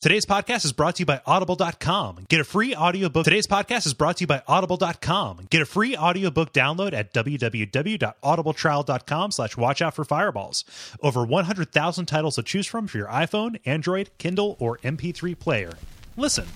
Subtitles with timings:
[0.00, 2.24] Today's podcast is brought to you by audible.com.
[2.30, 3.24] Get a free audiobook.
[3.24, 5.48] Today's podcast is brought to you by audible.com.
[5.50, 10.64] Get a free audiobook download at www.audibletrial.com slash watch out for fireballs.
[11.02, 15.74] Over 100,000 titles to choose from for your iPhone, Android, Kindle, or MP3 player.
[16.16, 16.46] Listen.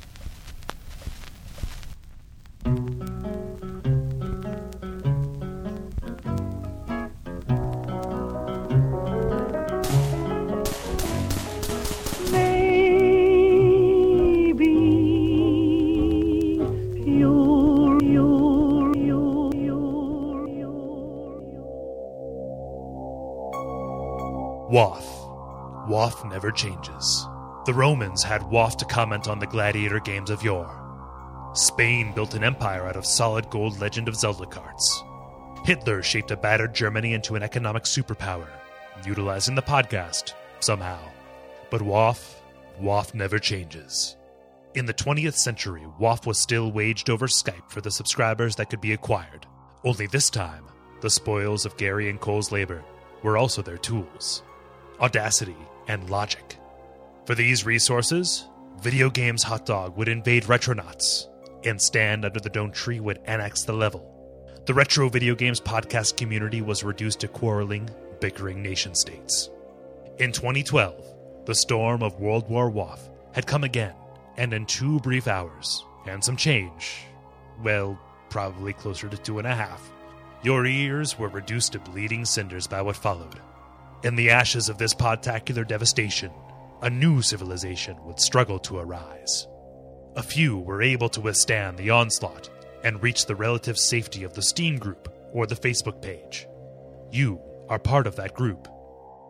[24.74, 25.04] WAF.
[25.88, 27.28] WAF never changes.
[27.64, 31.52] The Romans had WAF to comment on the gladiator games of yore.
[31.54, 35.04] Spain built an empire out of solid gold Legend of Zelda cards.
[35.64, 38.48] Hitler shaped a battered Germany into an economic superpower,
[39.06, 40.98] utilizing the podcast somehow.
[41.70, 42.34] But WAF,
[42.80, 44.16] WAF never changes.
[44.74, 48.80] In the 20th century, WAF was still waged over Skype for the subscribers that could
[48.80, 49.46] be acquired.
[49.84, 50.64] Only this time,
[51.00, 52.82] the spoils of Gary and Kole's labor
[53.22, 54.42] were also their tools
[55.04, 56.56] Audacity and Logic.
[57.26, 58.46] For these resources,
[58.80, 61.26] Video Games Hot Dog would invade Retronauts,
[61.62, 64.10] and Stand Under the Dome Tree would annex the level.
[64.64, 69.50] The Retro Video Games podcast community was reduced to quarreling, bickering nation states.
[70.20, 70.94] In 2012,
[71.44, 73.00] the storm of World War WAF
[73.34, 73.92] had come again,
[74.38, 77.02] and in two brief hours, and some change,
[77.62, 79.92] well, probably closer to two and a half,
[80.42, 83.38] your ears were reduced to bleeding cinders by what followed.
[84.04, 86.30] In the ashes of this podtacular devastation,
[86.82, 89.48] a new civilization would struggle to arise.
[90.16, 92.50] A few were able to withstand the onslaught
[92.84, 96.46] and reach the relative safety of the Steam group or the Facebook page.
[97.10, 98.68] You are part of that group.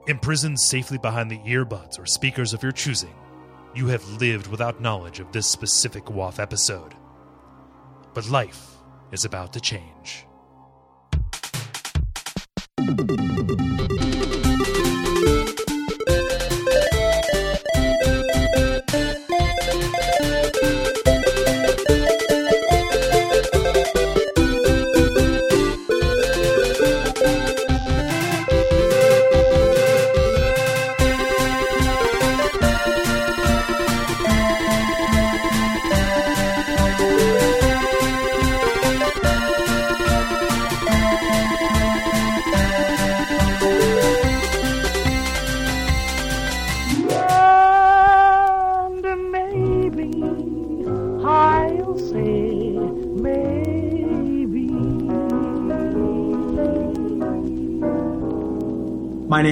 [0.09, 3.15] Imprisoned safely behind the earbuds or speakers of your choosing,
[3.77, 6.95] you have lived without knowledge of this specific WAF episode.
[8.13, 8.73] But life
[9.13, 10.27] is about to change.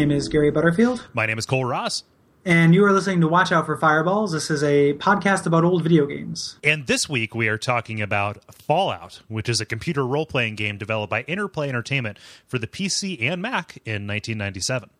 [0.02, 2.02] Name is Gary Butterfield, My name is Kole Ross,
[2.44, 4.32] and you are listening to Watch Out for Fireballs.
[4.32, 6.58] This is a podcast about old video games.
[6.64, 10.76] and this week we are talking about Fallout, which is a computer role playing game
[10.76, 12.18] developed by Interplay Entertainment
[12.48, 14.90] for the PC and Mac in 1997.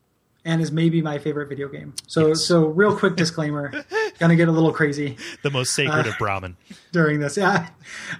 [0.45, 1.95] And is maybe my favorite video game.
[2.07, 2.45] So, Yes.
[2.45, 3.73] so real quick disclaimer:
[4.21, 6.57] gonna get a little crazy The most sacred of Brahmin.
[6.93, 7.37] during this.
[7.37, 7.71] Yeah,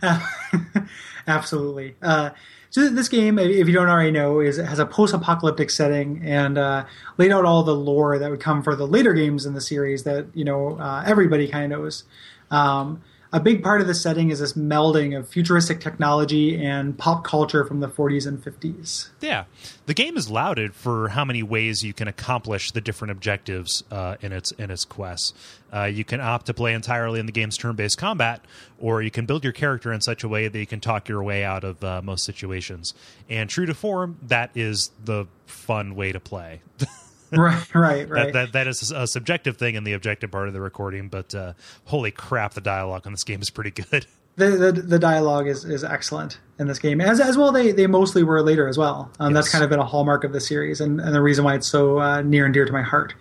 [1.29, 1.95] absolutely.
[2.03, 2.31] Uh,
[2.73, 6.87] so this game, if you don't already know, is has a post-apocalyptic setting and uh,
[7.19, 10.05] laid out all the lore that would come for the later games in the series
[10.05, 12.05] that you know uh, everybody kind of knows.
[12.51, 17.25] Um, a big part of the setting is this melding of futuristic technology and pop
[17.25, 19.09] culture from the 40s and 50s.
[19.21, 19.45] Yeah,
[19.87, 24.17] the game is lauded for how many ways you can accomplish the different objectives uh,
[24.21, 25.33] in its in its quests.
[25.73, 28.45] Uh, you can opt to play entirely in the game's turn-based combat,
[28.79, 31.23] or you can build your character in such a way that you can talk your
[31.23, 32.93] way out of uh, most situations.
[33.31, 36.61] And true to form, that is the fun way to play.
[37.33, 38.25] right, right, right.
[38.27, 41.35] that, that that is a subjective thing in the objective part of the recording, but
[41.35, 41.55] uh,
[41.85, 44.07] holy crap, the dialogue on this game is pretty good.
[44.37, 47.87] the, the the dialogue is, is excellent in this game as as well they they
[47.87, 49.11] mostly were later as well.
[49.21, 51.55] Um, that's kind of been a hallmark of the series and, and the reason why
[51.55, 53.15] it's so uh, near and dear to my heart.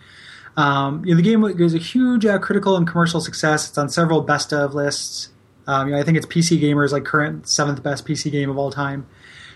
[0.58, 3.70] Um, you know, the game was a huge uh, critical and commercial success.
[3.70, 5.30] It's on several best of lists.
[5.66, 8.58] Um, you know, I think it's PC Gamer's like current seventh best PC game of
[8.58, 9.08] all time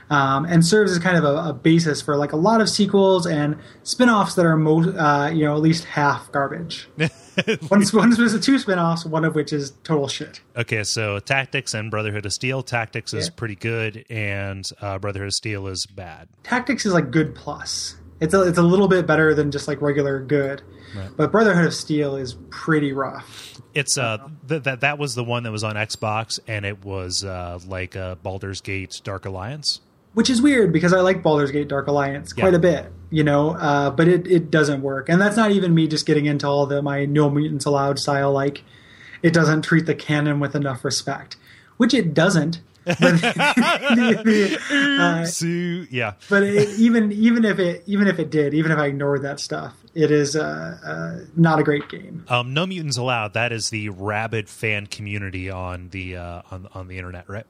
[0.09, 3.25] um, and serves as kind of a, a basis for like a lot of sequels
[3.25, 6.87] and spin-offs that are most uh, you know at least half garbage
[7.67, 11.91] one, one was two spin-offs one of which is total shit Okay, so Tactics and
[11.91, 12.63] Brotherhood of Steel.
[12.63, 16.29] Tactics is pretty good, and uh, Brotherhood of Steel is bad.
[16.43, 17.97] Tactics is like good plus.
[18.21, 20.61] It's a, it's a little bit better than just like regular good.
[21.17, 23.59] But Brotherhood of Steel is pretty rough.
[23.73, 27.25] It's uh th- that that was the one that was on Xbox, and it was
[27.25, 29.81] uh, like uh, Baldur's Gate Dark Alliance.
[30.15, 32.57] Which is weird because I like Baldur's Gate Dark Alliance quite Yeah.
[32.57, 35.07] a bit, you know, uh, but it, it doesn't work.
[35.09, 38.31] And that's not even me just getting into all the my no mutants allowed style,
[38.31, 38.63] like
[39.21, 41.37] it doesn't treat the canon with enough respect,
[41.77, 42.61] which it doesn't.
[42.85, 44.21] But, the-
[44.69, 45.45] the, uh, So,
[45.89, 46.13] yeah.
[46.29, 49.39] but it, even even if it even if it did, even if I ignored that
[49.39, 52.23] stuff, it is uh, uh, not a great game.
[52.27, 53.33] Um, no mutants allowed.
[53.33, 57.45] That is the rabid fan community on the uh, on on the internet, right?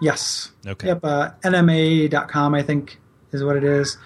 [0.00, 0.50] Yes.
[0.66, 0.88] Okay.
[0.88, 1.00] Yep.
[1.04, 2.98] Uh, NMA.com, I think,
[3.32, 3.96] is what it is.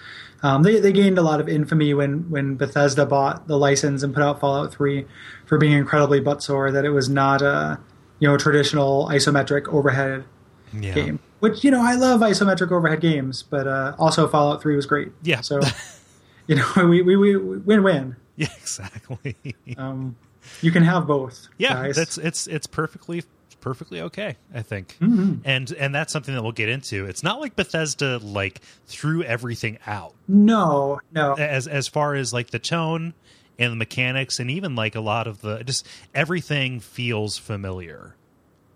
[0.43, 4.13] Um, they they gained a lot of infamy when when Bethesda bought the license and
[4.13, 5.05] put out Fallout Three
[5.45, 7.79] for being incredibly butt sore that it was not a
[8.19, 10.25] you know traditional isometric overhead
[10.73, 10.93] Yeah.
[10.93, 11.19] game.
[11.39, 15.11] Which you know I love isometric overhead games, but uh, also Fallout Three was great.
[15.23, 15.41] Yeah.
[15.41, 15.61] So
[16.47, 18.15] you know we we, we win win.
[18.35, 19.35] Yeah, exactly.
[19.77, 20.15] Um,
[20.61, 21.47] you can have both.
[21.57, 21.95] yeah, guys.
[21.95, 23.23] that's it's it's perfectly
[23.65, 24.37] perfectly okay.
[24.53, 25.39] I think, Mm-hmm.
[25.43, 27.05] and and that's something that we'll get into.
[27.07, 31.33] It's not like Bethesda like threw everything out no no.
[31.33, 33.13] as as far as like the tone
[33.57, 38.15] and the mechanics and even like a lot of the just everything feels familiar.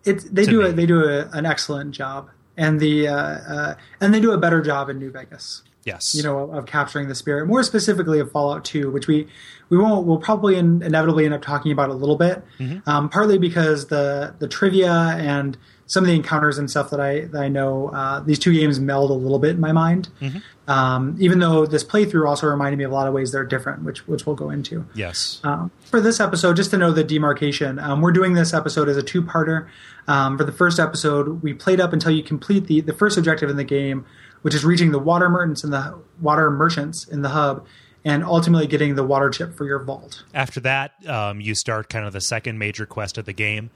[0.06, 0.70] it's they do me.
[0.70, 4.38] a, they do a, an excellent job, and the uh, uh, and they do a
[4.40, 5.62] better job in New Vegas.
[5.86, 9.28] Yes, You know, of, of capturing the spirit, more specifically of Fallout Two, which we
[9.70, 12.90] we won't we'll probably in, inevitably end up talking about a little bit, Mm-hmm.
[12.90, 17.22] um, partly because the the trivia and some of the encounters and stuff that I
[17.26, 20.10] that I know uh, these two games meld a little bit in my mind.
[20.22, 20.38] Mm-hmm.
[20.70, 23.84] Um, even though this playthrough also reminded me of a lot of ways they're different,
[23.84, 24.86] which which we'll go into.
[24.94, 28.88] yes, Um, for this episode, just to know the demarcation, um, we're doing this episode
[28.88, 29.68] as a two-parter.
[30.08, 33.50] Um, for the first episode, we played up until you complete the the first objective
[33.50, 34.06] in the game,
[34.44, 37.66] which is reaching the water merchants in the water merchants in the hub,
[38.06, 40.24] and ultimately getting the water chip for your vault.
[40.34, 43.70] after that, um, you start kind of the second major quest of the game.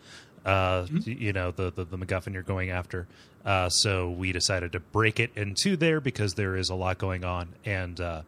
[0.45, 1.11] Uh, Mm-hmm.
[1.21, 3.07] You know, the, the the MacGuffin you're going after.
[3.45, 7.23] Uh, so we decided to break it into there because there is a lot going
[7.25, 8.21] on, and uh,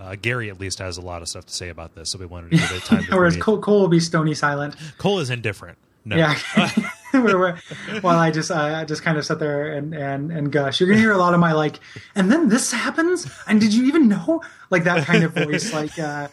[0.00, 2.10] uh, Gary at least has a lot of stuff to say about this.
[2.10, 3.36] So we wanted to give it time to Whereas.
[3.36, 4.76] Kole, Kole will be stony silent.
[4.98, 5.78] Kole is indifferent.
[6.04, 6.16] No.
[6.16, 6.38] Yeah.
[8.00, 10.80] While I just I just kind of sit there and, and and gush.
[10.80, 11.80] You're gonna hear a lot of my like,
[12.14, 14.42] and then this happens, and did you even know?
[14.70, 16.28] Like that kind of voice, like uh,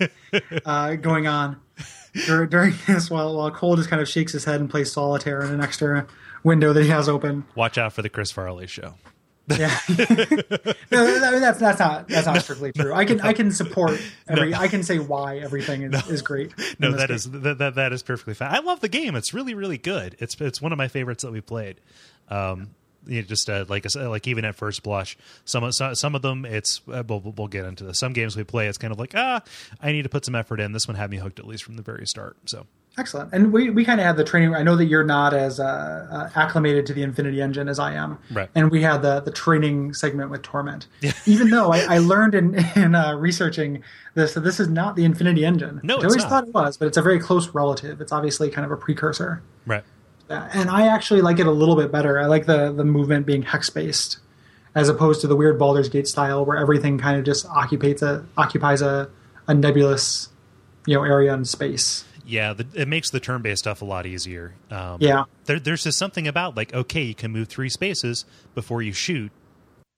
[0.66, 1.60] uh, going on
[2.26, 5.42] dur- during this, while while Kole just kind of shakes his head and plays solitaire
[5.42, 6.08] in an extra
[6.44, 7.46] window that he has open.
[7.56, 8.96] Watch out for the Chris Farley show.
[9.50, 12.94] Yeah, no, that- that's that's not that's not strictly true.
[12.94, 14.54] I can I can support every.
[14.54, 16.52] I can say why everything is, is great.
[16.80, 17.16] No, that game.
[17.16, 18.54] is that, that that is perfectly fine.
[18.54, 19.16] I love the game.
[19.16, 20.16] It's really really good.
[20.20, 21.80] It's it's one of my favorites that we played.
[22.30, 22.70] Um,
[23.06, 26.16] you know, just uh, like said, like even at first blush, some of some, some
[26.16, 27.98] of them it's uh, we'll, we'll get into this.
[28.00, 29.42] Some games we play, it's kind of like ah,
[29.82, 30.74] I need to put some effort in.
[30.74, 32.38] This one had me hooked at least from the very start.
[32.46, 32.68] So
[33.00, 33.32] Excellent.
[33.32, 34.54] And we, we kind of had the training.
[34.54, 37.94] I know that you're not as uh, uh, acclimated to the Infinity Engine as I
[37.94, 38.20] am.
[38.30, 38.50] Right.
[38.54, 40.88] And we had the, the training segment with Torment.
[41.26, 43.84] Even though I, I learned in, in uh, researching
[44.16, 45.80] this that this is not the Infinity Engine.
[45.82, 46.30] No, I always not.
[46.30, 48.02] thought it was, but it's a very close relative.
[48.02, 49.42] It's obviously kind of a precursor.
[49.66, 49.84] right,
[50.30, 52.20] and I actually like it a little bit better.
[52.20, 54.20] I like the, the movement being hex based
[54.76, 58.26] as opposed to the weird Baldur's Gate style where everything kind of just occupies a
[58.38, 59.10] occupies a,
[59.48, 60.30] a nebulous
[60.86, 62.04] you know area in space.
[62.30, 64.54] Yeah, the, it makes the turn based stuff a lot easier.
[64.72, 65.24] Um, Yeah.
[65.46, 69.32] there, there's just something about like okay, you can move three spaces before you shoot.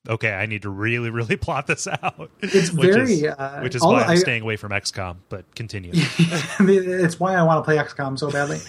[0.10, 2.31] Okay, I need to really, really plot this out.
[2.42, 5.18] It's which very, is, uh, which is why I'm I- staying away from XCOM.
[5.30, 5.92] But continue.
[5.95, 8.60] it's why I want to play XCOM so badly.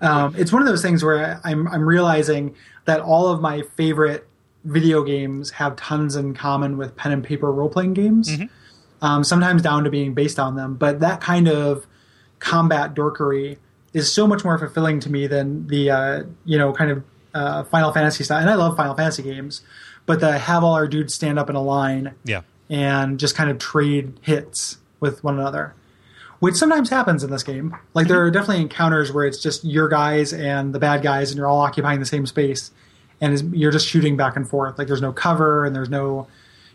[0.00, 2.54] um, it's one of those things where I'm I'm realizing
[2.84, 4.26] that all of my favorite
[4.64, 8.30] video games have tons in common with pen and paper role playing games.
[9.02, 11.86] Um, sometimes down to being based on them, but that kind of
[12.44, 13.56] combat dorkery
[13.94, 17.64] is so much more fulfilling to me than the uh, you know kind of uh,
[17.64, 18.40] Final Fantasy style.
[18.40, 19.62] And I love Final Fantasy games,
[20.06, 23.50] but the have all our dudes stand up in a line yeah, and just kind
[23.50, 25.74] of trade hits with one another,
[26.38, 27.76] which sometimes happens in this game.
[27.94, 31.38] Like there are definitely encounters where it's just your guys and the bad guys, and
[31.38, 32.70] you're all occupying the same space,
[33.20, 34.78] and you're just shooting back and forth.
[34.78, 36.26] Like there's no cover and there's no,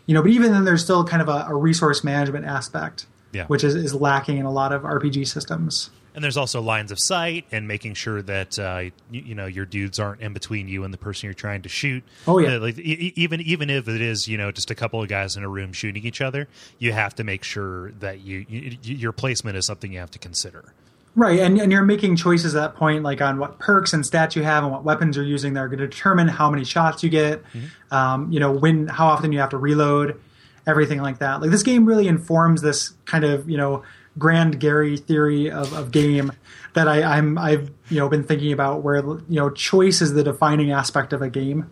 [0.06, 0.22] you know.
[0.22, 3.46] But even then, there's still kind of a, a resource management aspect, Yeah.
[3.46, 5.90] which is, is lacking in a lot of RPG systems.
[6.14, 9.64] and there's also lines of sight and making sure that uh, you, you know your
[9.64, 12.02] dudes aren't in between you and the person you're trying to shoot.
[12.26, 12.56] Oh, yeah.
[12.56, 15.44] Like e- even even if it is you know just a couple of guys in
[15.44, 19.56] a room shooting each other, you have to make sure that you, you your placement
[19.56, 20.72] is something you have to consider.
[21.16, 24.36] Right, and, and you're making choices at that point, like on what perks and stats
[24.36, 27.02] you have and what weapons you're using that are going to determine how many shots
[27.02, 27.42] you get,
[27.90, 30.20] um, you know, when, how often you have to reload,
[30.66, 31.40] everything like that.
[31.40, 33.82] Like this game really informs this kind of, you know,
[34.18, 36.32] grand Gary theory of, of game
[36.74, 40.24] that I, I'm, I've, you know, been thinking about where, you know, choice is the
[40.24, 41.70] defining aspect of a game.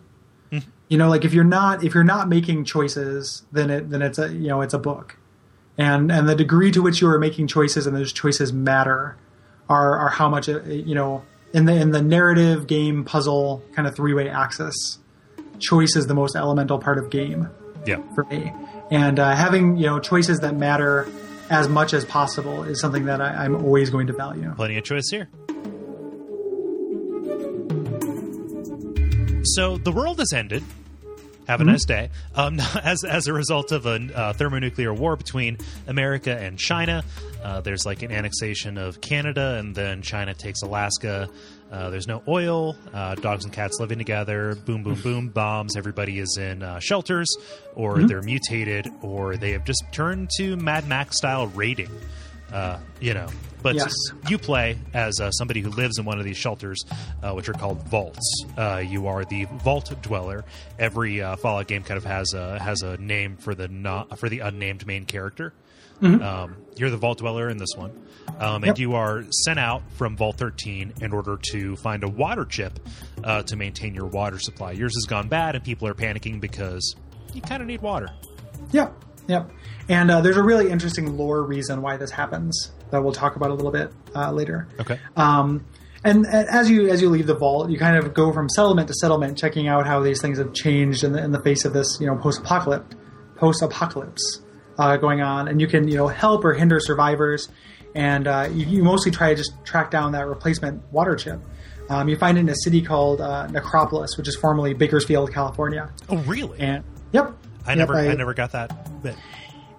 [0.89, 4.17] You know, like if you're not if you're not making choices, then it then it's
[4.17, 5.17] a you know it's a book,
[5.77, 9.15] and and the degree to which you are making choices and those choices matter,
[9.69, 13.87] are are how much uh, you know in the in the narrative game puzzle kind
[13.87, 14.97] of three way axis.
[15.59, 17.49] Choice is the most elemental part of game
[17.85, 18.01] Yeah.
[18.15, 18.53] for me,
[18.91, 21.07] and uh, having you know choices that matter
[21.49, 24.53] as much as possible is something that I, I'm always going to value.
[24.55, 25.29] Plenty of choice here.
[29.55, 30.63] So the world has ended.
[31.47, 32.11] Have a nice day.
[32.35, 35.57] Um, as as a result of a uh, thermonuclear war between
[35.87, 37.03] America and China,
[37.43, 41.27] uh, there's like an annexation of Canada, and then China takes Alaska.
[41.71, 42.75] Uh, there's no oil.
[42.93, 44.55] Uh, dogs and cats living together.
[44.55, 45.29] Boom, boom, boom.
[45.29, 45.75] Bombs.
[45.77, 47.27] Everybody is in uh, shelters,
[47.75, 51.89] or they're mutated, or they have just turned to Mad Max style raiding.
[52.51, 53.27] Uh, you know,
[53.61, 53.93] but Yes.
[54.27, 56.83] you play as uh, somebody who lives in one of these shelters,
[57.21, 58.43] uh, which are called vaults.
[58.57, 60.43] Uh, you are the vault dweller.
[60.79, 64.29] Every uh, Fallout game kind of has a has a name for the not, for
[64.29, 65.53] the unnamed main character.
[66.01, 67.91] Um, you're the vault dweller in this one,
[68.39, 68.79] um, and Yep.
[68.79, 72.79] you are sent out from Vault 13 in order to find a water chip
[73.23, 74.71] uh, to maintain your water supply.
[74.71, 76.95] Yours has gone bad, and people are panicking because
[77.33, 78.07] you kind of need water.
[78.71, 78.93] Yep,
[79.27, 79.49] yep.
[79.89, 83.49] And uh, there's a really interesting lore reason why this happens that we'll talk about
[83.51, 84.67] a little bit uh, later.
[84.79, 84.99] Okay.
[85.17, 85.65] Um,
[86.03, 88.93] and as you as you leave the vault, you kind of go from settlement to
[88.93, 91.97] settlement, checking out how these things have changed in the in the face of this
[91.99, 92.95] you know post apocalypse
[93.35, 94.41] post apocalypse
[94.79, 97.49] uh, going on, and you can you know help or hinder survivors,
[97.93, 101.39] and uh, you, you mostly try to just track down that replacement water chip.
[101.89, 105.91] Um, you find it in a city called uh, Necropolis, which is formerly Bakersfield, California.
[106.07, 106.59] Oh, really?
[106.59, 109.15] And yep, I Yep, never, I, never got that bit.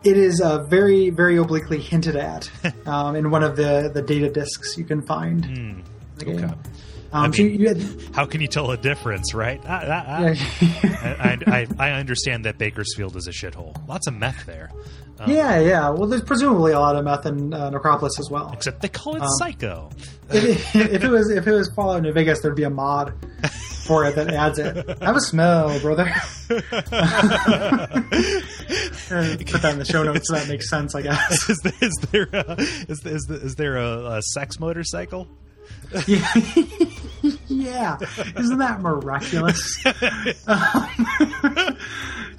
[0.03, 2.51] it is uh, very, very obliquely hinted at
[2.87, 5.45] um, in one of the, the data discs you can find.
[5.45, 5.85] in
[6.17, 6.39] the game.
[6.39, 6.45] Hmm.
[6.47, 6.55] okay.
[7.13, 7.83] Um, I so mean- you had,
[8.15, 9.61] How can you tell a difference, right?
[9.67, 11.17] Ah, ah, ah.
[11.21, 13.77] I, I, I understand that Bakersfield is a shithole.
[13.89, 14.71] Lots of meth there.
[15.19, 15.91] Um, yeah, yeah.
[15.91, 18.51] Well, there's presumably a lot of meth in uh, Necropolis as well.
[18.53, 19.91] Except they call Um, it Psycho.
[20.31, 23.13] if, if it was if it was Fallout New Vegas, there'd be a mod
[23.85, 24.89] for it that adds it.
[25.03, 26.11] I have a smell, brother.
[26.49, 26.61] Put
[29.63, 31.49] that in the show notes so that makes sense, I guess.
[31.51, 32.55] is, there, is there a,
[32.89, 35.27] is, is, is there a, a sex motorcycle?
[36.07, 36.27] Yeah.
[37.49, 37.99] yeah.
[38.39, 39.85] Isn't that miraculous?
[40.47, 40.87] Um,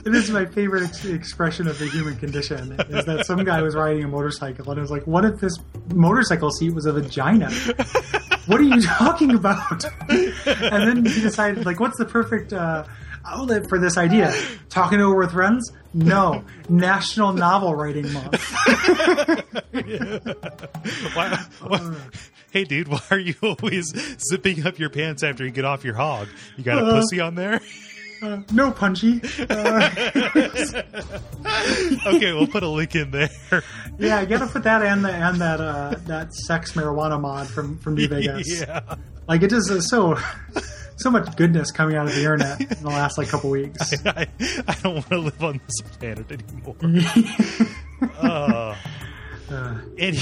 [0.05, 3.75] it is my favorite ex- expression of the human condition is that some guy was
[3.75, 5.57] riding a motorcycle and it was like, what if this
[5.93, 7.51] motorcycle seat was a vagina?
[8.47, 9.83] What are you talking about?
[10.45, 12.85] And then he decided, like, what's the perfect uh,
[13.25, 14.33] outlet for this idea?
[14.69, 15.71] Talking over with friends?
[15.93, 16.43] No.
[16.69, 18.41] National Novel Writing Month.
[21.13, 21.95] Why, why,
[22.51, 25.96] hey, dude, why are you always zipping up your pants after you get off your
[25.96, 26.27] hog?
[26.58, 27.60] You got a Uh, pussy on there?
[28.22, 29.20] Uh, no punchy.
[29.50, 29.89] Uh,
[32.08, 33.29] Okay, we'll put a link in there.
[34.00, 37.77] Yeah, I gotta put that and the and that uh, that sex marijuana mod from
[37.79, 38.62] from New Vegas.
[38.62, 38.96] yeah.
[39.27, 40.17] Like it just is so
[40.98, 43.93] so much goodness coming out of the internet in the last like couple weeks.
[44.05, 44.27] I,
[44.67, 46.75] I don't want to live on this planet anymore.
[48.20, 48.75] uh,
[49.51, 50.17] Uh, anyway.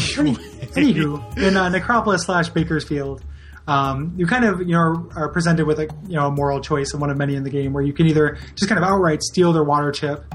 [0.75, 3.23] Anywho, in uh, Necropolis slash Bakersfield,
[3.67, 6.91] um, you kind of you know are presented with a you know a moral choice
[6.93, 9.21] and one of many in the game where you can either just kind of outright
[9.21, 10.25] steal their water chip,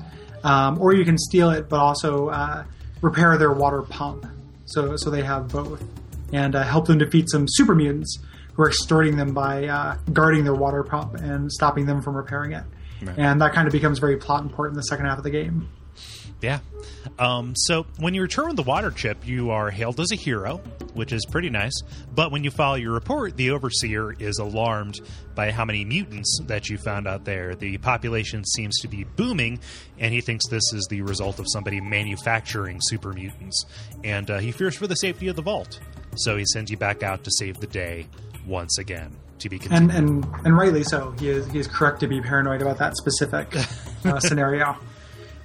[0.45, 2.65] um, or you can steal it but also uh,
[3.03, 4.27] repair their water pump.
[4.67, 5.83] So so they have both
[6.33, 8.19] and uh, help them defeat some super mutants
[8.55, 12.53] who are extorting them by uh, guarding their water pump and stopping them from repairing
[12.53, 12.65] it.
[13.03, 13.19] Right.
[13.19, 15.69] And that kind of becomes very plot important in the second half of the game.
[16.45, 16.59] Yeah.
[17.19, 20.59] Um, so when you return with the water chip, you are hailed as a hero,
[20.93, 21.73] which is pretty nice.
[22.15, 25.01] But when you file your report, the overseer is alarmed
[25.35, 27.55] by how many mutants that you found out there.
[27.55, 29.61] The population seems to be booming,
[29.99, 33.65] and he thinks this is the result of somebody manufacturing super mutants.
[34.05, 35.81] And uh, he fears for the safety of the vault.
[36.17, 38.07] So he sends you back out to save the day
[38.47, 39.17] once again.
[39.39, 41.11] To be and and and rightly so.
[41.19, 43.55] He is he is correct to be paranoid about that specific
[44.05, 44.77] uh, scenario,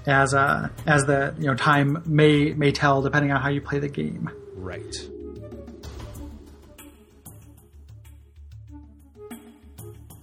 [0.06, 3.80] as uh, as the you know time may may tell depending on how you play
[3.80, 4.30] the game.
[4.56, 4.96] right.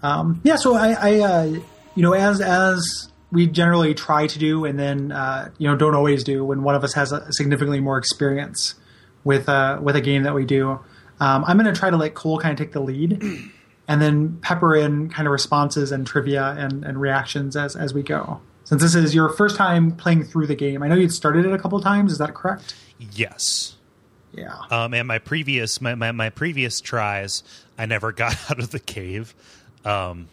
[0.02, 1.42] Um, yeah, so I, I uh,
[1.94, 5.94] you know as as we generally try to do, and then uh, you know don't
[5.94, 8.74] always do when one of us has a significantly more experience
[9.24, 10.78] with uh, with a game that we do.
[11.18, 13.22] Um, I'm going to try to let Kole kind of take the lead,
[13.88, 18.02] and then pepper in kind of responses and trivia and, and reactions as as we
[18.02, 18.40] go.
[18.66, 21.52] Since this is your first time playing through the game, I know you'd started it
[21.52, 22.12] a couple times.
[22.12, 22.74] Is that correct?
[22.98, 23.76] Yes.
[24.32, 24.54] Yeah.
[24.70, 27.42] Um, and my previous my, my, my previous tries,
[27.78, 29.34] I never got out of the cave,
[29.84, 30.28] um,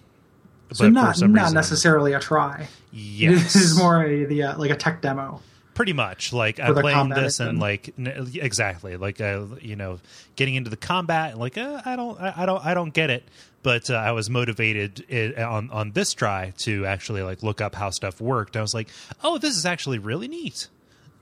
[0.74, 2.68] So but not not reason, necessarily a try.
[2.96, 5.42] Yes, This is more a, the uh, like a tech demo.
[5.74, 10.00] pretty much like I'm playing this and like n- exactly like uh, you know
[10.36, 13.10] getting into the combat and like uh, I don't I, I don't I don't get
[13.10, 13.28] it.
[13.64, 17.76] But uh, I was motivated i on on this try to actually like look up
[17.76, 18.56] how stuff worked.
[18.56, 18.90] I was like,
[19.24, 20.68] oh, this is actually really neat.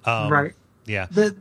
[0.06, 0.54] Um, right.
[0.86, 1.08] Yeah.
[1.10, 1.36] The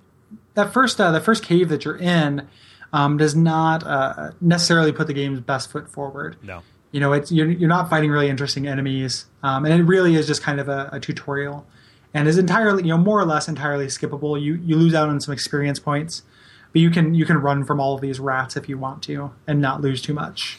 [0.54, 2.47] that first uh, the first cave that you're in
[2.92, 6.37] um, does not uh, necessarily put the game's best foot forward.
[6.42, 6.62] No.
[6.92, 10.26] You know, it's you're, you're not fighting really interesting enemies, um, and it really is
[10.26, 11.64] just kind of a, a tutorial,
[12.12, 14.40] and is entirely you know more or less entirely skippable.
[14.40, 16.25] You you lose out on some experience points,
[16.73, 19.30] but you can you can run from all of these rats if you want to
[19.47, 20.59] and not lose too much.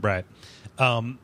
[0.00, 0.24] Right.
[0.78, 1.18] Um,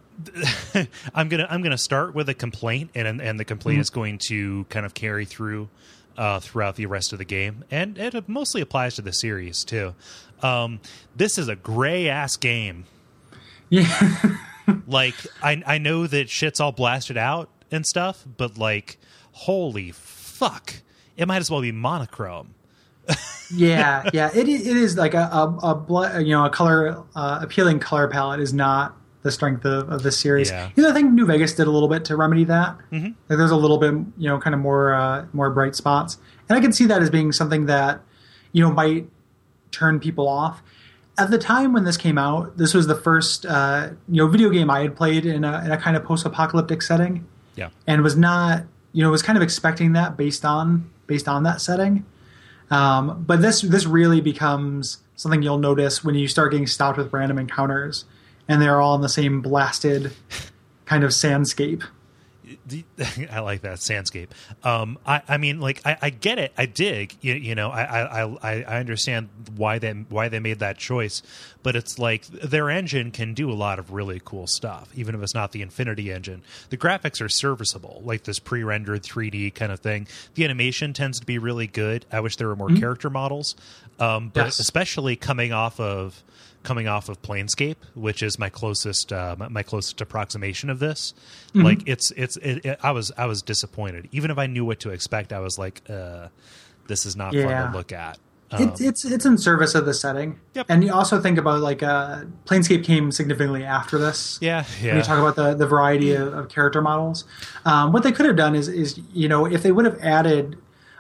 [1.15, 4.65] I'm gonna I'm gonna start with a complaint, and and the complaint is going to
[4.65, 5.69] kind of carry through
[6.17, 9.95] uh, throughout the rest of the game, and it mostly applies to the series too.
[10.43, 10.81] Um,
[11.17, 12.85] this is a gray ass game.
[13.71, 14.37] Yeah,
[14.87, 18.99] Like I I know that shit's all blasted out and stuff, but like
[19.33, 20.75] holy fuck,
[21.17, 22.55] it might as well be monochrome.
[23.55, 24.31] Yeah, yeah.
[24.35, 28.41] It it is like a a, a you know a color uh, appealing color palette
[28.41, 30.51] is not the strength of, of this series.
[30.51, 30.71] Yeah.
[30.75, 32.77] You know, I think New Vegas did a little bit to remedy that.
[32.91, 33.07] Mm-hmm.
[33.29, 36.19] Like there's a little bit you know kind of more uh, more bright spots,
[36.49, 38.01] and I can see that as being something that
[38.53, 39.09] you know might
[39.71, 40.63] turn people off.
[41.19, 44.49] At the time when this came out, this was the first uh, you know video
[44.49, 47.69] game I had played in a, in a kind of post apocalyptic setting Yeah.
[47.87, 51.61] and was not you know was kind of expecting that based on based on that
[51.61, 52.07] setting
[52.71, 57.13] um, but this this really becomes something you'll notice when you start getting stopped with
[57.13, 58.05] random encounters
[58.49, 60.13] and they're all in the same blasted
[60.85, 61.83] kind of sandscape
[62.67, 62.85] The-
[63.31, 64.29] I like that sandscape.
[64.65, 66.53] Um, I, I mean, like, I, I get it.
[66.59, 67.17] I dig.
[67.21, 71.23] You, you know, I, I, I, I understand why they why they made that choice.
[71.63, 75.23] But it's like their engine can do a lot of really cool stuff, even if
[75.23, 76.43] it's not the Infinity engine.
[76.71, 80.09] The graphics are serviceable, like this pre-rendered 3D kind of thing.
[80.35, 82.05] The animation tends to be really good.
[82.11, 83.55] I wish there were more character models,
[84.01, 84.59] um, but Yes.
[84.59, 86.21] especially coming off of
[86.63, 91.15] coming off of Planescape, which is my closest uh, my, my closest approximation of this.
[91.49, 91.63] Mm-hmm.
[91.63, 94.09] Like it's it's it, it, I was I was disappointed.
[94.13, 96.29] Even if I knew what to expect, I was like, uh,
[96.87, 98.19] this is not fun to look at.
[98.51, 100.67] Um, it's it's it's in service of the setting Yep.
[100.69, 105.03] and you also think about like uh planescape came significantly after this yeah, when you
[105.03, 107.25] talk about the, the variety of, of character models.
[107.65, 110.59] Um, what they could have done is, is, you know, if they would have added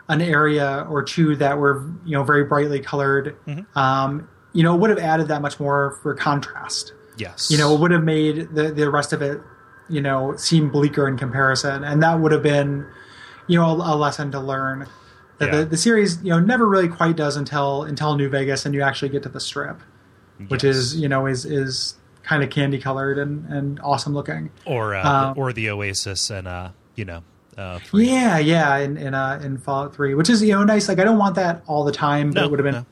[0.08, 3.78] an area or two that were, you know, very brightly colored, Mm-hmm.
[3.78, 6.92] um, you know, it would have added that much more for contrast.
[7.16, 7.50] yes.
[7.50, 9.40] You know, it would have made the, the rest of it,
[9.88, 11.84] you know, seem bleaker in comparison.
[11.84, 12.86] And that would have been,
[13.46, 14.86] you know, a, a lesson to learn.
[15.38, 15.58] That Yeah.
[15.60, 18.82] the, the series, you know, never really quite does until until New Vegas and you
[18.82, 19.80] actually get to the strip,
[20.48, 20.76] which Yes.
[20.76, 24.50] is, you know, is is kind of candy colored and, and awesome looking.
[24.66, 27.22] or uh, um, or the Oasis and uh, you know,
[27.58, 28.08] uh, three.
[28.08, 30.88] Yeah, yeah, in in, uh, in Fallout Three, which is you know nice.
[30.88, 32.86] Like I don't want that all the time, but No, it would have been no.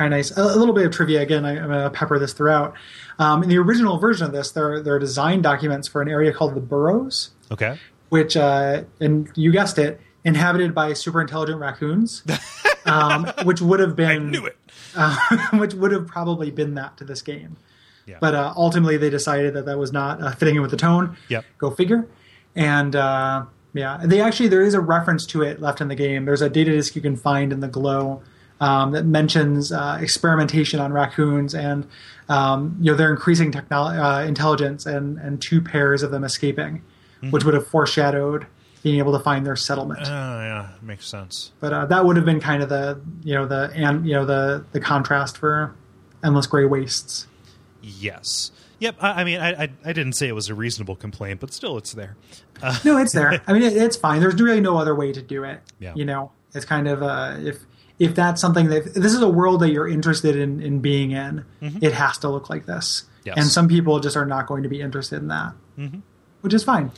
[0.00, 0.36] Kind of nice.
[0.36, 1.44] A, a little bit of trivia again.
[1.44, 2.74] I, I'm gonna pepper this throughout.
[3.18, 6.32] Um, in the original version of this, there there are design documents for an area
[6.32, 7.78] called the Burrows, Okay.
[8.08, 12.22] which uh, and you guessed it, inhabited by super intelligent raccoons,
[12.86, 14.56] um, which would have been I knew it.
[14.96, 15.18] uh,
[15.52, 17.58] which would have probably been that to this game.
[18.06, 18.16] Yeah.
[18.20, 21.16] But uh, ultimately, they decided that that was not uh, fitting in with the tone.
[21.28, 21.44] Yep.
[21.58, 22.08] Go figure.
[22.56, 26.24] And uh, yeah, they actually there is a reference to it left in the game.
[26.24, 28.22] There's a data disk you can find in the Glow
[28.60, 31.86] um, that mentions uh, experimentation on raccoons and
[32.28, 36.82] um, you know their increasing technol- uh, intelligence and and two pairs of them escaping,
[37.30, 38.46] which would have foreshadowed
[38.82, 40.00] being able to find their settlement.
[40.04, 41.52] Oh yeah, makes sense.
[41.60, 44.24] But uh, that would have been kind of the you know the and you know
[44.24, 45.74] the the contrast for
[46.22, 47.26] endless gray wastes.
[47.82, 48.52] Yes.
[48.78, 48.96] Yep.
[49.00, 51.76] I, I mean, I, I I didn't say it was a reasonable complaint, but still,
[51.76, 52.16] it's there.
[52.62, 53.42] Uh, No, it's there.
[53.46, 54.20] I mean, it, it's fine.
[54.20, 55.60] There's really no other way to do it.
[55.78, 55.94] Yeah.
[55.94, 57.58] You know, it's kind of uh, if
[58.00, 61.44] if that's something that this is a world that you're interested in in being in,
[61.60, 63.02] it has to look like this.
[63.02, 63.28] Mm-hmm.
[63.28, 63.36] Yes.
[63.36, 66.00] And some people just are not going to be interested in that, mm-hmm.
[66.40, 66.90] which is fine.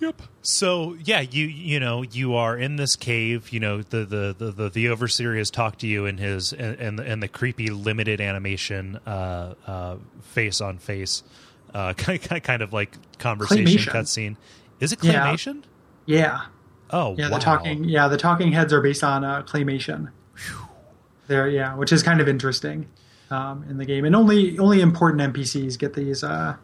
[0.00, 0.22] Yep.
[0.42, 3.50] So yeah, you you know you are in this cave.
[3.50, 6.98] You know the the the the, the overseer has talked to you in his and
[6.98, 11.22] the, and the creepy limited animation uh, uh, face on face
[11.74, 14.36] uh, kind kind of like conversation cutscene.
[14.80, 15.26] Is it Yeah.
[15.26, 15.62] claymation?
[16.06, 16.40] Yeah.
[16.92, 17.28] Oh Yeah.
[17.30, 17.38] wow.
[17.38, 17.84] The talking.
[17.84, 18.08] Yeah.
[18.08, 20.10] The talking heads are based on uh, claymation.
[21.26, 21.48] There.
[21.48, 21.74] Yeah.
[21.76, 22.88] Which is kind of interesting
[23.30, 26.24] um, in the game, and only only important NPCs get these.
[26.24, 26.56] Uh,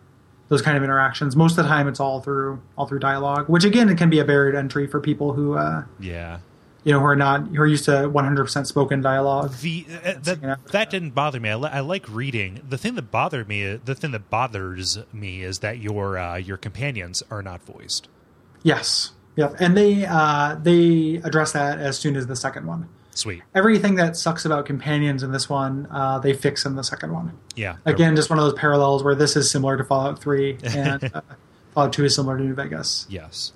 [0.49, 1.35] those kind of interactions.
[1.35, 4.21] Most of the time, it's all through all through dialogue, which again it can be
[4.21, 6.39] a barrier to entry for people who uh, Yeah.
[6.85, 9.53] you know, who are not who are used to 100% spoken dialogue.
[9.55, 10.55] The uh, that, Yeah.
[10.71, 11.49] that didn't bother me.
[11.51, 12.61] I, li- I like reading.
[12.69, 16.57] The thing that bothered me, the thing that bothers me, is that your uh, your
[16.57, 18.07] companions are not voiced.
[18.62, 22.88] Yes, yep, and they uh, they address that as soon as the second one.
[23.12, 27.12] Sweet, Everything that sucks about companions in this one, uh, they fix in the second
[27.14, 27.33] one.
[27.55, 27.77] yeah.
[27.87, 31.22] Again, just one of those parallels where this is similar to Fallout 3 and uh,
[31.72, 33.07] Fallout 2 is similar to New Vegas.
[33.09, 33.53] Yes.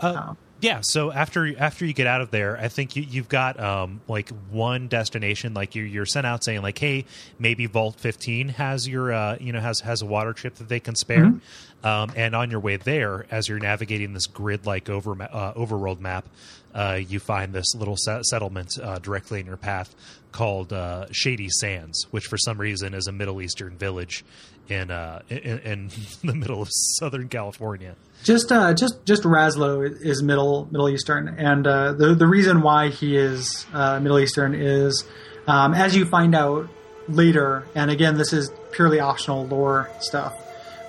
[0.00, 0.80] Uh, Um, yeah.
[0.82, 4.30] So after after you get out of there, I think you, you've got um, like
[4.50, 5.54] one destination.
[5.54, 7.04] Like you're, you're sent out saying like, hey,
[7.38, 10.80] maybe Vault 15 has your uh, you know has has a water chip that they
[10.80, 11.26] can spare.
[11.26, 11.86] Mm-hmm.
[11.86, 16.00] Um, and on your way there, as you're navigating this grid like over uh, overworld
[16.00, 16.26] map,
[16.74, 19.94] uh, you find this little set- settlement uh, directly in your path
[20.32, 24.24] called uh, Shady Sands, which for some reason is a Middle Eastern village
[24.68, 25.90] in uh, in, in
[26.24, 27.94] the middle of Southern California.
[28.26, 32.88] Just uh, just just Razlo is Middle Middle Eastern, and uh, the the reason why
[32.88, 35.04] he is uh, Middle Eastern is
[35.46, 36.68] um, as you find out
[37.08, 40.34] later, and again, this is purely optional lore stuff.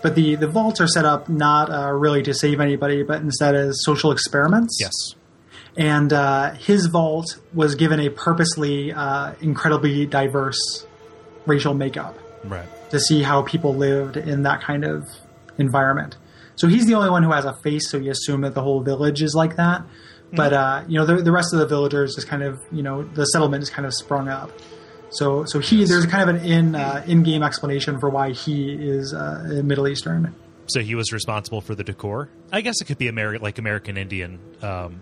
[0.02, 3.54] But the, the vaults are set up not uh, really to save anybody, but instead
[3.56, 4.78] as social experiments.
[4.80, 4.93] Yes.
[5.76, 10.60] and uh, his vault was given a purposely uh, incredibly diverse
[11.45, 12.67] racial makeup Right.
[12.91, 15.04] to see how people lived in that kind of
[15.60, 16.15] environment.
[16.57, 18.81] So he's the only one who has a face, so you assume that the whole
[18.81, 19.83] village is like that.
[20.33, 23.03] But uh, you know, the, the rest of the villagers just kind of you know
[23.03, 24.51] the settlement is kind of sprung up.
[25.09, 28.73] So so he there's kind of an in uh, in game explanation for why he
[28.73, 30.35] is uh, Middle Eastern.
[30.65, 32.27] So he was responsible for the decor.
[32.51, 34.37] I guess it could be Ameri- like American Indian.
[34.61, 34.99] Um,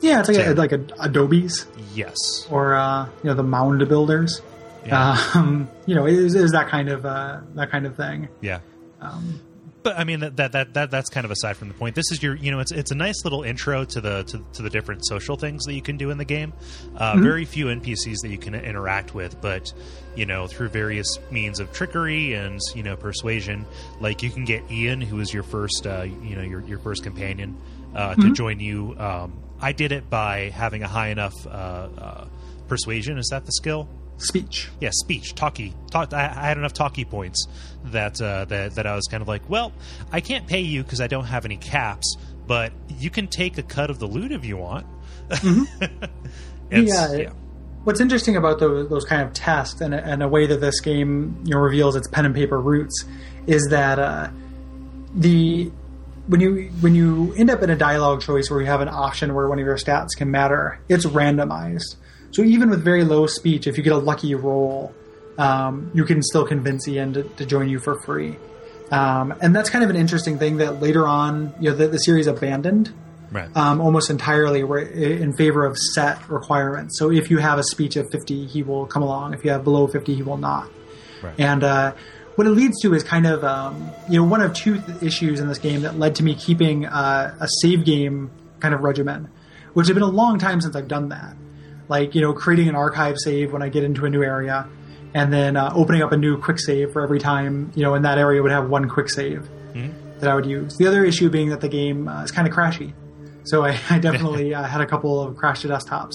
[0.00, 2.14] Yeah, it's like a, like a, Adobe's yes.
[2.50, 4.40] or uh, you know the mound builders.
[4.86, 5.18] Yeah.
[5.34, 8.28] Um, you know, is, is that kind of uh, that kind of thing.
[8.40, 8.60] yeah.
[9.00, 9.40] Um,
[9.82, 11.94] But I mean that, that that that that's kind of aside from the point.
[11.94, 14.62] This is your you know it's it's a nice little intro to the to, to
[14.62, 16.52] the different social things that you can do in the game.
[16.96, 19.72] Uh, Very few NPCs that you can interact with, but
[20.16, 23.64] you know through various means of trickery and you know persuasion.
[24.00, 27.02] Like you can get Ian, who is your first uh, you know your your first
[27.04, 27.56] companion,
[27.94, 28.96] uh, to join you.
[28.98, 32.28] Um, I did it by having a high enough uh, uh,
[32.68, 33.18] persuasion.
[33.18, 33.88] Is that the skill?
[34.18, 34.68] Speech.
[34.80, 35.74] yeah, speech, talkie.
[35.90, 37.46] Talk, I, I had enough talkie points
[37.86, 39.72] that uh, that that I was kind of like, well,
[40.12, 43.62] I can't pay you because I don't have any caps, but you can take a
[43.62, 44.86] cut of the loot if you want.
[46.70, 47.30] And s- Yeah.
[47.84, 51.42] What's interesting about those, those kind of tests and, and a way that this game
[51.44, 53.04] you know reveals its pen and paper roots
[53.46, 54.28] is that uh,
[55.14, 55.70] the
[56.26, 59.32] when you when you end up in a dialogue choice where you have an option
[59.32, 61.96] where one of your stats can matter, it's randomized.
[62.30, 64.94] So even with very low speech, if you get a lucky roll,
[65.38, 68.36] um, you can still convince Ian to, to join you for free.
[68.90, 71.98] Um, and that's kind of an interesting thing that later on, you know, the, the
[71.98, 72.92] series abandoned
[73.30, 73.54] right.
[73.56, 76.98] um, almost entirely in favor of set requirements.
[76.98, 79.34] So if you have a speech of 50, he will come along.
[79.34, 80.70] If you have below 50, he will not.
[81.22, 81.34] Right.
[81.38, 81.94] And uh,
[82.36, 85.40] what it leads to is kind of, um, you know, one of two th- issues
[85.40, 89.28] in this game that led to me keeping uh, a save game kind of regimen,
[89.74, 91.36] which had been a long time since I've done that.
[91.88, 94.68] Like, you know, creating an archive save when I get into a new area,
[95.14, 98.02] and then uh, opening up a new quick save for every time, you know, in
[98.02, 99.48] that area would have one quick save
[100.20, 100.76] that I would use.
[100.76, 102.92] The other issue being that the game uh, is kind of crashy.
[103.44, 106.14] So I, I definitely uh, had a couple of crash to desktops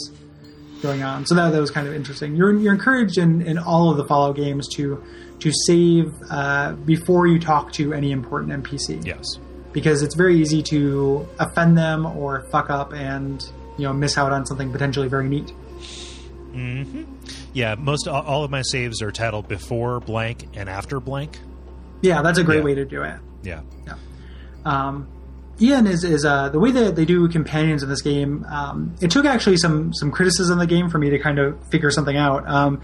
[0.81, 1.25] going on.
[1.25, 2.35] So that, that was kind of interesting.
[2.35, 5.03] You're, you're encouraged in, in all of the Fallout games to
[5.39, 9.25] to save uh, before you talk to any important NPC yes.
[9.73, 13.43] because it's very easy to offend them or fuck up and
[13.77, 15.51] you know miss out on something potentially very neat.
[17.53, 17.75] Yeah.
[17.75, 21.39] Most all, of my saves are titled before blank and after blank.
[22.01, 22.63] Yeah, that's a great Yeah.
[22.63, 23.15] way to do it.
[23.43, 23.61] Yeah.
[24.65, 25.07] Um,
[25.61, 28.45] Ian is is uh, the way that they do companions in this game.
[28.49, 31.61] Um, it took actually some some criticism of the game for me to kind of
[31.67, 32.47] figure something out.
[32.49, 32.81] Um,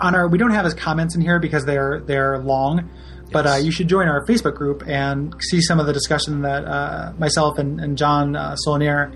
[0.00, 2.88] on our we don't have his comments in here because they're they're long,
[3.30, 6.64] but uh, you should join our Facebook group and see some of the discussion that
[6.64, 9.14] uh, myself and, and John uh, Solonier,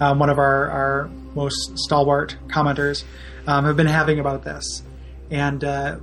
[0.00, 3.04] um, one of our, our most stalwart commenters,
[3.46, 4.82] um, have been having about this.
[5.30, 5.98] And uh,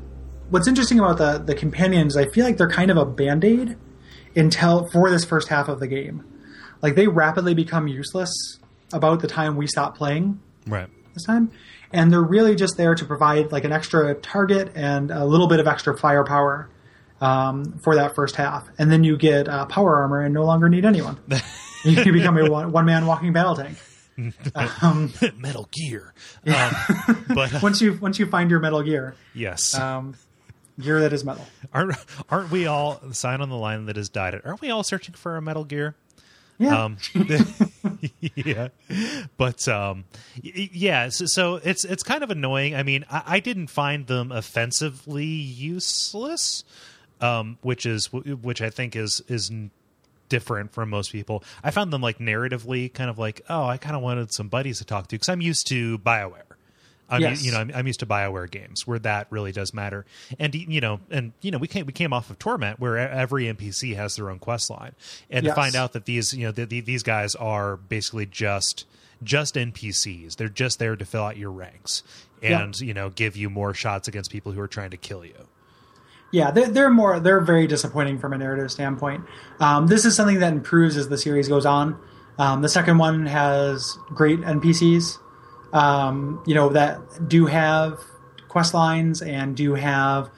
[0.50, 3.76] what's interesting about the the companions, I feel like they're kind of a band aid
[4.36, 6.24] until for this first half of the game.
[6.82, 8.32] Like they rapidly become useless
[8.94, 10.88] about the time we stop playing Right.
[11.14, 11.52] this time,
[11.92, 15.60] and they're really just there to provide like an extra target and a little bit
[15.60, 16.70] of extra firepower
[17.22, 20.68] um, for that first half, and then you get uh, power armor and no longer
[20.70, 21.18] need anyone.
[21.86, 23.78] you become a one, one man walking battle tank.
[24.82, 26.14] Um, Metal Gear.
[26.46, 30.16] Um, but uh, once you once you find your Metal Gear, yes, um,
[30.80, 31.46] gear that is metal.
[31.74, 31.96] aren't
[32.30, 34.40] aren't we all sign on the line that has died?
[34.44, 35.96] Aren't we all searching for a Metal Gear?
[36.60, 36.84] Yeah.
[36.84, 36.98] Um,
[38.36, 38.68] yeah,
[39.38, 40.06] but um,
[40.42, 41.10] yeah.
[41.10, 42.76] So, so it's it's kind of annoying.
[42.76, 46.64] I mean, I, I didn't find them offensively useless,
[47.22, 49.52] um, which is which I think is is
[50.30, 51.44] different from most people.
[51.64, 54.80] I found them like narratively kind of like, oh, I kind of wanted some buddies
[54.80, 56.42] to talk to because I'm used to Bioware.
[57.10, 57.46] I'm, Yes.
[57.46, 60.06] you know, I'm, I'm used to Bioware games where that really does matter.
[60.40, 63.46] And you know, and you know, we came we came off of Torment where every
[63.46, 64.94] NPC has their own quest line,
[65.30, 65.52] and Yes.
[65.52, 68.86] to find out that these you know the, the, these guys are basically just
[69.22, 70.38] just NPCs.
[70.38, 72.04] They're just there to fill out your ranks
[72.42, 75.36] and you know give you more shots against people who are trying to kill you.
[76.34, 79.24] Yeah, they're, they're more they're very disappointing from a narrative standpoint.
[79.60, 81.96] Um, this is something that improves as the series goes on.
[82.40, 85.20] Um, the second one has great NPCs,
[85.74, 88.00] um, you know, that do have
[88.48, 90.32] quest lines and do have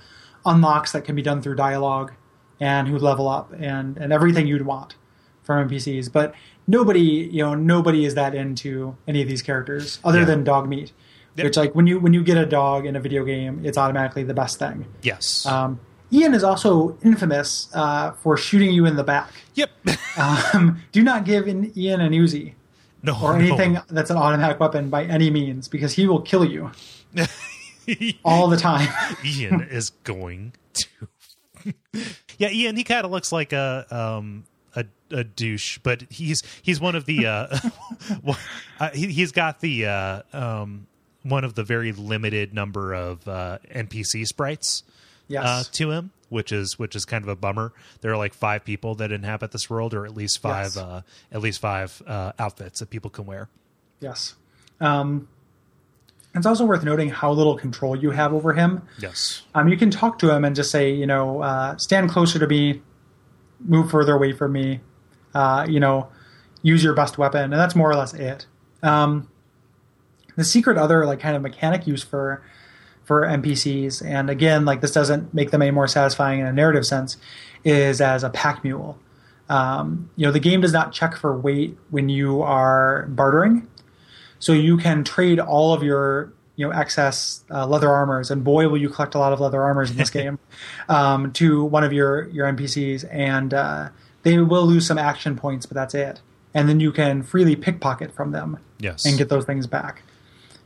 [0.46, 2.12] unlocks that can be done through dialogue
[2.60, 4.98] and who level up and and everything you'd want
[5.44, 6.12] from NPCs.
[6.12, 6.36] But
[6.68, 10.26] nobody, you know, nobody is that into any of these characters other Yeah.
[10.26, 10.68] than dog
[11.36, 14.24] Which like when you when you get a dog in a video game, it's automatically
[14.24, 14.86] the best thing.
[15.02, 15.46] Yes.
[15.46, 15.80] Um,
[16.12, 19.32] Ian is also infamous uh, for shooting you in the back.
[19.54, 19.70] yep.
[20.18, 22.54] Um, do not give in Ian an Uzi
[23.04, 23.20] no.
[23.22, 23.40] or no.
[23.40, 26.72] anything that's an automatic weapon by any means, because he will kill you
[28.24, 28.88] all the time.
[29.26, 31.74] Ian is going to.
[32.38, 32.78] yeah, Ian.
[32.78, 37.06] He kind of looks like a um a, a douche, but he's he's one of
[37.06, 37.60] the uh,
[38.80, 40.88] uh he, he's got the uh um
[41.26, 44.84] one of the very limited number of uh NPC sprites
[45.28, 45.44] Yes.
[45.46, 47.74] uh to him, which is which is kind of a bummer.
[48.02, 50.78] There are like five people that inhabit this world, or at least five Yes.
[50.78, 53.50] uh at least five uh outfits that people can wear.
[54.00, 54.36] yes.
[54.82, 55.28] Um,
[56.36, 58.82] it's also worth noting how little control you have over him.
[59.00, 59.44] Yes.
[59.56, 62.46] Um, you can talk to him and just say, you know, uh, stand closer to
[62.46, 62.82] me,
[63.62, 64.82] move further away from me,
[65.34, 66.10] uh, you know,
[66.62, 68.48] use your best weapon, and that's more or less it.
[68.84, 69.30] Um,
[70.36, 72.42] the secret other like kind of mechanic use for
[73.04, 76.86] for NPCs, and again, like this doesn't make them any more satisfying in a narrative
[76.86, 77.18] sense,
[77.64, 78.98] is as a pack mule.
[79.48, 83.68] Um, you know, the game does not check for weight when you are bartering,
[84.40, 88.68] so you can trade all of your you know excess uh, leather armors, and boy,
[88.70, 90.40] will you collect a lot of leather armors in this game,
[90.90, 93.90] um, to one of your your NPCs, and uh,
[94.24, 96.22] they will lose some action points, but that's it.
[96.56, 99.06] And then you can freely pickpocket from them Yes.
[99.06, 100.02] and get those things back.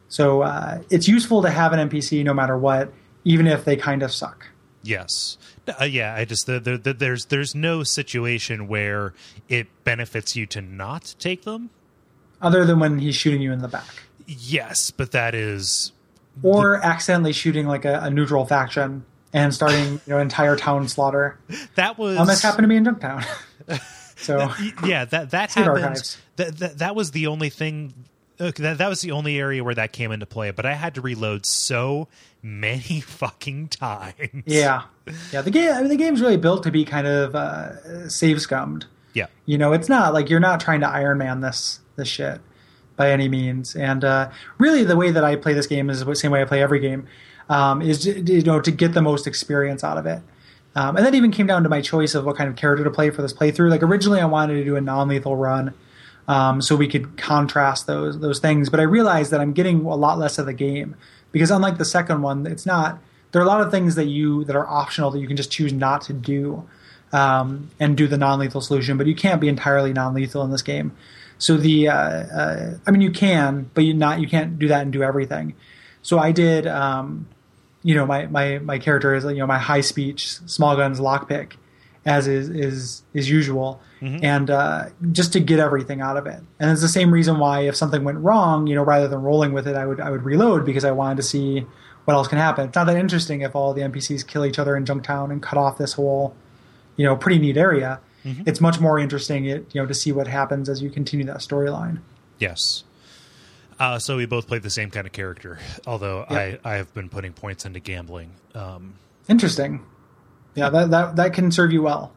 [0.10, 2.92] So uh, it's useful to have an NPC no matter what,
[3.24, 4.48] even if they kind of suck.
[4.84, 5.38] Yes.
[5.80, 9.14] Uh, yeah, I just the, the, the, there's there's no situation where
[9.48, 11.70] it benefits you to not take them.
[12.42, 13.86] Other than when he's shooting you in the back,
[14.38, 15.92] Yes, but that is
[16.44, 21.40] or accidentally shooting like a, a neutral faction and starting you know entire town slaughter.
[21.76, 23.26] that was Um, that's happened to me in Junktown.
[24.18, 24.52] so
[24.86, 26.18] yeah, that that happened.
[26.36, 27.94] That, that that was the only thing.
[28.42, 30.52] Okay, that that was the only area where that came into play.
[30.52, 32.08] But I had to reload so
[32.42, 34.44] many fucking times.
[34.46, 34.84] yeah,
[35.32, 35.42] yeah.
[35.42, 38.86] The game, I mean, the game's really built to be kind of uh, save scummed.
[39.14, 42.40] yeah, You know, it's not like you're not trying to Iron Man this this shit
[42.96, 43.76] by any means.
[43.76, 46.46] And uh, really, the way that I play this game is the same way I
[46.46, 47.08] play every game.
[47.50, 50.22] Um, is you know to get the most experience out of it.
[50.76, 52.92] Um, and that even came down to my choice of what kind of character to
[52.92, 53.72] play for this playthrough.
[53.72, 55.74] Like originally, I wanted to do a non-lethal run,
[56.30, 58.70] um, so we could contrast those those things.
[58.70, 60.96] But I realized that I'm getting a lot less of the game
[61.32, 63.00] because unlike the second one, it's not.
[63.32, 65.52] There are a lot of things that you that are optional that you can just
[65.52, 66.68] choose not to do
[67.12, 70.96] um, and do the non-lethal solution, but you can't be entirely non-lethal in this game.
[71.40, 74.84] So the, uh, uh, I mean, you can, but you not you can't do that
[74.84, 75.56] and do everything.
[76.04, 77.28] So I did, um,
[77.82, 81.54] you know, my my my character is you know my high speech, small guns, lockpick,
[82.06, 86.40] as is is is usual, and uh, just to get everything out of it.
[86.60, 89.52] And it's the same reason why if something went wrong, you know, rather than rolling
[89.52, 91.66] with it, I would I would reload because I wanted to see
[92.06, 92.68] what else can happen.
[92.68, 95.58] It's not that interesting if all the NPCs kill each other in Junktown and cut
[95.58, 96.34] off this whole
[96.96, 98.00] you know pretty neat area.
[98.46, 101.38] It's much more interesting, it you know, to see what happens as you continue that
[101.38, 102.00] storyline.
[102.38, 102.84] yes.
[103.80, 105.58] Uh, so we both played the same kind of character,
[105.88, 106.62] although Yep.
[106.66, 108.32] I I have been putting points into gambling.
[108.54, 108.94] Um,
[109.30, 109.82] Interesting.
[110.54, 112.12] Yeah, that that that can serve you well.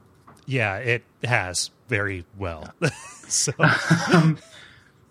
[0.53, 2.73] Yeah, it has very well.
[3.29, 3.53] so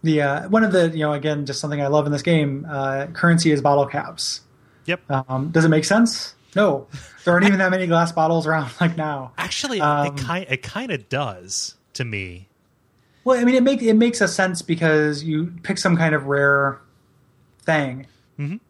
[0.03, 2.65] The uh, one of the you know again just something I love in this game.
[2.67, 4.41] Uh, currency is bottle caps.
[4.85, 5.01] yep.
[5.09, 6.33] Um, does it make sense?
[6.55, 6.87] No,
[7.23, 9.31] there aren't even that many glass bottles around like now.
[9.37, 12.47] Actually, um, it kind it kind of does to me.
[13.23, 16.25] Well, I mean, it make it makes a sense because you pick some kind of
[16.25, 16.81] rare
[17.61, 18.07] thing,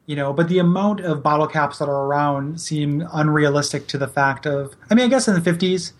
[0.05, 0.33] you know.
[0.33, 4.75] But the amount of bottle caps that are around seem unrealistic to the fact of.
[4.89, 5.93] I mean, I guess in the fifties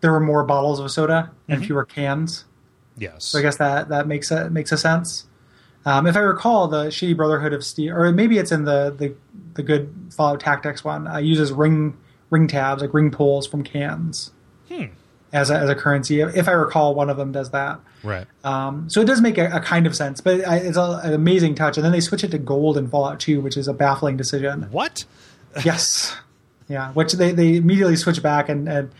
[0.00, 2.44] there were more bottles of soda and fewer cans.
[2.96, 3.24] Yes.
[3.26, 5.26] So I guess that that makes a makes a sense.
[5.84, 9.14] Um, if I recall, the Shitty Brotherhood of Steel, or maybe it's in the the,
[9.54, 11.96] the good Fallout Tactics one, uh, uses ring
[12.30, 14.32] ring tabs like ring pulls from cans
[14.68, 14.86] Hmm.
[15.32, 16.20] as a, as a currency.
[16.20, 17.80] If I recall, one of them does that.
[18.02, 18.26] Right.
[18.44, 21.54] Um, so it does make a, a kind of sense, but it's a, an amazing
[21.54, 21.78] touch.
[21.78, 24.68] And then they switch it to gold in Fallout 2, which is a baffling decision.
[24.70, 25.06] What?
[25.64, 26.14] yes,
[26.68, 28.90] yeah, which they, they immediately switch back, and, and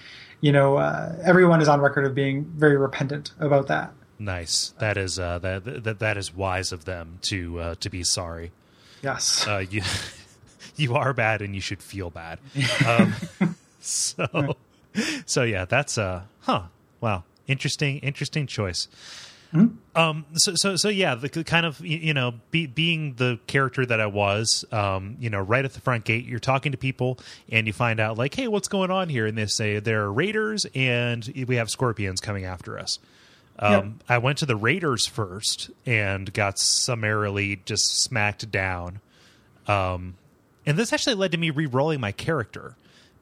[0.40, 3.92] you know uh, everyone is on record of being very repentant about that.
[4.18, 4.74] Nice.
[4.79, 8.51] That is uh, that, that that is wise of them to uh, to be sorry.
[9.03, 9.83] Yes, Uh, you
[10.77, 12.38] you are bad and you should feel bad.
[12.87, 13.14] Um,
[13.81, 14.57] so
[15.27, 16.62] so yeah, that's uh huh.
[17.01, 17.24] Wow.
[17.46, 18.88] Interesting interesting choice.
[19.94, 24.00] Um so so so yeah, the kind of you know, be, being the character that
[24.00, 27.18] I was, um, you know, right at the front gate, you're talking to people
[27.50, 30.12] and you find out like, "Hey, what's going on here?" and they say there are
[30.12, 32.98] raiders and we have scorpions coming after us.
[33.58, 39.00] Um, I went to the Raiders first and got summarily just smacked down.
[39.66, 40.14] Um,
[40.64, 42.76] and this actually led to me re-rolling my character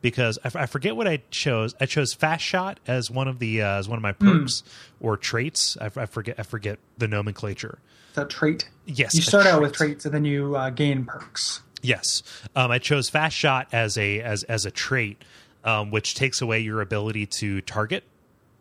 [0.06, 1.74] because I, f- I forget what I chose.
[1.80, 4.62] I chose fast shot as one of the uh, as one of my perks
[5.00, 5.76] or traits.
[5.80, 7.80] I, f- I forget I forget the nomenclature.
[8.14, 8.68] The trait.
[8.84, 11.60] Yes, you start out with traits, and then you uh, gain perks.
[11.82, 12.22] Yes,
[12.54, 15.24] um, I chose fast shot as a as as a trait,
[15.64, 18.04] um, which takes away your ability to target.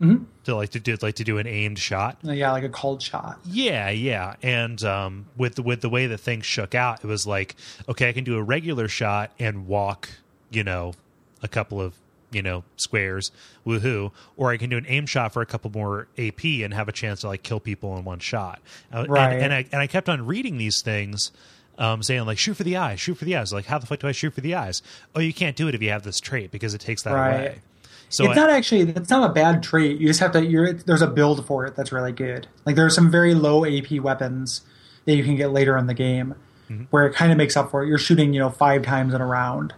[0.01, 0.23] Mm-hmm.
[0.45, 2.17] To like to do like to do an aimed shot.
[2.27, 3.39] Uh, yeah, like a called shot.
[3.45, 7.27] Yeah, yeah, and um, with the, with the way that things shook out, it was
[7.27, 7.55] like,
[7.87, 10.09] okay, I can do a regular shot and walk,
[10.49, 10.95] you know,
[11.43, 11.93] a couple of
[12.31, 13.31] you know squares,
[13.65, 16.89] woohoo, or I can do an aim shot for a couple more AP and have
[16.89, 18.61] a chance to like kill people in one shot.
[18.91, 19.33] Uh, Right.
[19.33, 21.31] And, and I and I kept on reading these things.
[21.77, 23.51] Um, saying like shoot for the eyes, shoot for the eyes.
[23.51, 24.81] Like how the fuck do I shoot for the eyes?
[25.13, 27.33] Oh, you can't do it if you have this trait because it takes that Right.
[27.33, 27.59] away.
[28.07, 29.99] So it's I- not actually it's not a bad trait.
[29.99, 30.45] You just have to.
[30.45, 32.47] You're, there's a build for it that's really good.
[32.65, 34.61] Like there are some very low AP weapons
[35.03, 36.35] that you can get later in the game,
[36.69, 36.83] Mm-hmm.
[36.91, 37.87] where it kind of makes up for it.
[37.89, 39.73] You're shooting you know five times in a round,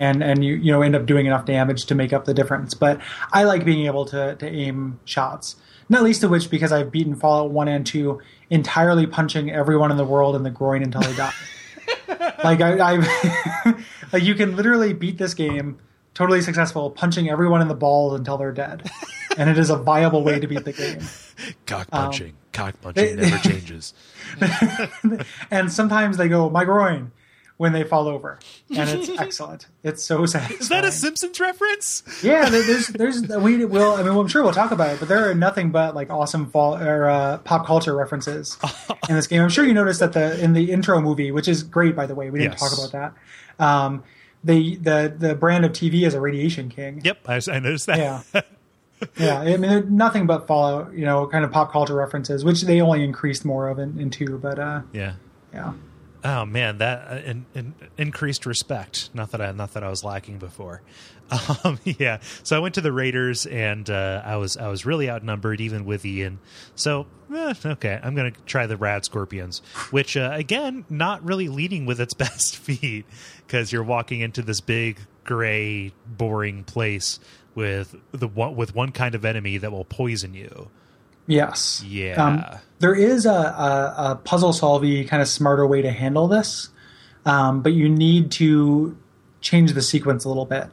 [0.00, 2.74] and and you you know end up doing enough damage to make up the difference.
[2.74, 3.00] But
[3.32, 5.54] I like being able to to aim shots.
[5.88, 9.96] Not least of which because I've beaten Fallout One and Two entirely punching everyone in
[9.96, 11.32] the world in the groin until they die.
[12.44, 15.78] like I, I like you can literally beat this game
[16.14, 18.90] totally successful punching everyone in the balls until they're dead
[19.36, 20.98] and it is a viable way to beat the game
[21.66, 23.94] cock um, punching, cock punching never changes.
[25.50, 27.12] and sometimes they go my groin
[27.60, 28.38] when they fall over
[28.74, 32.02] and it's excellent it's so satisfying Is that a Simpsons reference?
[32.22, 35.28] yeah there's there's we will i mean i'm sure we'll talk about it but there
[35.30, 38.56] are nothing but like awesome fall or uh, pop culture references
[39.10, 41.62] in this game i'm sure you noticed that the in the intro movie which is
[41.62, 42.60] great by the way we didn't Yes.
[42.60, 43.14] talk about
[43.58, 44.02] that um
[44.42, 47.98] the the the brand of tv is a radiation king Yep, I, I noticed that.
[47.98, 48.40] yeah
[49.18, 52.62] yeah i mean they're nothing but fallout you know kind of pop culture references which
[52.62, 55.12] they only increased more of in, in two but uh yeah.
[55.52, 55.72] yeah
[56.22, 59.10] Oh man, that uh, in, in, increased respect.
[59.14, 60.82] Not that I not that I was lacking before.
[61.62, 65.08] Um, yeah, so I went to the Raiders, and uh, I was I was really
[65.08, 66.40] outnumbered, even with Ian.
[66.74, 71.86] So eh, okay, I'm gonna try the Rad Scorpions, which uh, again, not really leading
[71.86, 73.06] with its best feet
[73.46, 77.20] because you're walking into this big gray, boring place
[77.54, 80.68] with the with one kind of enemy that will poison you.
[81.30, 82.22] Yes Yeah.
[82.22, 82.44] Um,
[82.80, 86.70] there is a, a, a puzzle solving kind of smarter way to handle this,
[87.26, 88.96] um, but you need to
[89.42, 90.66] change the sequence a little bit.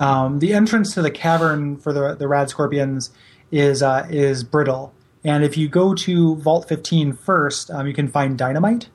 [0.00, 3.10] Um, the entrance to the cavern for the the rad scorpions
[3.52, 8.08] is uh, is brittle, and if you go to Vault 15 first, um, you can
[8.08, 8.88] find dynamite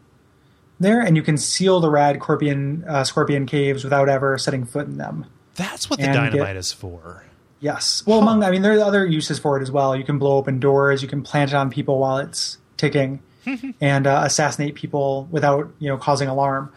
[0.79, 4.87] there, and you can seal the rad scorpion uh, scorpion caves without ever setting foot
[4.87, 5.25] in them.
[5.55, 7.25] That's what the and get- dynamite is for.
[7.61, 8.03] Yes.
[8.05, 9.95] Well, among I mean, there are other uses for it as well.
[9.95, 11.01] You can blow open doors.
[11.01, 13.21] You can plant it on people while it's ticking,
[13.81, 16.71] and uh, assassinate people without you know causing alarm.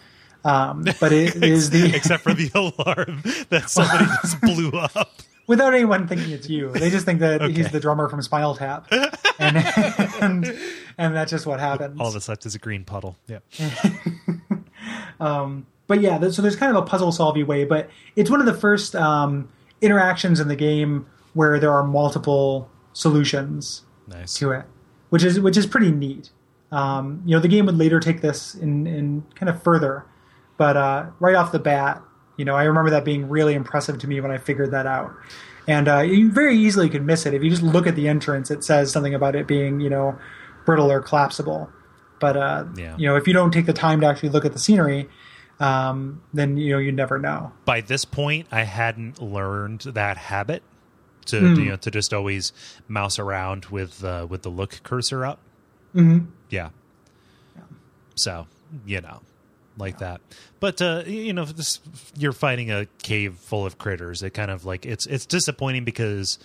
[0.44, 5.12] Um, but it is the except for the alarm that somebody just blew up.
[5.46, 6.70] without anyone thinking it's you.
[6.72, 8.88] They just think that he's the drummer from Spinal Tap,
[9.38, 9.56] and
[10.20, 10.58] and,
[10.98, 12.00] and that's just what happens.
[12.00, 13.16] All that's left is a green puddle.
[13.28, 13.38] Yeah.
[15.86, 18.54] but yeah, so there's kind of a puzzle solving way, but it's one of the
[18.54, 19.48] first um,
[19.82, 24.34] interactions in the game where there are multiple solutions Nice.
[24.38, 24.64] to it,
[25.10, 26.30] which is which is pretty neat.
[26.70, 30.06] Um, you know, the game would later take this in, in kind of further,
[30.56, 32.00] but uh, right off the bat,
[32.38, 35.12] you know, I remember that being really impressive to me when I figured that out.
[35.68, 38.50] And uh, you very easily could miss it if you just look at the entrance.
[38.50, 40.18] It says something about it being, you know,
[40.64, 41.70] brittle or collapsible.
[42.20, 42.96] But uh, Yeah.
[42.96, 45.08] you know, if you don't take the time to actually look at the scenery,
[45.62, 47.52] um, then you know you never know.
[47.64, 50.62] By this point, I hadn't learned that habit.
[51.26, 51.60] to Hmm.
[51.60, 52.52] you know to just always
[52.88, 55.38] mouse around with uh, with the look cursor up.
[55.94, 56.26] Mhm.
[56.50, 56.70] Yeah.
[58.14, 58.46] So
[58.86, 59.20] you know,
[59.76, 60.20] like that.
[60.60, 61.80] But uh, you know, this,
[62.16, 64.22] you're fighting a cave full of critters.
[64.22, 66.38] It kind of like it's it's disappointing because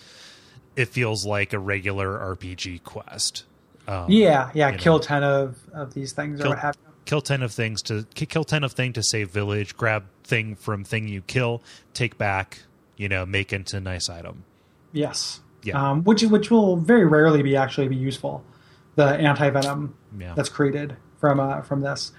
[0.76, 3.44] it feels like a regular RPG quest.
[3.86, 4.66] Um, Yeah, yeah.
[4.68, 4.78] you know.
[4.78, 6.87] Kill ten of of these things or what have you.
[7.08, 10.84] Kill 10 of things to kill 10 of thing to save village grab thing from
[10.84, 11.62] thing you kill
[11.94, 12.60] take back
[12.96, 14.44] you know make into nice item
[14.92, 15.40] Yes.
[15.64, 15.90] Yeah.
[15.90, 18.42] Um, which which will very rarely be actually be useful.
[18.94, 20.32] The anti venom Yeah.
[20.34, 22.12] that's created from uh, from this.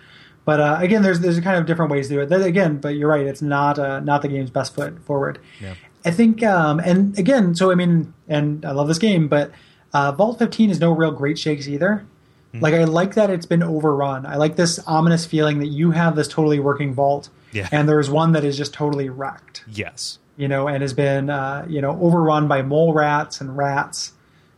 [0.46, 2.30] But uh, again, there's there's kind of different ways to do it.
[2.30, 3.26] Then again, but you're right.
[3.26, 5.40] It's not uh, not the game's best foot forward.
[5.60, 5.74] Yeah.
[6.06, 9.52] I think, um, and again, so I mean, and I love this game, but
[9.94, 12.06] uh, Vault 15 is no real great shakes either.
[12.52, 12.60] Hmm.
[12.62, 14.26] Like I like that it's been overrun.
[14.26, 17.68] I like this ominous feeling that you have this totally working vault, Yeah.
[17.72, 21.66] and there's one that is just totally wrecked yes you know, and has been, uh,
[21.68, 24.14] you know, overrun by mole rats and rats,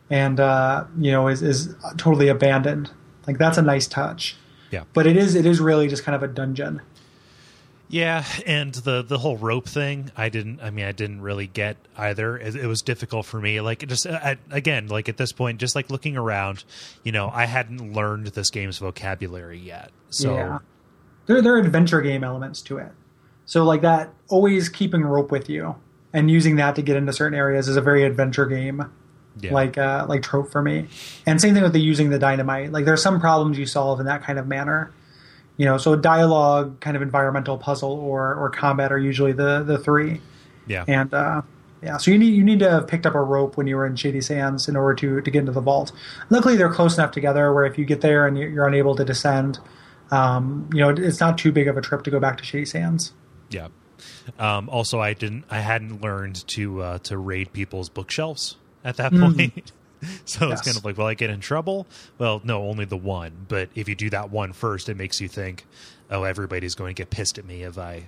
[0.08, 2.88] and uh, you know, is is totally abandoned.
[3.26, 4.36] Like that's a nice touch.
[4.70, 4.84] Yeah.
[4.94, 6.80] But it is it is really just kind of a dungeon.
[7.92, 11.76] Yeah and the the whole rope thing i didn't i mean i didn't really get
[11.96, 15.60] either it, it was difficult for me like just I, again like at this point
[15.60, 16.64] just like looking around
[17.04, 20.58] you know i hadn't learned this game's vocabulary yet so yeah.
[21.26, 22.92] There there are adventure game elements to it.
[23.44, 25.76] So like that always keeping rope with you
[26.12, 28.90] and using that to get into certain areas is a very adventure game.
[29.40, 29.52] yeah.
[29.52, 30.88] like uh, like trope for me.
[31.26, 32.72] And same thing with the using the dynamite.
[32.72, 34.92] Like there's some problems you solve in that kind of manner.
[35.56, 39.78] You know, so dialogue, kind of environmental puzzle, or or combat are usually the the
[39.78, 40.20] three.
[40.66, 41.42] yeah And uh,
[41.82, 43.86] yeah, so you need you need to have picked up a rope when you were
[43.86, 45.92] in Shady Sands in order to to get into the vault.
[46.30, 49.58] Luckily, they're close enough together where if you get there and you're unable to descend,
[50.10, 52.66] um, you know it's not too big of a trip to go back to Shady
[52.66, 53.12] Sands.
[53.50, 53.68] Yeah.
[54.38, 55.44] Um, also, I didn't.
[55.50, 59.72] I hadn't learned to uh, to raid people's bookshelves at that point.
[60.24, 61.86] so it's kind of like, well, I get in trouble.
[62.18, 63.46] Well, no, only the one.
[63.48, 65.66] But if you do that one first, it makes you think,
[66.10, 68.06] oh, everybody's going to get pissed at me if I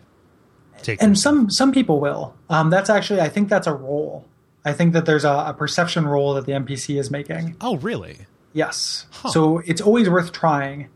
[0.82, 1.02] take.
[1.02, 2.34] and some some people will.
[2.50, 4.26] Um, that's actually I think that's a role.
[4.64, 7.56] I think that there's a, a perception role that the NPC is making.
[7.60, 8.18] Oh, really?
[8.54, 9.06] Yes.
[9.10, 9.28] Huh.
[9.30, 10.88] So it's always worth trying,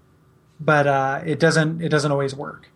[0.58, 2.68] but uh, it doesn't it doesn't always work.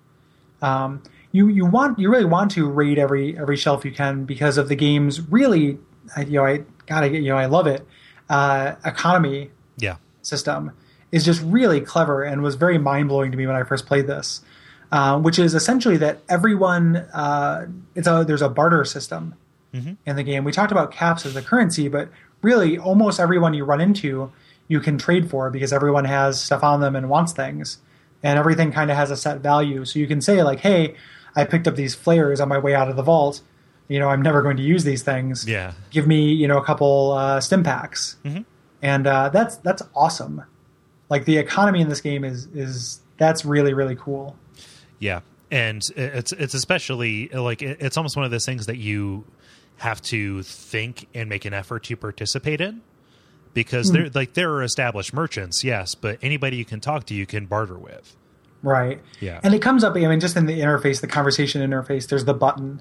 [0.60, 1.02] Um,
[1.32, 4.68] you you want you really want to raid every every shelf you can because of
[4.68, 5.78] the game's really
[6.14, 7.86] I, you know I gotta get you know I love it
[8.32, 9.96] uh, economy Yeah.
[10.22, 10.72] system
[11.12, 14.06] is just really clever and was very mind blowing to me when I first played
[14.06, 14.40] this.
[14.90, 19.34] Uh, which is essentially that everyone uh, it's a there's a barter system
[20.04, 20.44] in the game.
[20.44, 22.10] We talked about caps as the currency, but
[22.42, 24.30] really almost everyone you run into
[24.68, 27.78] you can trade for because everyone has stuff on them and wants things,
[28.22, 29.86] and everything kind of has a set value.
[29.86, 30.94] So you can say like, "Hey,
[31.34, 33.40] I picked up these flares on my way out of the vault.
[33.92, 35.46] You know, I'm never going to use these things.
[35.46, 35.72] Yeah.
[35.90, 38.16] Give me you know a couple uh, stim packs."
[38.82, 40.42] and uh, that's that's awesome.
[41.08, 44.36] Like the economy in this game is is that's really really cool.
[44.98, 45.20] Yeah,
[45.50, 49.24] and it's it's especially like it's almost one of those things that you
[49.76, 52.80] have to think and make an effort to participate in
[53.52, 53.94] because Hmm.
[53.94, 57.46] they're like there are established merchants, yes, but anybody you can talk to, you can
[57.46, 58.16] barter with.
[58.62, 59.00] Right.
[59.20, 59.40] Yeah.
[59.42, 62.34] And it comes up, I mean, just in the interface, the conversation interface, there's the
[62.34, 62.80] button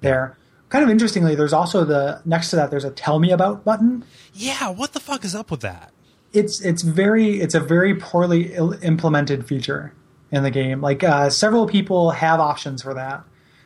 [0.00, 0.36] there.
[0.72, 4.06] Kind of interestingly, there's also the next to that, there's a tell me about button.
[4.32, 5.92] Yeah, what the fuck is up with that?
[6.32, 9.92] It's it's very it's a very poorly il- implemented feature
[10.30, 10.80] in the game.
[10.80, 13.22] Like uh, several people have options for that.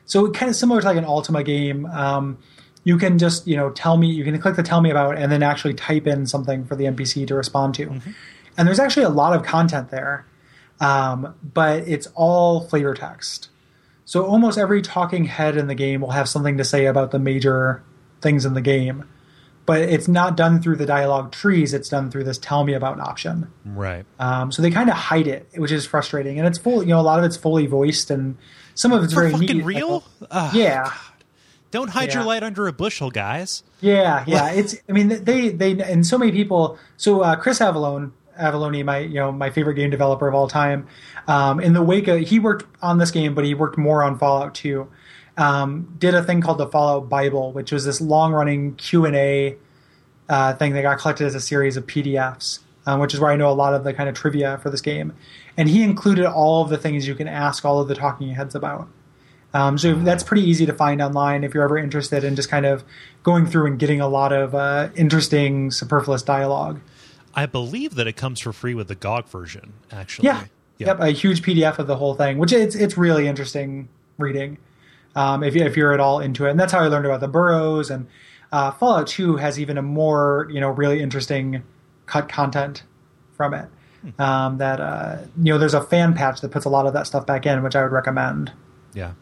[0.07, 2.39] So kind of similar to like an Ultima game, um,
[2.83, 5.31] you can just you know tell me you can click the tell me about and
[5.31, 8.01] then actually type in something for the NPC to respond to.
[8.59, 10.27] And there's actually a lot of content there,
[10.81, 13.51] um, but it's all flavor text.
[14.07, 17.19] So almost every talking head in the game will have something to say about the
[17.19, 17.83] major
[18.23, 19.05] things in the game,
[19.67, 21.75] but it's not done through the dialogue trees.
[21.75, 23.51] It's done through this tell me about an option.
[23.65, 24.07] Right.
[24.21, 26.39] Um, so they kind of hide it, which is frustrating.
[26.39, 28.37] And it's full, you know, a lot of it's fully voiced, and
[28.77, 29.65] some of it's For very fucking neat.
[29.65, 30.05] real?
[30.21, 30.55] Like, Ugh.
[30.55, 30.93] yeah,
[31.73, 33.65] Don't hide your light under a bushel, guys.
[33.81, 34.53] yeah, yeah.
[34.55, 34.77] It's.
[34.89, 36.79] I mean, they they and so many people.
[36.97, 40.87] So uh, Chris Avellone, Avellone, my you know my favorite game developer of all time.
[41.29, 44.19] Um, in the wake of he worked on this game, but he worked more on
[44.19, 44.89] Fallout 2.
[45.37, 49.17] Um, did a thing called the Fallout Bible, which was this long running Q and
[49.17, 49.57] A
[50.29, 53.37] uh, thing that got collected as a series of PDFs, um, which is where I
[53.37, 55.15] know a lot of the kind of trivia for this game.
[55.57, 58.55] And he included all of the things you can ask all of the talking heads
[58.55, 58.89] about.
[59.55, 62.67] Um, so that's pretty easy to find online if you're ever interested in just kind
[62.67, 62.85] of
[63.23, 66.81] going through and getting a lot of uh, interesting superfluous dialogue.
[67.37, 70.27] I believe that it comes for free with the GOG version, actually.
[70.27, 70.45] Yeah.
[70.79, 74.59] Yep, a huge PDF of the whole thing, which it's it's really interesting reading.
[75.15, 77.21] Um, if you, if you're at all into it, and that's how I learned about
[77.21, 78.07] the burrows and
[78.53, 81.63] uh, Fallout 2 has even a more you know really interesting
[82.07, 82.83] cut content
[83.37, 83.69] from it.
[84.21, 87.09] Um, that uh, you know, there's a fan patch that puts a lot of that
[87.09, 88.53] stuff back in, which I would recommend.
[88.95, 89.13] Yeah.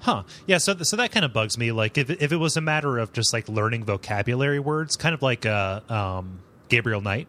[0.00, 0.22] Huh.
[0.46, 0.56] Yeah.
[0.56, 1.70] So, so that kind of bugs me.
[1.70, 5.20] Like, if if it was a matter of just like learning vocabulary words, kind of
[5.20, 6.38] like uh, um,
[6.74, 7.26] Gabriel Knight.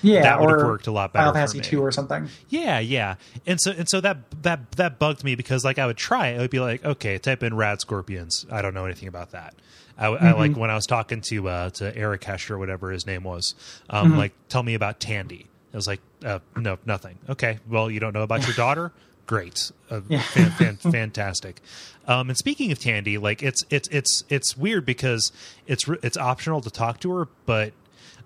[0.00, 1.60] Yeah, That would have worked a lot better Final Fantasy.
[1.60, 2.28] 2 or something.
[2.48, 3.16] Yeah, yeah.
[3.46, 6.36] And so and so that that that bugged me because like I would try it,
[6.36, 8.46] I would be like, okay, type in rad scorpions.
[8.50, 9.54] I don't know anything about that.
[9.98, 13.04] I, I like when I was talking to uh, to Eric Hesher or whatever his
[13.06, 13.56] name was.
[13.90, 15.46] Um, Like, tell me about Tandi.
[15.74, 17.18] I was like, uh, no, nothing.
[17.28, 18.92] Okay, well, you don't know about your daughter.
[19.26, 21.60] Great, uh, fan, fan, fantastic.
[22.06, 25.32] Um, and speaking of Tandi, like it's it's it's it's weird because
[25.66, 27.72] it's it's optional to talk to her, but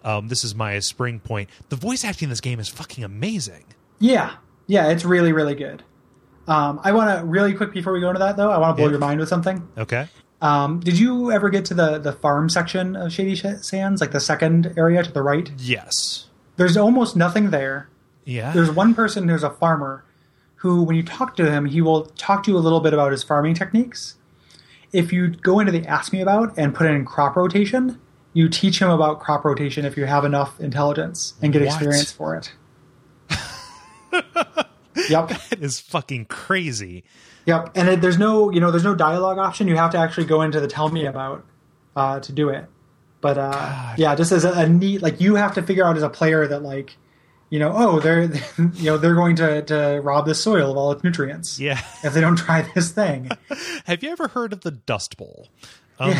[0.04, 1.48] um, this is my spring point.
[1.68, 3.64] The voice acting in this game is fucking amazing.
[3.98, 4.34] Yeah,
[4.66, 5.82] yeah, it's really, really good.
[6.48, 8.50] Um, I want to really quick before we go into that though.
[8.50, 8.90] I want to blow Yeah.
[8.92, 9.66] your mind with something.
[9.78, 10.08] Okay.
[10.40, 14.18] Um, did you ever get to the the farm section of Shady Sands, like the
[14.20, 15.50] second area to the right?
[15.58, 16.26] Yes.
[16.56, 17.88] There's almost nothing there.
[18.24, 18.52] Yeah.
[18.52, 20.04] There's one person who's a farmer
[20.56, 23.12] who, when you talk to him, he will talk to you a little bit about
[23.12, 24.16] his farming techniques.
[24.92, 28.00] If you go into the Ask Me About and put in crop rotation,
[28.32, 31.68] you teach him about crop rotation if you have enough intelligence and get What?
[31.74, 32.52] experience for it.
[35.08, 35.28] yep.
[35.28, 37.04] that is fucking crazy.
[37.46, 39.66] Yep, and it, there's no, you know, there's no dialogue option.
[39.68, 41.44] You have to actually go into the tell me about
[41.96, 42.66] uh, to do it.
[43.20, 43.98] But uh, God.
[43.98, 46.46] yeah, just as a, a neat, like you have to figure out as a player
[46.46, 46.96] that like,
[47.50, 48.24] you know, oh, they're,
[48.74, 51.58] you know, they're going to to rob the soil of all its nutrients.
[51.60, 51.80] Yeah.
[52.02, 53.30] If they don't try this thing,
[53.86, 55.48] Have you ever heard of the Dust Bowl?
[55.98, 56.14] Um,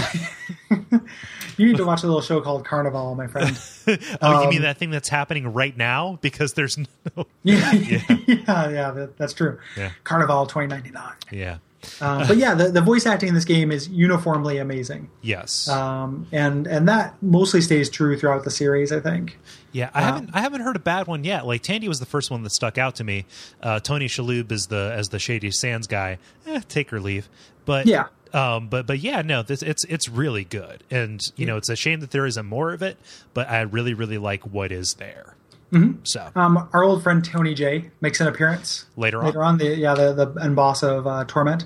[1.57, 3.59] you need to watch a little show called Carnivale, my friend.
[4.23, 6.19] oh, you mean Um, that thing that's happening right now?
[6.23, 6.87] Because there's no.
[7.43, 9.59] yeah, yeah, yeah, that, that's true.
[9.77, 9.91] Yeah.
[10.05, 11.13] Carnivale 2099.
[11.31, 11.59] Yeah.
[12.01, 15.11] Um, but yeah, the, the voice acting in this game is uniformly amazing.
[15.21, 15.69] Yes.
[15.69, 18.93] um, and and that mostly stays true throughout the series.
[18.93, 19.37] I think.
[19.73, 19.91] yeah.
[19.93, 20.31] I haven't.
[20.33, 21.45] I haven't heard a bad one yet.
[21.45, 23.25] Like Tandi was the first one that stuck out to me.
[23.61, 26.19] Uh, Tony Shalhoub is the as the Shady Sands guy.
[26.47, 27.29] Eh, take or leave.
[27.65, 28.07] But Yeah.
[28.33, 31.77] Um, but but yeah, no, this it's it's really good, and you know it's a
[31.77, 32.99] shame that there isn't more of it.
[33.35, 35.37] But I really really like what is there.
[35.73, 36.01] Mm-hmm.
[36.05, 39.27] So Um, our old friend Tony Jay makes an appearance Later on?
[39.27, 41.65] Later on, the yeah the the end boss of uh, Torment,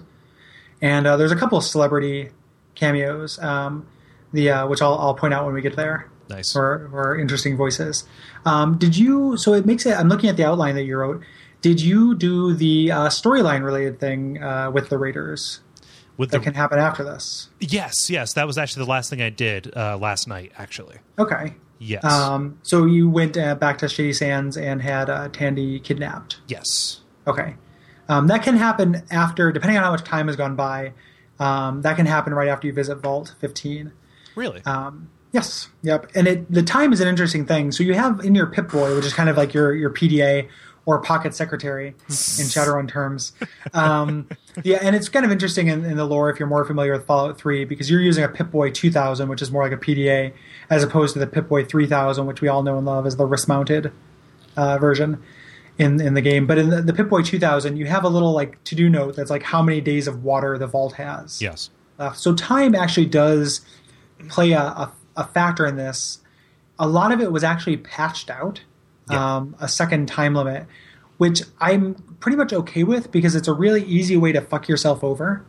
[0.80, 2.30] and uh, there's a couple of celebrity
[2.74, 3.38] cameos.
[3.40, 3.86] Um,
[4.32, 6.08] the uh, which I'll I'll point out when we get there.
[6.28, 6.52] nice.
[6.52, 8.04] For for interesting voices.
[8.44, 9.36] Um, did you?
[9.36, 9.96] So it makes it.
[9.96, 11.22] I'm looking at the outline that you wrote.
[11.62, 15.60] Did you do the uh, storyline related thing uh, with the Raiders
[16.16, 17.48] With that the can happen after this?
[17.60, 20.52] yes, yes, that was actually the last thing I did uh, last night.
[20.58, 21.54] Actually, Okay.
[21.78, 26.38] yes, Um, so you went uh, back to Shady Sands and had uh, Tandi kidnapped.
[26.48, 27.00] yes.
[27.26, 27.56] Okay.
[28.08, 30.92] Um, that can happen after, depending on how much time has gone by.
[31.40, 33.92] Um, that can happen right after you visit Vault 15.
[34.36, 34.62] Really?
[34.64, 35.68] Um, yes.
[35.82, 36.12] Yep.
[36.14, 37.72] And it, the time is an interesting thing.
[37.72, 40.48] So you have in your Pip Boy, which is kind of like your your PDA
[40.86, 43.32] or pocket secretary in Shadowrun terms.
[43.74, 44.28] Um,
[44.62, 47.04] yeah, and it's kind of interesting in, in the lore if you're more familiar with
[47.06, 50.32] Fallout 3 because you're using a Pip Boy 2000, which is more like a PDA,
[50.70, 53.26] as opposed to the Pip Boy 3000, which we all know and love as the
[53.26, 53.92] wrist mounted
[54.56, 55.22] uh, version
[55.76, 56.46] in in the game.
[56.46, 59.16] But in the, the Pip Boy 2000, you have a little like to do note
[59.16, 61.42] that's like how many days of water the vault has.
[61.42, 61.70] yes.
[61.98, 63.62] Uh, so time actually does
[64.28, 66.20] play a, a, a factor in this.
[66.78, 68.60] A lot of it was actually patched out,
[69.10, 69.36] Yeah.
[69.36, 70.66] um, a second time limit,
[71.18, 75.04] which I'm pretty much okay with because it's a really easy way to fuck yourself
[75.04, 75.44] over.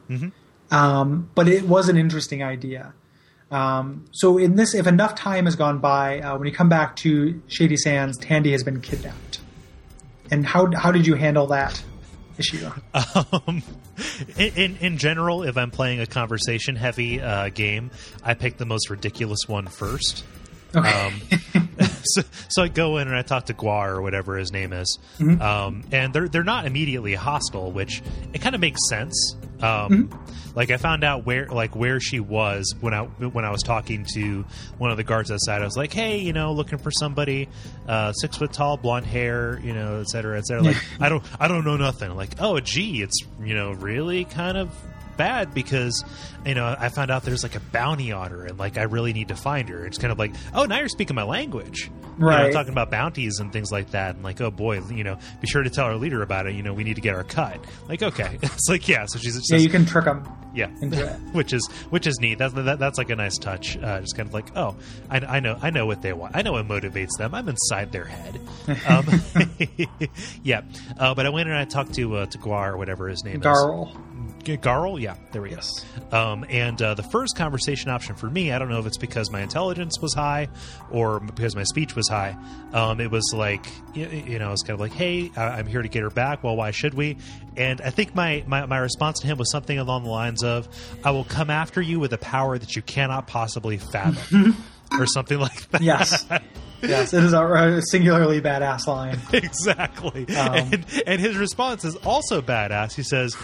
[0.70, 2.94] Um, but it was an interesting idea.
[3.50, 6.98] Um, so in this, if enough time has gone by, uh, when you come back
[6.98, 9.40] to Shady Sands, Tandi has been kidnapped.
[10.30, 11.82] And how how did you handle that
[12.38, 12.70] issue?
[13.48, 13.64] Um,
[14.38, 17.90] in, in in general, if I'm playing a conversation heavy uh, game,
[18.24, 20.24] I pick the most ridiculous one first.
[20.76, 20.90] Okay.
[21.54, 21.67] Um,
[22.14, 25.00] so, so I go in and I talk to Guar or whatever his name is,
[25.42, 28.02] um, and they're they're not immediately hostile, which
[28.34, 29.36] it kind of makes sense.
[29.62, 30.10] Um,
[30.56, 34.06] Like I found out where like where she was when I when I was talking
[34.16, 34.44] to
[34.80, 35.62] one of the guards outside.
[35.62, 37.48] I was like, hey, you know, looking for somebody
[37.88, 40.64] uh, six foot tall, blonde hair, you know, et cetera, et cetera.
[40.64, 42.16] Like I don't I don't know nothing.
[42.16, 44.74] Like oh, gee, it's you know really kind of
[45.18, 46.04] bad because
[46.46, 49.14] you know I found out there's like a bounty on her and like I really
[49.14, 49.86] need to find her.
[49.86, 52.54] It's kind of like oh now you're speaking my language, You know, Right.
[52.54, 55.64] talking about bounties and things like that, and like oh boy, you know, be sure
[55.64, 56.56] to tell our leader about it.
[56.56, 57.60] You know, we need to get our cut.
[57.90, 59.06] Like okay, it's like yeah.
[59.08, 60.28] So she's yeah, you can trick them.
[60.54, 60.68] yeah,
[61.34, 62.38] which is which is neat.
[62.38, 63.78] That's that, that's like a nice touch.
[63.78, 64.76] Uh, just kind of like, oh,
[65.10, 66.36] I, I know I know what they want.
[66.36, 67.34] I know what motivates them.
[67.36, 68.40] I'm inside their head.
[68.88, 69.06] Um,
[70.44, 70.62] yeah,
[70.98, 73.38] uh, but I went and I talked to uh, to Guar or whatever his name
[73.38, 73.42] is.
[74.46, 75.00] Garl.
[75.02, 75.84] Yeah, there we Yes.
[76.12, 76.18] go.
[76.18, 79.30] Um, and uh, the first conversation option for me, I don't know if it's because
[79.32, 80.48] my intelligence was high
[80.92, 82.36] or because my speech was high.
[82.74, 85.82] Um, it was like, you, you know, it's kind of like, hey, I- I'm here
[85.82, 86.44] to get her back.
[86.44, 87.18] Well, why should we?
[87.58, 90.68] And I think my, my, my response to him was something along the lines of,
[91.04, 94.56] I will come after you with a power that you cannot possibly fathom.
[94.98, 95.82] or something like that.
[95.82, 96.26] Yes.
[96.88, 99.20] yes, it is a, singularly badass line.
[99.34, 100.28] exactly.
[100.36, 102.94] Um, and, and his response is also badass.
[102.94, 103.36] He says,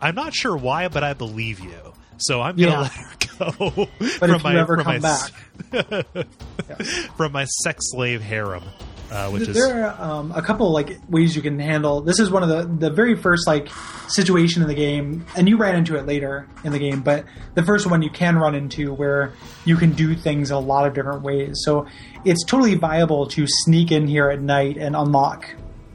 [0.00, 2.80] "I'm not sure why, but I believe you." So I'm gonna Yeah.
[2.80, 3.88] let her go.
[4.20, 5.30] But if you ever from come my,
[5.72, 6.26] back,
[7.16, 8.62] from my sex slave harem,
[9.12, 12.00] uh, which is there are um, a couple like ways you can handle.
[12.00, 13.68] This is one of the the very first like
[14.08, 17.62] situation in the game, and you ran into it later in the game, but the
[17.62, 19.34] first one you can run into where
[19.66, 21.60] you can do things a lot of different ways.
[21.64, 21.86] So
[22.24, 25.46] it's totally viable to sneak in here at night and unlock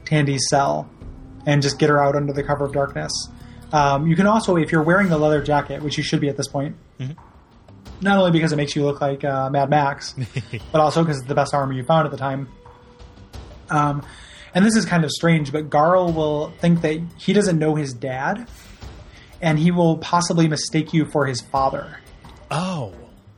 [0.04, 0.88] Tandi's cell
[1.44, 3.12] and just get her out under the cover of darkness.
[3.72, 6.36] Um, you can also, if you're wearing the leather jacket, which you should be at
[6.36, 6.76] this point,
[8.00, 10.14] not only because it makes you look like uh, Mad Max,
[10.72, 12.48] but also because it's the best armor you found at the time.
[13.70, 14.04] Um,
[14.54, 17.92] and this is kind of strange, but Garl will think that he doesn't know his
[17.92, 18.48] dad,
[19.40, 21.98] and he will possibly mistake you for his father.
[22.50, 22.94] oh,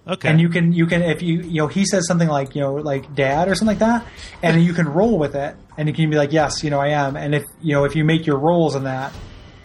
[0.06, 0.28] okay.
[0.28, 2.74] And you can you can if you you know he says something like you know
[2.74, 4.06] like dad or something like that,
[4.42, 6.88] and you can roll with it, and you can be like yes you know I
[6.88, 9.12] am, and if you know if you make your rolls in that.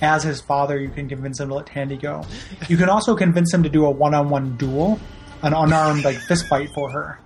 [0.01, 2.26] As his father, you can convince him to let Tandi go.
[2.68, 4.99] You can also convince him to do a one-on-one duel,
[5.41, 7.20] an unarmed like fist fight for her,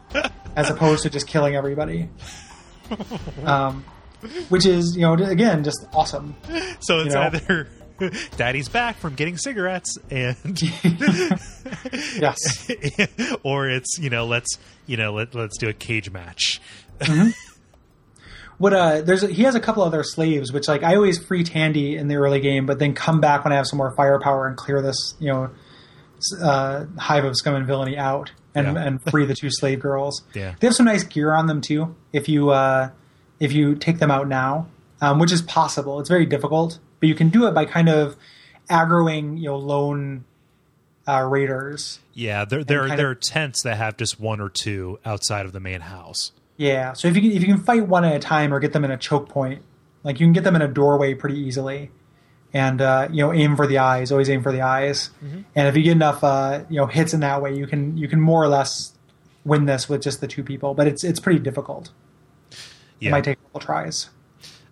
[0.56, 2.10] as opposed to just killing everybody.
[3.46, 3.86] Um,
[4.50, 6.36] which is you know again just awesome.
[6.82, 7.22] so it's you know.
[7.22, 7.70] either
[8.38, 10.62] Daddy's back from getting cigarettes, and
[12.20, 12.70] Yes.
[13.44, 16.62] or it's you know let's you know let let's do a cage match.
[18.58, 21.44] What uh, there's a, he has a couple other slaves, which like I always free
[21.46, 24.48] Tandi in the early game, but then come back when I have some more firepower
[24.48, 25.50] and clear this you know
[26.42, 28.84] uh, hive of scum and villainy out and Yeah.
[28.84, 30.24] and free the two slave girls.
[30.34, 30.56] Yeah.
[30.60, 31.96] they have some nice gear on them too.
[32.14, 32.90] If you uh,
[33.40, 34.68] if you take them out now,
[35.02, 38.16] um, which is possible, it's very difficult, but you can do it by kind of
[38.70, 40.26] aggroing you know lone
[41.08, 42.00] uh, raiders.
[42.14, 45.46] Yeah, there there are, there of- are tents that have just one or two outside
[45.46, 46.32] of the main house.
[46.58, 48.74] Yeah, so if you can, if you can fight one at a time or get
[48.74, 49.62] them in a choke point,
[50.04, 51.90] like you can get them in a doorway pretty easily,
[52.54, 54.12] and uh, you know aim for the eyes.
[54.12, 57.20] Always aim for the eyes, and if you get enough uh, you know hits in
[57.22, 58.94] that way, you can you can more or less
[59.46, 60.74] win this with just the two people.
[60.74, 61.92] But it's it's pretty difficult.
[63.02, 64.10] It might take a couple tries.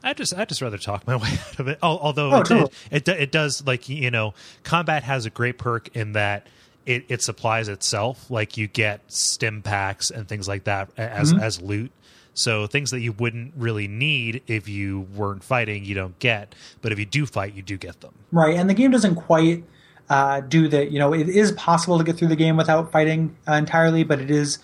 [0.03, 1.79] I just I just rather talk my way out of it.
[1.81, 2.71] Although Oh, it, totally.
[2.91, 6.47] it, it it does like you know combat has a great perk in that
[6.85, 8.29] it, it supplies itself.
[8.29, 11.41] Like you get stim packs and things like that as Mm-hmm.
[11.43, 11.91] as loot.
[12.37, 16.53] So things that you wouldn't really need if you weren't fighting, you don't get.
[16.81, 18.13] But if you do fight, you do get them.
[18.31, 19.63] Right, and the game doesn't quite
[20.09, 20.91] uh, do that.
[20.91, 24.21] You know, it is possible to get through the game without fighting uh, entirely, but
[24.21, 24.59] it is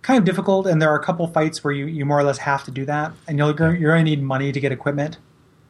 [0.00, 0.66] kind of difficult.
[0.66, 2.86] And there are a couple fights where you, you more or less have to do
[2.86, 5.18] that, and you'll, you're going to need money to get equipment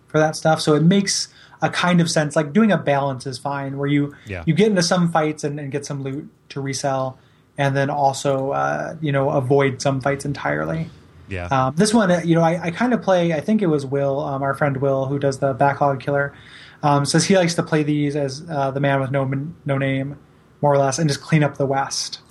[0.07, 0.61] for that stuff.
[0.61, 1.27] So it makes
[1.61, 2.37] a kind of sense.
[2.37, 4.45] Like doing a balance is fine, where you Yeah.
[4.47, 7.19] you get into some fights and, and get some loot to resell,
[7.59, 10.89] and then also uh, you know avoid some fights entirely.
[11.29, 13.33] Yeah, Um, this one, uh, you know, I, I kind of play.
[13.33, 16.35] I think it was Will, um, our friend Will, who does the backlog killer,
[16.83, 19.31] um, says he likes to play these as uh, the man with no
[19.65, 20.19] no name,
[20.61, 22.21] more or less, and just clean up the West.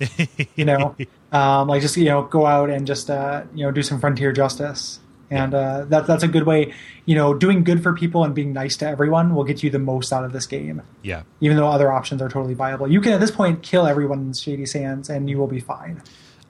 [0.56, 0.96] You know,
[1.30, 4.32] um, like just you know go out and just uh, you know do some frontier
[4.32, 4.98] justice,
[5.30, 6.74] and uh, that that's a good way.
[7.04, 9.78] You know, doing good for people and being nice to everyone will get you the
[9.78, 10.82] most out of this game.
[11.02, 11.22] yeah.
[11.40, 14.32] Even though other options are totally viable, you can at this point kill everyone in
[14.32, 16.02] Shady Sands, and you will be fine.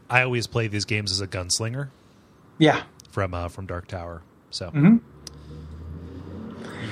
[0.08, 1.90] I always play these games as a gunslinger
[2.58, 4.22] Yeah, from uh, from Dark Tower.
[4.50, 4.70] So.
[4.70, 5.00] Mhm.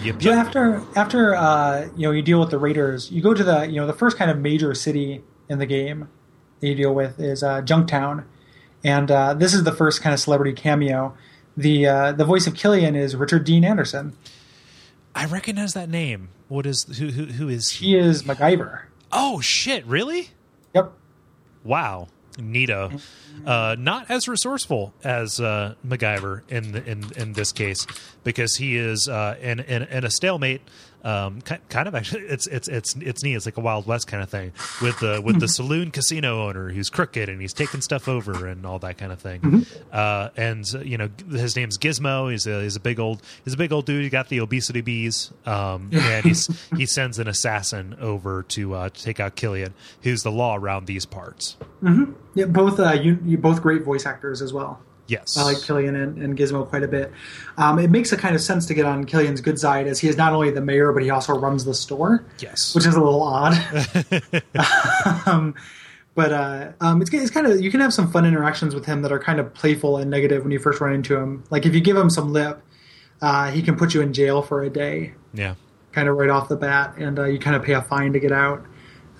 [0.03, 3.43] Yep, So after after uh, you know you deal with the raiders, you go to
[3.43, 6.09] the you know the first kind of major city in the game
[6.61, 8.25] that you deal with is uh, Junktown,
[8.85, 11.17] and uh, this is the first kind of celebrity cameo.
[11.57, 14.17] The uh, the voice of Killian is Richard Dean Anderson.
[15.15, 16.29] I recognize that name.
[16.49, 17.87] What is who who, who is he?
[17.87, 18.83] He is MacGyver.
[19.11, 19.85] Oh shit!
[19.87, 20.29] Really?
[20.75, 20.93] Yep.
[21.65, 22.09] Wow,
[22.39, 22.91] Nito.
[23.45, 27.87] Uh, not as resourceful as uh, MacGyver in the, in in this case
[28.25, 30.63] because he is uh, in, in in a stalemate.
[31.05, 33.35] Um, kind of actually, it's it's it's it's neat.
[33.35, 36.71] It's like a Wild West kind of thing with the with the saloon casino owner
[36.71, 39.67] who's crooked and he's taking stuff over and all that kind of thing.
[39.93, 42.31] Uh, and uh, you know his name's Gizmo.
[42.31, 44.03] He's a he's a big old he's a big old dude.
[44.03, 45.33] He got the obesity bees.
[45.45, 50.23] Um, and he's he sends an assassin over to uh, to take out Killian, who's
[50.23, 51.57] the law around these parts.
[51.83, 52.13] Mm-hmm.
[52.35, 54.81] Yeah, both uh, you, you both great voice actors as well.
[55.09, 55.37] Yes.
[55.37, 57.13] I like Killian and, and Gizmo quite a bit.
[57.57, 60.09] Um, it makes a kind of sense to get on Killian's good side, as he
[60.09, 62.75] is not only the mayor, but he also runs the store, Yes.
[62.75, 63.55] which is a little odd.
[65.27, 65.55] um,
[66.15, 69.03] but uh, um, it's, it's kind of you can have some fun interactions with him
[69.03, 71.45] that are kind of playful and negative when you first run into him.
[71.51, 72.61] Like if you give him some lip,
[73.21, 75.55] uh, he can put you in jail for a day, yeah.
[75.93, 78.19] kind of right off the bat, and uh, you kind of pay a fine to
[78.19, 78.65] get out.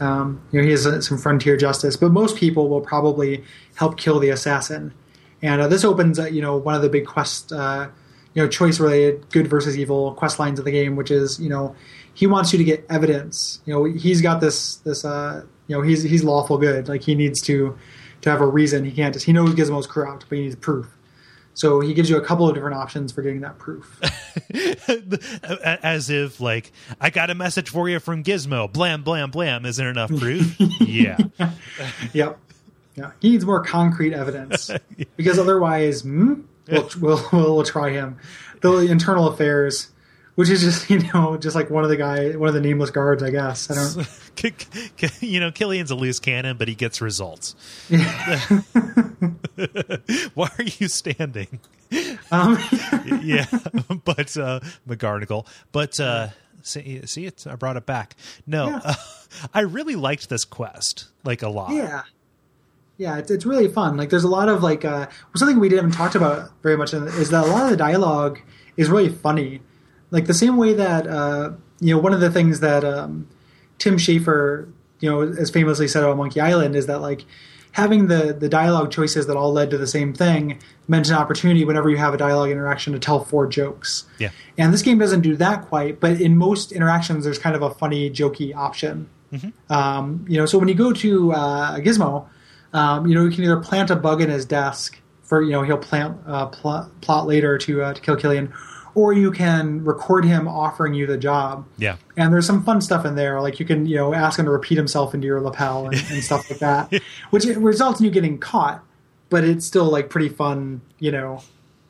[0.01, 3.45] Um, you know, he has uh, some frontier justice, but most people will probably
[3.77, 4.93] help kill the assassin.
[5.43, 7.89] And uh, this opens, uh, you know, one of the big quest, uh,
[8.35, 11.49] you know, choice related good versus evil quest lines of the game, which is, you
[11.49, 11.75] know,
[12.15, 13.61] he wants you to get evidence.
[13.67, 16.89] You know, he's got this, this, uh, you know, he's he's lawful good.
[16.89, 17.77] Like he needs to
[18.23, 18.85] to have a reason.
[18.85, 20.87] He can't just he knows Gizmo's corrupt, but he needs proof.
[21.57, 23.99] So he gives you a couple of different options for getting that proof.
[25.83, 26.71] As if, like,
[27.01, 28.71] I got a message for you from Gizmo.
[28.71, 29.65] Blam, blam, blam.
[29.65, 30.55] Isn't enough proof?
[30.81, 31.17] yeah.
[32.13, 32.39] Yep.
[32.97, 33.11] Yeah.
[33.21, 34.71] He needs more concrete evidence
[35.17, 38.19] because otherwise, hmm, we'll, we'll, we'll, we'll try him.
[38.63, 39.91] The internal affairs,
[40.35, 42.91] which is just, you know, just like one of the guy, one of the nameless
[42.91, 43.71] guards, I guess.
[43.71, 47.55] I don't, you know, Killian's a loose cannon, but he gets results.
[47.91, 48.41] Yeah.
[50.35, 51.61] Why are you standing?
[52.31, 52.59] um,
[53.23, 53.47] yeah,
[54.05, 55.47] but uh, McGarnagle.
[55.73, 56.29] But uh,
[56.63, 57.47] see, see it.
[57.49, 58.17] I brought it back.
[58.47, 58.81] No, Yeah.
[58.85, 58.95] uh,
[59.55, 61.73] I really liked this quest, like a lot.
[61.73, 62.03] yeah.
[62.99, 63.97] Yeah, it's, it's really fun.
[63.97, 67.31] Like, there's a lot of like uh, something we didn't talked about very much is
[67.31, 68.41] that a lot of the dialogue
[68.77, 69.61] is really funny.
[70.11, 73.29] Like the same way that uh, you know one of the things that um,
[73.79, 77.25] Tim Schafer, you know, as famously said about Monkey Island is that like
[77.73, 81.65] having the the dialogue choices that all led to the same thing meant an opportunity
[81.65, 84.05] whenever you have a dialogue interaction to tell four jokes.
[84.19, 84.31] Yeah.
[84.57, 87.71] And this game doesn't do that quite, but in most interactions, there's kind of a
[87.71, 89.11] funny, jokey option.
[89.69, 92.27] Um, you know, so when you go to uh, Gizmo,
[92.73, 95.63] um, you know, you can either plant a bug in his desk for, you know,
[95.63, 98.53] he'll plant uh, pl- plot later to uh, to kill Killian,
[98.95, 101.67] or you can record him offering you the job.
[101.77, 101.97] Yeah.
[102.17, 104.51] And there's some fun stuff in there, like you can, you know, ask him to
[104.51, 108.39] repeat himself into your lapel and, and stuff like that, which results in you getting
[108.39, 108.83] caught,
[109.29, 110.81] but it's still like pretty fun.
[110.99, 111.43] You know,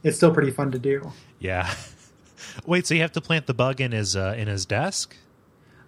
[0.03, 1.13] it's still pretty fun to do.
[1.39, 1.73] Yeah.
[2.67, 5.17] Wait, so you have to plant the bug in his uh, in his desk?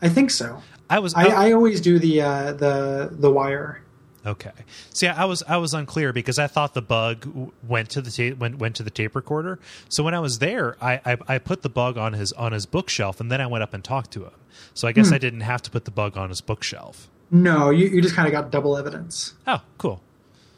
[0.00, 0.62] I think so.
[0.88, 3.82] I was I, I always do the uh, the the wire.
[4.28, 4.52] Okay.
[4.92, 8.36] See, I was I was unclear because I thought the bug went to the ta-
[8.38, 9.58] went went to the tape recorder.
[9.88, 12.66] So when I was there, I, I I put the bug on his on his
[12.66, 14.32] bookshelf, and then I went up and talked to him.
[14.74, 17.08] So I guess I didn't have to put the bug on his bookshelf.
[17.30, 19.34] No, you, you just kind of got double evidence.
[19.46, 20.02] Oh, cool.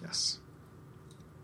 [0.03, 0.39] Yes.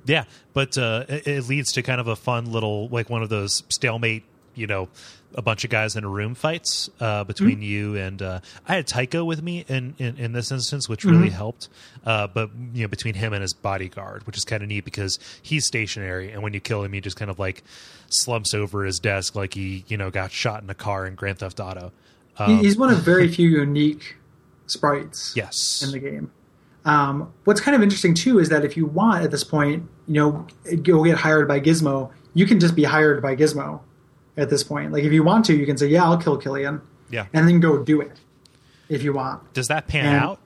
[0.04, 3.28] Yeah, but uh, it, it leads to kind of a fun little like one of
[3.28, 4.24] those stalemate,
[4.54, 4.88] you know,
[5.36, 8.86] a bunch of guys in a room fights uh, between you and uh, I had
[8.86, 11.68] Tycho with me in, in, in this instance, which really helped.
[12.04, 15.18] Uh, but you know, between him and his bodyguard, which is kind of neat because
[15.42, 17.62] he's stationary, and when you kill him, he just kind of like
[18.08, 21.38] slumps over his desk like he you know got shot in a car in Grand
[21.38, 21.92] Theft Auto.
[22.46, 24.16] He- He's one of very few unique
[24.66, 25.82] sprites Yes.
[25.84, 26.30] in the game.
[26.84, 30.14] Um, what's kind of interesting too is that if you want at this point, you
[30.14, 30.46] know,
[30.82, 33.80] go get hired by Gizmo, you can just be hired by Gizmo
[34.36, 34.92] at this point.
[34.92, 36.80] Like if you want to, you can say, "Yeah, I'll kill Killian,"
[37.10, 37.26] Yeah.
[37.32, 38.12] and then go do it
[38.88, 39.52] if you want.
[39.54, 40.40] Does that pan and- out?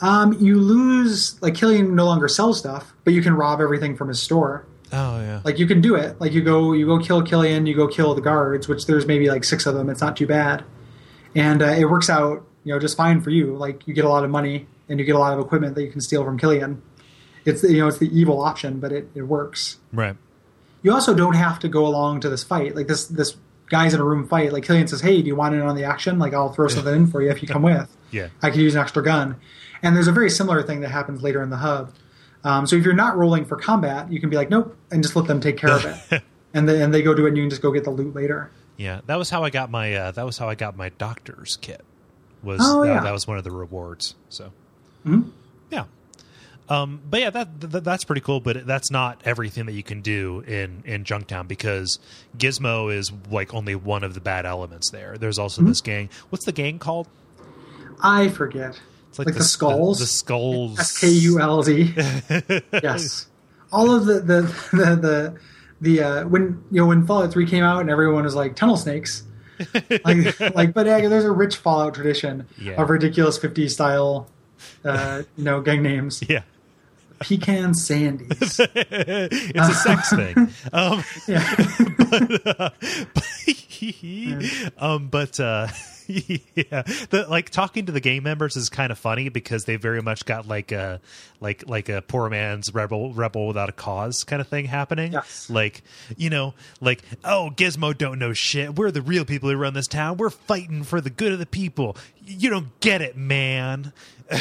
[0.00, 4.08] Um, you lose like Killian no longer sells stuff, but you can rob everything from
[4.08, 4.66] his store.
[4.92, 5.40] Oh yeah.
[5.44, 6.20] Like you can do it.
[6.20, 9.28] Like you go, you go kill Killian, you go kill the guards, which there's maybe
[9.30, 9.88] like six of them.
[9.88, 10.64] It's not too bad,
[11.34, 13.56] and uh, it works out, you know, just fine for you.
[13.56, 15.82] Like you get a lot of money and you get a lot of equipment that
[15.84, 16.82] you can steal from Killian.
[17.44, 19.78] It's you know it's the evil option, but it, it works.
[19.92, 20.16] right.
[20.84, 22.76] You also don't have to go along to this fight.
[22.76, 23.36] Like this this
[23.68, 24.52] guys in a room fight.
[24.52, 26.18] Like Killian says, "Hey, do you want in on the action?
[26.20, 28.28] Like I'll throw something in for you if you come with." Yeah.
[28.42, 29.36] I could use an extra gun.
[29.82, 31.92] And there's a very similar thing that happens later in the hub.
[32.44, 35.16] Um, so if you're not rolling for combat, you can be like, nope, and just
[35.16, 36.22] let them take care of it.
[36.54, 38.14] and, then and they go do it, and you can just go get the loot
[38.14, 38.50] later.
[38.76, 41.56] Yeah, that was how I got my uh, that was how I got my doctor's
[41.60, 41.82] kit.
[42.42, 43.00] Was Oh, that, yeah.
[43.00, 44.14] that was one of the rewards.
[44.28, 44.52] So
[45.06, 45.30] Mhm.
[45.70, 45.84] yeah,
[46.68, 48.40] um, but yeah, that, that that's pretty cool.
[48.40, 51.98] But that's not everything that you can do in in Junktown because
[52.38, 55.16] Gizmo is like only one of the bad elements there.
[55.18, 55.68] There's also Mm-hmm.
[55.70, 56.08] this gang.
[56.30, 57.08] What's the gang called?
[58.02, 58.80] I forget.
[59.08, 59.98] It's Like the Skulz?
[60.00, 60.78] The, skulls.
[60.80, 61.94] S K U L Z.
[62.82, 63.28] Yes.
[63.72, 64.40] All of the the
[64.72, 65.38] the the,
[65.80, 68.76] the uh, when you know when Fallout Three came out and everyone was like tunnel
[68.76, 69.24] snakes.
[70.04, 72.80] like, like, but uh, there's a rich Fallout tradition Yeah.
[72.82, 74.28] of ridiculous 50s style,
[74.84, 76.20] uh, you know, gang names.
[76.28, 76.42] Yeah,
[77.20, 78.60] Pecan Sandies.
[78.74, 80.48] it's a sex thing.
[80.72, 82.70] Um, yeah.
[84.78, 85.68] um, but uh,
[86.08, 90.02] yeah, the, like talking to the game members is kind of funny because they very
[90.02, 91.00] much got like a
[91.40, 95.12] like like a poor man's rebel rebel without a cause kind of thing happening.
[95.12, 95.48] Yes.
[95.48, 95.82] Like
[96.16, 98.76] you know, like oh Gizmo don't know shit.
[98.76, 100.18] We're the real people who run this town.
[100.18, 101.96] We're fighting for the good of the people.
[102.24, 103.92] You don't get it, man.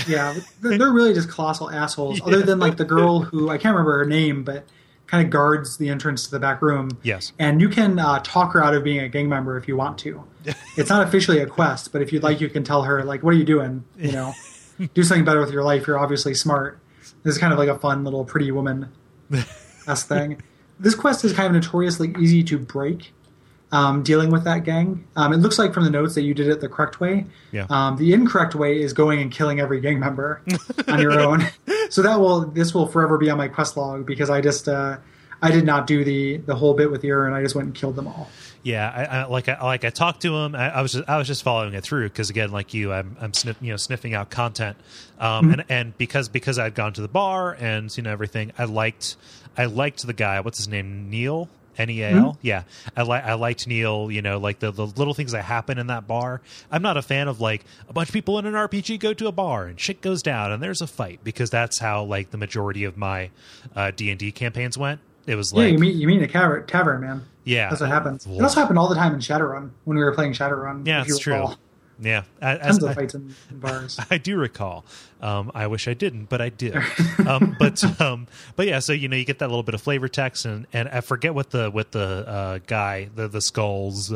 [0.07, 2.21] yeah, they're, they're really just colossal assholes.
[2.21, 4.65] Other than like the girl who I can't remember her name, but
[5.13, 6.89] kind of guards the entrance to the back room.
[7.03, 7.33] Yes.
[7.37, 9.99] and you can uh, talk her out of being a gang member if you want
[9.99, 10.23] to.
[10.75, 13.35] it's not officially a quest, but if you'd like, you can tell her like, "What
[13.35, 13.85] are you doing?
[13.95, 14.33] You know,
[14.95, 15.85] do something better with your life.
[15.85, 16.79] You're obviously smart."
[17.21, 18.89] This is kind of like a fun little pretty woman
[19.87, 20.41] s thing.
[20.79, 23.13] This quest is kind of notoriously easy to break.
[23.73, 26.47] Um, dealing with that gang, um, it looks like from the notes that you did
[26.47, 27.25] it the correct way.
[27.51, 27.65] Yeah.
[27.71, 30.43] Um, the incorrect way is going and killing every gang member
[30.87, 31.47] on your own.
[31.89, 34.97] So that will this will forever be on my quest log because I just uh,
[35.43, 37.33] I did not do the the whole bit with the urn.
[37.33, 38.29] I just went and killed them all.
[38.63, 40.55] Yeah, I, I like I like I talked to him.
[40.55, 43.17] I, I was just, I was just following it through because again, like you, I'm
[43.19, 44.77] I'm sniff, you know sniffing out content,
[45.19, 48.63] um, and and because because I'd gone to the bar and you know everything, I
[48.63, 49.17] liked
[49.57, 50.39] I liked the guy.
[50.39, 51.09] What's his name?
[51.09, 51.49] Neal.
[51.77, 52.37] N E A L.
[52.41, 52.63] Yeah,
[52.95, 54.09] I like I liked Neal.
[54.11, 56.41] You know, like the the little things that happen in that bar.
[56.71, 59.27] I'm not a fan of like a bunch of people in an RPG go to
[59.27, 62.37] a bar and shit goes down and there's a fight because that's how like the
[62.37, 63.29] majority of my
[63.75, 64.99] uh, D and D campaigns went.
[65.25, 67.23] It was like yeah, you mean you mean a tavern, tavern man?
[67.45, 68.25] yeah, That's what happens.
[68.27, 70.85] It also happened all the time in Shadowrun when we were playing Shadowrun.
[70.85, 71.47] Yeah, it's true.
[71.99, 73.99] Yeah, I- Tons of I- fights in, in bars.
[74.11, 74.83] I do recall.
[75.23, 76.75] Um, I wish I didn't, but I did.
[77.27, 80.09] um, but um, but yeah, so you know you get that little bit of flavor
[80.09, 84.11] text, and, and I forget what the what the uh, guy the the skulls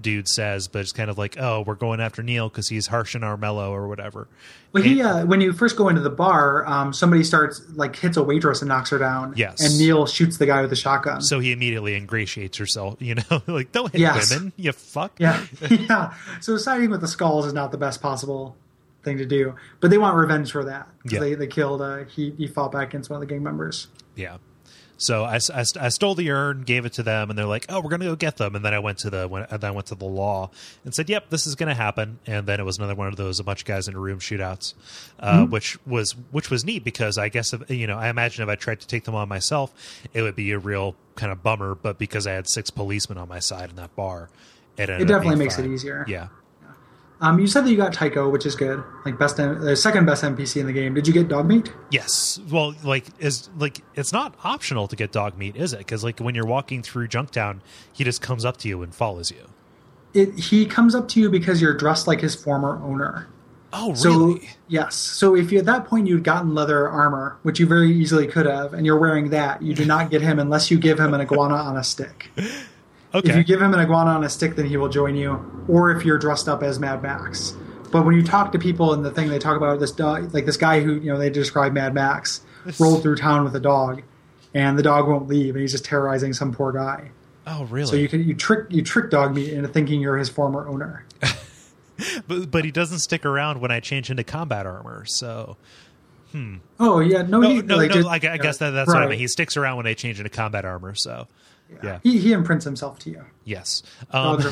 [0.00, 3.14] dude says, but it's kind of like, oh, we're going after Neal because he's harsh
[3.14, 4.28] and Armello or whatever.
[4.72, 8.16] Well, he uh, when you first go into the bar, um, somebody starts like hits
[8.16, 9.34] a waitress and knocks her down.
[9.36, 9.60] Yes.
[9.62, 11.20] and Neal shoots the guy with the shotgun.
[11.20, 14.30] So he immediately ingratiates herself, you know, like don't hit Yes.
[14.34, 15.12] women, you fuck.
[15.18, 16.14] yeah, yeah.
[16.40, 18.56] So siding with the skulls is not the best possible
[19.06, 20.86] thing to do, but they want revenge for that.
[21.08, 21.20] Yeah.
[21.20, 21.80] They they killed.
[21.80, 23.86] Uh, he he fought back against one of the gang members.
[24.14, 24.36] Yeah.
[24.98, 27.80] So I, I, I stole the urn, gave it to them, and they're like, "Oh,
[27.80, 29.70] we're gonna go get them." And then I went to the when, and then I
[29.70, 30.50] went to the law
[30.84, 33.38] and said, "Yep, this is gonna happen." And then it was another one of those
[33.38, 34.72] a bunch of guys in a room shootouts,
[35.20, 38.48] uh, which was which was neat because I guess if, you know I imagine if
[38.48, 39.74] I tried to take them on myself,
[40.14, 41.74] it would be a real kind of bummer.
[41.74, 44.30] But because I had six policemen on my side in that bar,
[44.78, 46.06] it, It definitely makes it easier.
[46.08, 46.28] Yeah.
[47.20, 48.82] Um, you said that you got Tycho, which is good.
[49.06, 50.92] Like best, the second best NPC in the game.
[50.92, 51.72] Did you get dog meat?
[51.90, 52.38] Yes.
[52.50, 55.78] Well, like is like it's not optional to get dog meat, is it?
[55.78, 57.60] Because like when you're walking through Junktown,
[57.92, 59.46] he just comes up to you and follows you.
[60.12, 63.28] It he comes up to you because you're dressed like his former owner.
[63.72, 64.48] Oh, So really?
[64.68, 68.26] yes, so if you at that point you'd gotten leather armor, which you very easily
[68.26, 71.12] could have, and you're wearing that, you do not get him unless you give him
[71.14, 72.30] an iguana on a stick.
[73.16, 73.30] Okay.
[73.30, 75.90] If you give him an iguana on a stick, then he will join you, or
[75.90, 77.56] if you're dressed up as Mad Max.
[77.92, 80.44] But when you talk to people and the thing, they talk about this dog, like
[80.44, 82.40] this guy who you know they describe Mad Max
[82.80, 84.02] rolled through town with a dog,
[84.54, 87.10] and the dog won't leave, and he's just terrorizing some poor guy.
[87.46, 87.86] oh, really?
[87.90, 91.04] So you can you trick you trick Dogmeat into thinking you're his former owner.
[92.28, 95.04] but, but he doesn't stick around when I change into combat armor.
[95.06, 95.56] So
[96.32, 96.56] hmm.
[96.80, 97.94] Oh yeah, no, no, he, no, like, no.
[97.94, 99.18] just- Like, I guess that, that's what I mean.
[99.18, 100.94] He sticks around when I change into combat armor.
[100.96, 101.28] So
[101.82, 103.24] yeah, He, he imprints himself to you.
[103.44, 103.82] yes.
[104.10, 104.42] Um,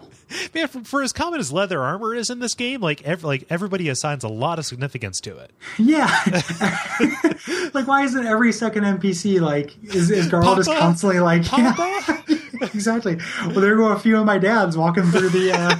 [0.54, 3.44] man, for, for as common as leather armor is in this game, like ev- like
[3.50, 5.50] everybody assigns a lot of significance to it.
[5.78, 6.06] Yeah.
[7.74, 12.22] like, why isn't every second NPC like is, is Garl just constantly like Papa?
[12.28, 13.18] Yeah, exactly?
[13.46, 15.76] Well, there go a few of my dads walking through the uh,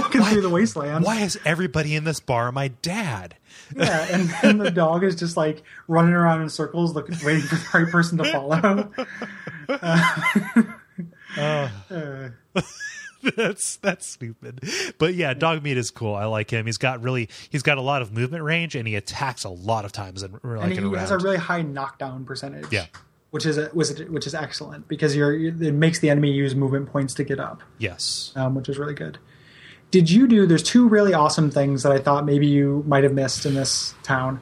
[0.00, 1.04] walking through the wasteland.
[1.04, 3.36] Why is everybody in this bar my dad?
[3.74, 7.54] Yeah, and, and the dog is just like running around in circles, looking, waiting for
[7.54, 8.90] the right person to follow.
[11.36, 11.68] Uh,
[13.36, 14.60] that's that's stupid.
[14.98, 16.14] But yeah, dog meat is cool.
[16.14, 16.66] I like him.
[16.66, 19.84] He's got really he's got a lot of movement range and he attacks a lot
[19.84, 22.66] of times and like and he a has a really high knockdown percentage.
[22.70, 22.86] Yeah.
[23.30, 27.14] Which is was which is excellent because you're it makes the enemy use movement points
[27.14, 27.62] to get up.
[27.78, 28.32] yes.
[28.36, 29.18] um, which is really good.
[29.90, 30.46] Did you do?
[30.46, 33.94] There's two really awesome things that I thought maybe you might have missed in this
[34.02, 34.40] town.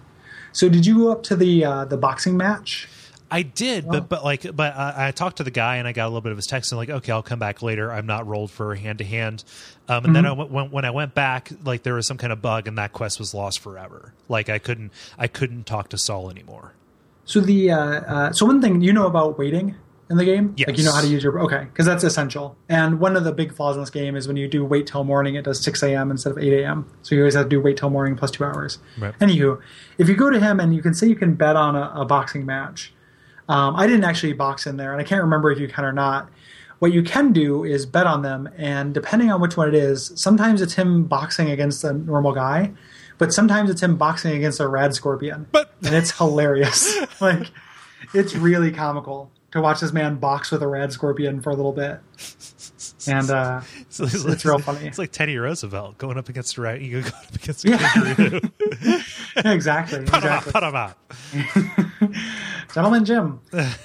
[0.53, 2.89] So did you go up to the uh, the boxing match?
[3.33, 6.05] I did, but but like, but I, I talked to the guy and I got
[6.05, 7.91] a little bit of his text and like, okay, I'll come back later.
[7.91, 9.43] I'm not rolled for hand to hand.
[9.89, 12.43] Um, and then I when when I went back, like there was some kind of
[12.43, 14.12] bug and that quest was lost forever.
[14.28, 16.74] Like I couldn't I couldn't talk to Saul anymore.
[17.24, 19.76] So the uh, uh, so one thing you know about waiting
[20.11, 22.57] in the game, like you know how to use your okay, because that's essential.
[22.68, 25.05] And one of the big flaws in this game is when you do wait till
[25.05, 26.11] morning, it does six a.m.
[26.11, 26.87] instead of eight a.m.
[27.03, 28.78] So you always have to do wait till morning plus two hours.
[28.99, 29.18] Right.
[29.20, 29.61] Anywho,
[29.97, 32.05] if you go to him and you can say you can bet on a, a
[32.05, 32.93] boxing match,
[33.53, 35.92] um, I didn't actually box in there, and I can't remember if you can or
[35.92, 36.30] not.
[36.78, 40.11] What you can do is bet on them, and depending on which one it is,
[40.14, 42.72] sometimes it's him boxing against a normal guy,
[43.18, 45.46] but sometimes it's him boxing against a rad scorpion.
[45.53, 46.96] But- and it's hilarious.
[47.20, 47.50] like
[48.14, 51.72] it's really comical to watch this man box with a rad scorpion for a little
[51.72, 52.00] bit.
[53.07, 54.86] And uh, So it's real funny.
[54.86, 56.80] It's like Teddy Roosevelt going up against a right.
[56.80, 57.78] You go up against Yeah.
[59.44, 60.53] exactly, Put 'em out, exactly.
[60.53, 60.96] put 'em out.
[62.74, 63.40] Gentleman Jim.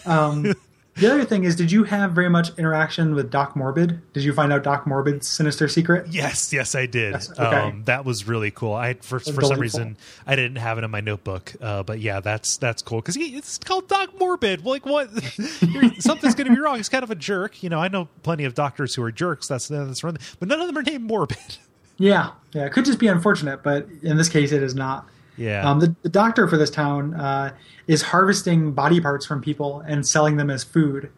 [0.05, 0.53] Um,
[0.97, 4.01] the other thing is, did you have very much interaction with Doc Morbid?
[4.13, 6.07] Did you find out Doc Morbid's sinister secret?
[6.09, 7.13] Yes, yes, I did.
[7.13, 7.43] Yes, okay.
[7.43, 8.73] um, that was really cool.
[8.73, 12.19] I for, for some reason I didn't have it in my notebook, uh, but yeah,
[12.19, 14.65] that's that's cool because it's called Doc Morbid.
[14.65, 15.09] Like what?
[15.99, 16.77] Something's going to be wrong.
[16.77, 17.61] He's kind of a jerk.
[17.61, 19.47] You know, I know plenty of doctors who are jerks.
[19.47, 21.57] That's that's wrong, but none of them are named Morbid.
[21.97, 22.65] Yeah, yeah.
[22.65, 25.07] It could just be unfortunate, but in this case, it is not.
[25.37, 25.69] Yeah.
[25.69, 27.53] Um, the, the doctor for this town uh,
[27.87, 31.11] is harvesting body parts from people and selling them as food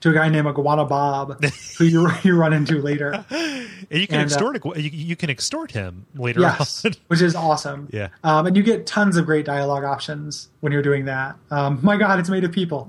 [0.00, 1.42] to a guy named Iguana Bob,
[1.78, 3.24] who you, you run into later.
[3.30, 6.92] and you can and, uh, extort you, you can extort him later Yes, on.
[7.08, 7.88] which is awesome.
[7.92, 8.08] Yeah.
[8.22, 11.36] Um, and you get tons of great dialogue options when you're doing that.
[11.50, 12.88] Um, my God, it's made of people.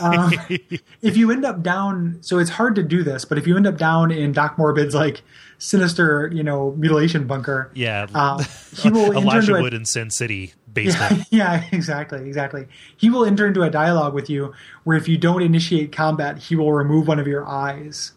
[0.00, 0.32] um,
[1.00, 3.66] if you end up down, so it's hard to do this, but if you end
[3.66, 5.22] up down in Doc Morbid's like
[5.58, 8.06] sinister, you know, mutilation bunker, yeah.
[8.14, 8.42] uh,
[8.76, 11.26] he will enter Elijah into a in Sin City basement.
[11.30, 12.66] Yeah, yeah, exactly, exactly.
[12.96, 14.54] He will enter into a dialogue with you
[14.84, 18.12] where if you don't initiate combat, he will remove one of your eyes,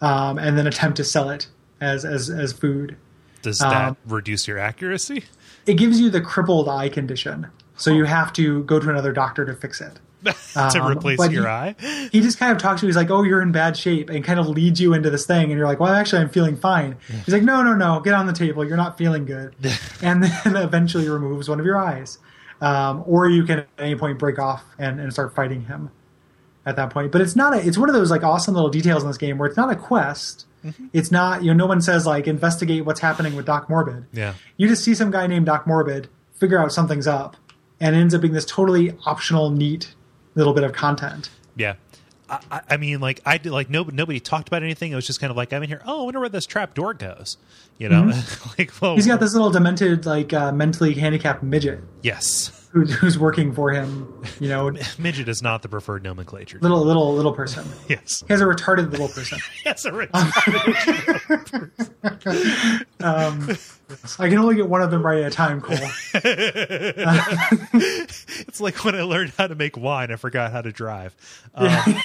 [0.00, 1.46] um, and then attempt to sell it
[1.80, 2.96] as as as food.
[3.42, 5.24] Does that Um, reduce your accuracy?
[5.66, 9.44] It gives you the crippled eye condition, so you have to go to another doctor
[9.44, 9.98] to fix it.
[10.52, 11.74] to um, replace your he- eye?
[12.12, 12.88] He just kind of talks to you.
[12.88, 15.44] He's like, "Oh, you're in bad shape," and kind of leads you into this thing.
[15.44, 18.26] And you're like, "Well, actually, I'm feeling fine." He's like, "No, no, no, get on
[18.26, 18.64] the table.
[18.64, 19.54] You're not feeling good."
[20.02, 22.18] and then eventually removes one of your eyes,
[22.60, 25.90] um, or you can at any point break off and, and start fighting him
[26.66, 27.12] at that point.
[27.12, 27.66] But it's not a.
[27.66, 29.76] It's one of those like awesome little details in this game where it's not a
[29.76, 30.46] quest.
[30.92, 34.04] It's not you know no one says like investigate what's happening with Doc Morbid.
[34.12, 34.34] Yeah.
[34.58, 37.36] You just see some guy named Doc Morbid figure out something's up,
[37.80, 39.94] and ends up being this totally optional, neat
[40.40, 41.30] little bit of content.
[41.56, 41.74] Yeah.
[42.28, 44.92] I, I- mean, like I did, like nobody nobody talked about anything.
[44.92, 45.82] It was just kind of like I'm in here.
[45.84, 47.36] Oh, I wonder where this trap door goes.
[47.78, 48.02] You know,
[48.58, 48.94] like well, Mm-hmm.
[48.96, 52.59] He's got this little demented, like uh, mentally handicapped midget yes.
[52.72, 54.22] Who's, who's working for him.
[54.38, 56.58] You know, Midget is not the preferred nomenclature.
[56.60, 57.66] little little little person.
[57.88, 59.38] yes, He has a retarded little person.
[59.64, 60.10] yes, a rich-
[63.00, 63.48] Um,
[64.20, 65.78] I can only get one of them right at a time, Kole.
[68.46, 71.14] it's like when I learned how to make wine, I forgot how to drive.
[71.54, 71.96] Um,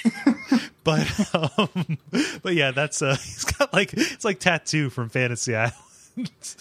[0.83, 1.97] but um,
[2.41, 5.73] but yeah, that's uh, he's got like it's like tattoo from Fantasy Island.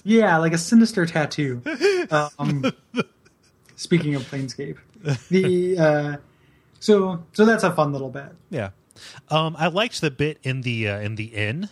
[0.05, 1.63] Yeah, like a sinister tattoo.
[2.11, 2.73] Um,
[3.77, 4.79] speaking of Planescape,
[5.29, 6.16] the uh,
[6.81, 8.33] so so that's a fun little bit.
[8.51, 8.70] Yeah,
[9.29, 11.68] um, I liked the bit in the uh, in the inn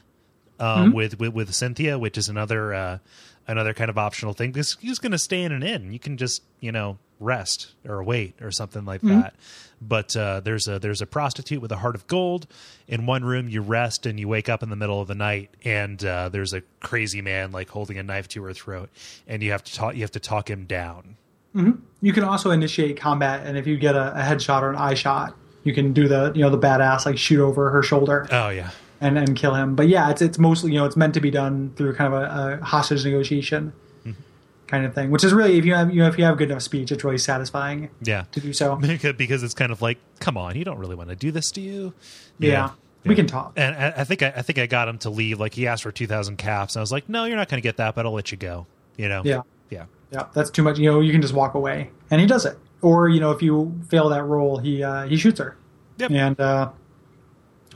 [0.58, 2.98] um, with, with with Sinthia, which is another uh,
[3.46, 5.92] another kind of optional thing because he's going to stay in an inn.
[5.92, 9.34] You can just you know rest or wait or something like that.
[9.80, 12.46] But uh, there's a there's a prostitute with a heart of gold.
[12.86, 15.50] In one room, you rest and you wake up in the middle of the night,
[15.64, 18.90] and uh, there's a crazy man like holding a knife to her throat,
[19.26, 21.16] and you have to talk you have to talk him down.
[21.54, 21.72] Mm-hmm.
[22.00, 24.94] You can also initiate combat, and if you get a, a headshot or an eye
[24.94, 28.48] shot, you can do the you know the badass like shoot over her shoulder Oh
[28.48, 29.76] yeah, and, and kill him.
[29.76, 32.22] But yeah, it's it's mostly you know it's meant to be done through kind of
[32.22, 34.20] a, a hostage negotiation mm-hmm.
[34.66, 36.50] kind of thing, which is really if you have you know if you have good
[36.50, 38.24] enough speech, it's really satisfying yeah.
[38.32, 38.76] to do so.
[39.16, 41.60] because it's kind of like, come on, you don't really want to do this, do
[41.60, 41.94] you?
[42.38, 42.70] Yeah,
[43.04, 43.52] we can talk.
[43.56, 45.38] And I, I think I, I think I got him to leave.
[45.38, 47.60] Like he asked for two thousand caps, and I was like, "No, you're not going
[47.60, 49.22] to get that, but I'll let you go." You know?
[49.24, 49.42] Yeah.
[49.70, 50.78] yeah, Yeah, that's too much.
[50.78, 52.58] You know, you can just walk away, and he does it.
[52.82, 55.56] Or you know, if you fail that roll, he uh, he shoots her,
[55.98, 56.10] Yep.
[56.10, 56.70] and uh,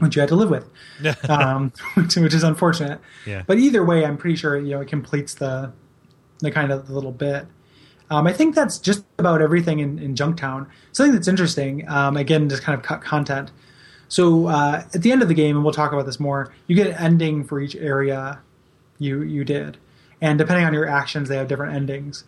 [0.01, 0.69] which you had to live with,
[1.31, 3.01] um, which, which is unfortunate.
[3.25, 3.43] Yeah.
[3.47, 5.73] But either way, I'm pretty sure you know it completes the
[6.41, 7.47] the kind of the little bit.
[8.11, 10.69] Um, I think that's just about everything in, in Junktown.
[10.93, 13.51] Something that's interesting, um, again, just kind of cut content.
[14.09, 16.77] So uh, at the end of the game, and we'll talk about this more, you
[16.77, 18.39] get an ending for each area
[18.99, 19.79] you you did,
[20.21, 22.25] and depending on your actions, they have different endings.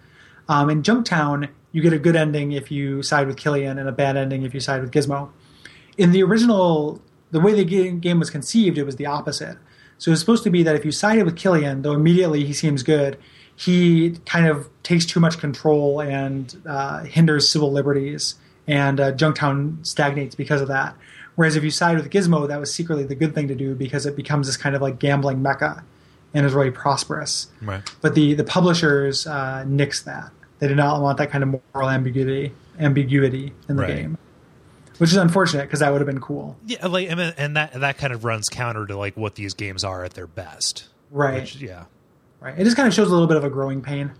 [0.48, 3.92] Um, in Junktown, you get a good ending if you side with Killian, and a
[3.92, 5.30] bad ending if you side with Gizmo.
[5.96, 9.58] In the original, the way the game was conceived, it was the opposite.
[9.98, 12.52] So it was supposed to be that if you sided with Killian, though immediately he
[12.52, 13.18] seems good,
[13.54, 18.36] he kind of takes too much control and uh, hinders civil liberties,
[18.66, 20.94] and uh, Junktown stagnates because of that.
[21.34, 24.06] Whereas if you side with Gizmo, that was secretly the good thing to do because
[24.06, 25.84] it becomes this kind of like gambling mecca
[26.34, 27.48] and is really prosperous.
[27.62, 27.82] right.
[28.00, 30.30] But the the publishers uh, nixed that.
[30.58, 33.94] They did not want that kind of moral ambiguity ambiguity in the Right.
[33.96, 34.18] game.
[34.98, 36.56] which is unfortunate because that would have been cool.
[36.66, 39.84] Yeah, like and, and that that kind of runs counter to like what these games
[39.84, 40.88] are at their best.
[41.10, 41.42] Right.
[41.42, 41.84] Which, yeah.
[42.40, 42.58] Right.
[42.58, 44.12] It just kind of shows a little bit of a growing pain.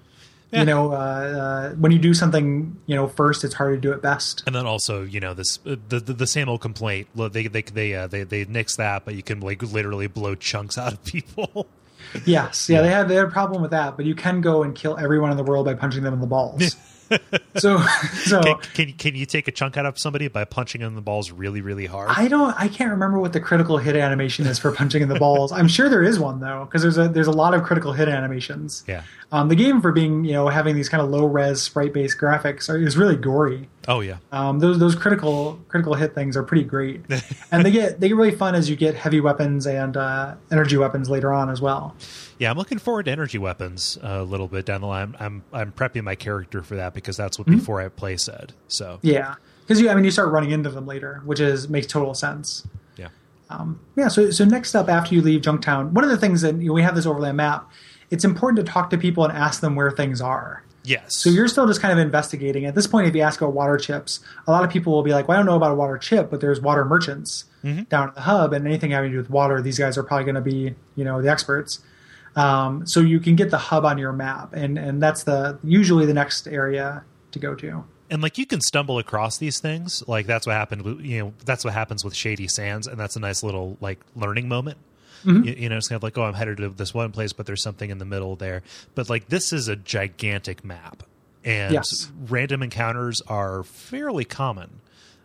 [0.51, 0.61] Yeah.
[0.61, 3.93] You know, uh, uh, when you do something, you know, first, it's hard to do
[3.93, 4.43] it best.
[4.47, 7.09] And then also, you know, this uh, the the, the same old complaint.
[7.15, 10.35] Look, They they they uh, they they nix that, but you can like literally blow
[10.37, 11.67] chunks out of people.
[12.25, 14.75] Yes, yeah, they had they had a problem with that, but you can go and
[14.75, 16.77] kill everyone in the world by punching them in the balls.
[17.57, 17.81] so,
[18.25, 20.95] so can, can can you take a chunk out of somebody by punching them in
[20.95, 22.11] the balls really really hard?
[22.11, 25.19] I don't, I can't remember what the critical hit animation is for punching in the
[25.19, 25.51] balls.
[25.51, 28.09] I'm sure there is one though, because there's a there's a lot of critical hit
[28.09, 28.85] animations.
[28.87, 29.03] yeah.
[29.33, 32.19] Um, the game for being you know having these kind of low res sprite based
[32.19, 33.69] graphics are, is really gory.
[33.89, 34.19] Oh yeah.
[34.33, 37.01] Um, those those critical critical hit things are pretty great,
[37.51, 40.77] and they get they get really fun as you get heavy weapons and uh, energy
[40.77, 41.97] weapons later on as well.
[42.39, 45.17] Yeah, I'm looking forward to energy weapons a little bit down the line.
[45.19, 47.59] I'm I'm prepping my character for that because that's what Mm-hmm.
[47.61, 48.53] before I play said.
[48.69, 51.87] So Yeah, because you I mean you start running into them later, which is makes
[51.87, 52.67] total sense.
[52.99, 53.09] yeah.
[53.97, 54.09] Yeah.
[54.09, 56.73] So so next up after you leave Junktown, one of the things that you know,
[56.75, 57.71] we have this overlay map.
[58.11, 60.63] It's important to talk to people and ask them where things are.
[60.89, 61.17] Yes.
[61.17, 62.65] So you're still just kind of investigating.
[62.65, 65.13] At this point, if you ask about water chips, a lot of people will be
[65.13, 67.45] like, "Well, I don't know about a water chip, but there's water merchants
[67.91, 70.25] down at the hub, and anything having to do with water, these guys are probably
[70.25, 71.81] going to be, you know, the experts."
[72.37, 76.07] Um, so you can get the hub on your map, and and that's the usually
[76.07, 77.85] the next area to go to.
[78.11, 81.35] and like you can stumble across these things like that's what happened with you know
[81.45, 84.79] that's what happens with shady sands and that's a nice little like learning moment
[85.25, 85.45] Mm-hmm.
[85.45, 87.47] you, you know it's kind of like oh i'm headed to this one place but
[87.47, 88.63] there's something in the middle there
[88.95, 91.03] but like this is a gigantic map
[91.45, 92.11] and Yes.
[92.29, 94.81] random encounters are fairly common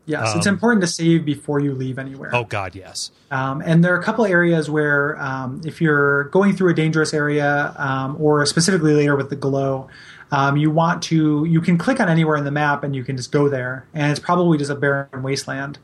[0.05, 2.31] Yes, it's Um, important to save before you leave anywhere.
[2.35, 6.55] oh god yes Um, and there are a couple areas where, um, if you're going
[6.57, 9.87] through a dangerous area, um, or specifically later with the glow,
[10.31, 13.15] um, you want to, you can click on anywhere in the map and you can
[13.15, 13.85] just go there.
[13.93, 15.79] And it's probably just a barren wasteland.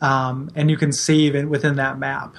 [0.00, 2.36] Um, and you can save it within that map.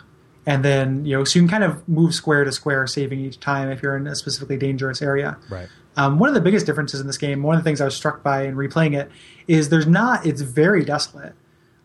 [0.47, 3.39] And then, you know, so you can kind of move square to square, saving each
[3.39, 5.37] time if you're in a specifically dangerous area.
[5.49, 5.67] right
[5.97, 7.95] Um, one of the biggest differences in this game, one of the things I was
[7.95, 9.09] struck by in replaying it,
[9.47, 11.33] is there's not, it's very desolate.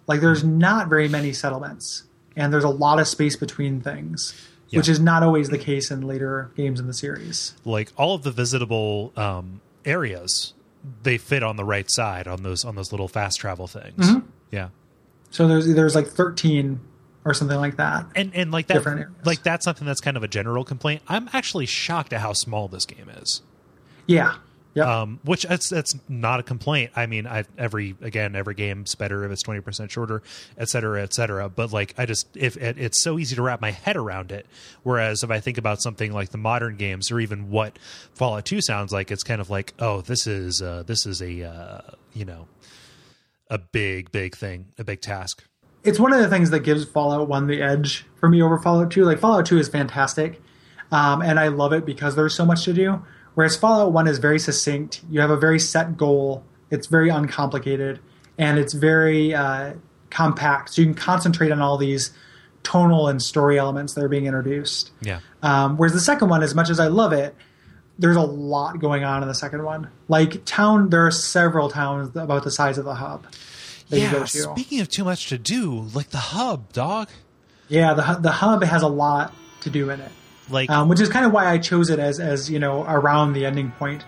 [0.07, 2.03] Like there's not very many settlements,
[2.37, 4.35] and there's a lot of space between things,
[4.73, 7.55] which is not always the case in later games in the series.
[7.65, 10.53] like all of the visitable um areas
[11.03, 14.27] they fit on the right side on those on those little fast travel things Mm-hmm.
[14.51, 14.69] yeah
[15.31, 16.81] So there's there's like 13
[17.25, 18.07] or something like that.
[18.17, 21.03] and and like that like that's something that's kind of a general complaint.
[21.09, 23.43] I'm actually shocked at how small this game is.
[24.07, 24.37] Yeah.
[24.73, 24.87] Yep.
[24.87, 26.93] um which that's that's not a complaint.
[26.95, 30.23] I mean i every again every game's better if it's 20% shorter
[30.57, 31.49] et cetera et cetera.
[31.49, 34.47] But like i just if it, it's so easy to wrap my head around it.
[34.85, 37.81] Whereas if i think about something like the modern games or even what
[38.15, 41.43] fallout 2 sounds like it's kind of like oh this is uh this is a
[41.43, 41.81] uh
[42.13, 42.47] you know
[43.49, 45.43] a big big thing a big task
[45.83, 48.91] it's one of the things that gives Fallout 1 the edge for me over Fallout
[48.91, 49.05] 2.
[49.05, 50.41] Like Fallout 2 is fantastic,
[50.93, 53.03] um, and I love it because there's so much to do.
[53.35, 55.03] Whereas Fallout 1 is very succinct.
[55.11, 56.45] You have a very set goal.
[56.71, 58.01] It's very uncomplicated,
[58.39, 59.75] and it's very uh,
[60.11, 60.71] compact.
[60.71, 62.13] So you can concentrate on all these
[62.63, 64.91] tonal and story elements that are being introduced.
[65.01, 67.35] yeah Um, whereas the second one, as much as I love it,
[67.99, 69.89] there's a lot going on in the second one.
[70.09, 73.27] Like town, there are several towns about the size of the hub.
[73.91, 77.09] That you go yeah speaking of too much to do like the hub dog
[77.69, 80.11] Yeah, the the hub has a lot to do in it,
[80.49, 83.35] like um, which is kind of why I chose it as as you know around
[83.35, 84.05] the ending point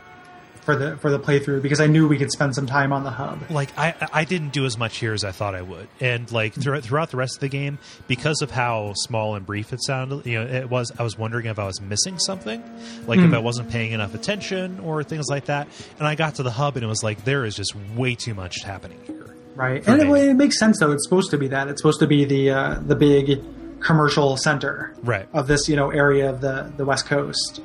[0.62, 3.11] for the for the playthrough because I knew we could spend some time on the
[3.11, 3.51] hub.
[3.51, 6.55] like I I didn't do as much here as I thought I would, and like
[6.55, 10.24] throughout throughout the rest of the game, because of how small and brief it sounded,
[10.24, 10.93] you know, it was.
[10.99, 12.62] I was wondering if I was missing something,
[13.07, 15.66] like if I wasn't paying enough attention or things like that.
[15.99, 18.35] And I got to the hub, and it was like there is just way too
[18.35, 19.32] much happening here.
[19.55, 20.92] Right, and it, it makes sense though.
[20.92, 21.68] It's supposed to be that.
[21.68, 23.40] It's supposed to be the uh, the big
[23.80, 25.28] commercial center Right.
[25.34, 27.61] of this you know area of the the West Coast.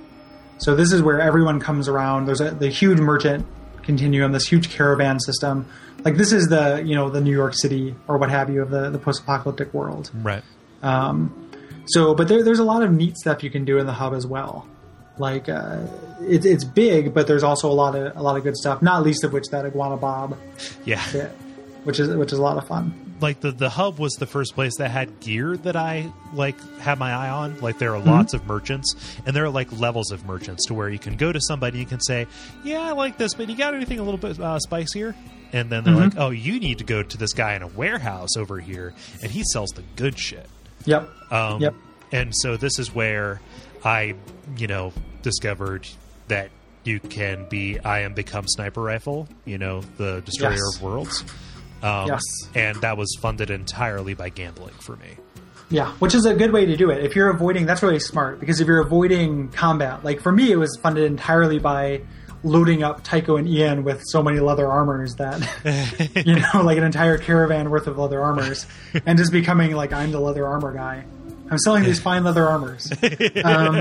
[0.60, 2.26] So this is where everyone comes around.
[2.26, 3.46] There's a the huge merchant
[3.84, 5.66] continuum, this huge caravan system.
[6.04, 8.70] Like this is the you know the New York City or what have you of
[8.70, 10.12] the the post apocalyptic world.
[10.14, 10.44] Right.
[11.90, 14.14] So, but there, there's a lot of neat stuff you can do in the hub
[14.14, 14.68] as well.
[15.18, 15.80] Like uh,
[16.22, 18.82] it's it's big, but there's also a lot of a lot of good stuff.
[18.82, 20.38] Not least of which that iguana bob
[20.86, 21.02] Yeah.
[21.12, 21.32] bit,
[21.88, 22.94] which is which is a lot of fun.
[23.22, 27.00] like the the hub was the first place that had gear that I like had
[27.00, 27.60] my eye on.
[27.62, 28.94] Like there are lots of merchants,
[29.26, 31.84] and there are like levels of merchants to where you can go to somebody and
[31.84, 32.28] you can say,
[32.64, 35.16] "Yeah, I like this, but you got anything a little bit uh, spicier?"
[35.54, 38.36] And then they're like, "Oh, you need to go to this guy in a warehouse
[38.38, 38.94] over here,
[39.24, 40.48] and he sells the good shit."
[40.86, 41.10] Yep.
[41.32, 41.74] Um, Yep.
[42.12, 43.42] And so this is where
[43.84, 44.16] I,
[44.58, 44.94] you know,
[45.24, 45.88] discovered
[46.28, 46.50] that
[46.84, 50.76] you can be I am become sniper rifle, you know, the destroyer Yes.
[50.78, 51.24] of worlds.
[51.84, 52.22] Um, Yes.
[52.56, 55.18] And that was funded entirely by gambling for me.
[55.70, 57.04] Yeah, which is a good way to do it.
[57.04, 60.56] If you're avoiding, that's really smart because if you're avoiding combat, like for me, it
[60.56, 62.02] was funded entirely by
[62.44, 65.42] loading up Tycho and Ian with so many leather armors that
[66.26, 68.66] you know, like an entire caravan worth of leather armors,
[69.06, 71.04] and just becoming like I'm the leather armor guy.
[71.50, 72.92] I'm selling these fine leather armors,
[73.44, 73.76] um,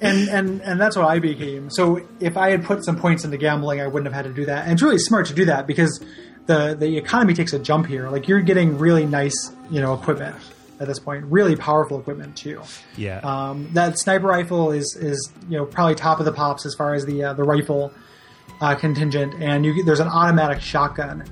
[0.00, 1.68] and and and that's what I became.
[1.70, 4.46] So if I had put some points into gambling, I wouldn't have had to do
[4.46, 4.64] that.
[4.64, 6.04] And it's really smart to do that because
[6.48, 8.08] the the economy takes a jump here.
[8.08, 10.34] Like you're getting really nice, you know, equipment
[10.80, 12.62] at this point, really powerful equipment too.
[12.96, 13.18] Yeah.
[13.20, 16.94] Um, that sniper rifle is is you know probably top of the pops as far
[16.94, 17.92] as the uh, the rifle
[18.60, 21.24] uh, contingent, and you, there's an automatic shotgun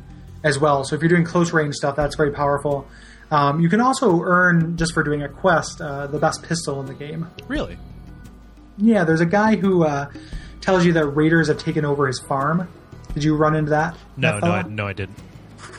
[0.44, 0.84] as well.
[0.84, 2.86] So if you're doing close range stuff, that's very powerful.
[3.30, 6.86] Um, you can also earn just for doing a quest uh, the best pistol in
[6.86, 7.28] the game.
[7.48, 7.78] really?
[8.78, 10.10] Yeah, there's a guy who uh,
[10.60, 12.68] tells you that raiders have taken over his farm.
[13.16, 13.96] Did you run into that?
[14.18, 14.50] No, no?
[14.50, 15.16] I, no, I didn't.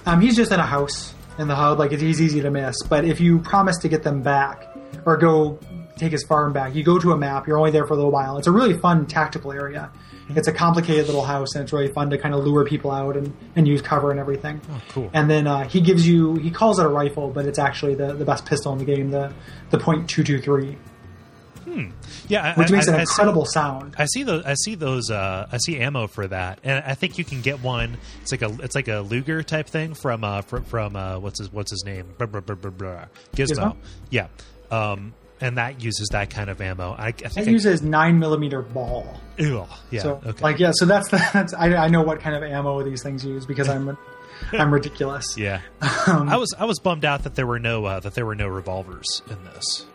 [0.07, 1.77] Um, he's just in a house in the hub.
[1.77, 2.81] Like he's easy to miss.
[2.89, 5.59] But if you promise to get them back or go
[5.97, 7.45] take his farm back, you go to a map.
[7.45, 8.39] You're only there for a little while.
[8.39, 9.91] It's a really fun tactical area.
[10.29, 13.15] It's a complicated little house, and it's really fun to kind of lure people out
[13.15, 14.59] and, and use cover and everything.
[14.67, 15.11] Oh, cool.
[15.13, 18.13] And then uh, he gives you he calls it a rifle, but it's actually the,
[18.13, 19.31] the best pistol in the game, the
[19.69, 20.75] the point two two three,
[22.27, 23.95] yeah, I, which I- makes I- an I see- incredible sound.
[23.97, 24.45] I see those.
[24.45, 25.09] I see those.
[25.11, 27.97] Uh, I see ammo for that, and I think you can get one.
[28.21, 28.55] It's like a.
[28.63, 30.23] It's like a Luger type thing from.
[30.23, 32.05] Uh, from, from uh, what's his What's his name?
[32.17, 33.05] Blah, blah, blah.
[33.35, 33.55] Gizmo.
[33.55, 33.75] Gizmo?
[34.09, 34.27] Yeah.
[34.71, 36.93] Um, and that uses that kind of ammo.
[36.97, 37.47] I, I think.
[37.47, 39.19] It uses nine millimeter ball.
[39.39, 40.01] Ugh, yeah.
[40.01, 40.43] So okay.
[40.43, 43.45] like yeah, so that's that's I, I know what kind of ammo these things use
[43.45, 43.95] because I'm
[44.51, 45.37] I'm ridiculous.
[45.37, 45.61] yeah.
[46.07, 48.33] Um, I was I was bummed out that there were no uh, that there were
[48.35, 49.85] no revolvers in this.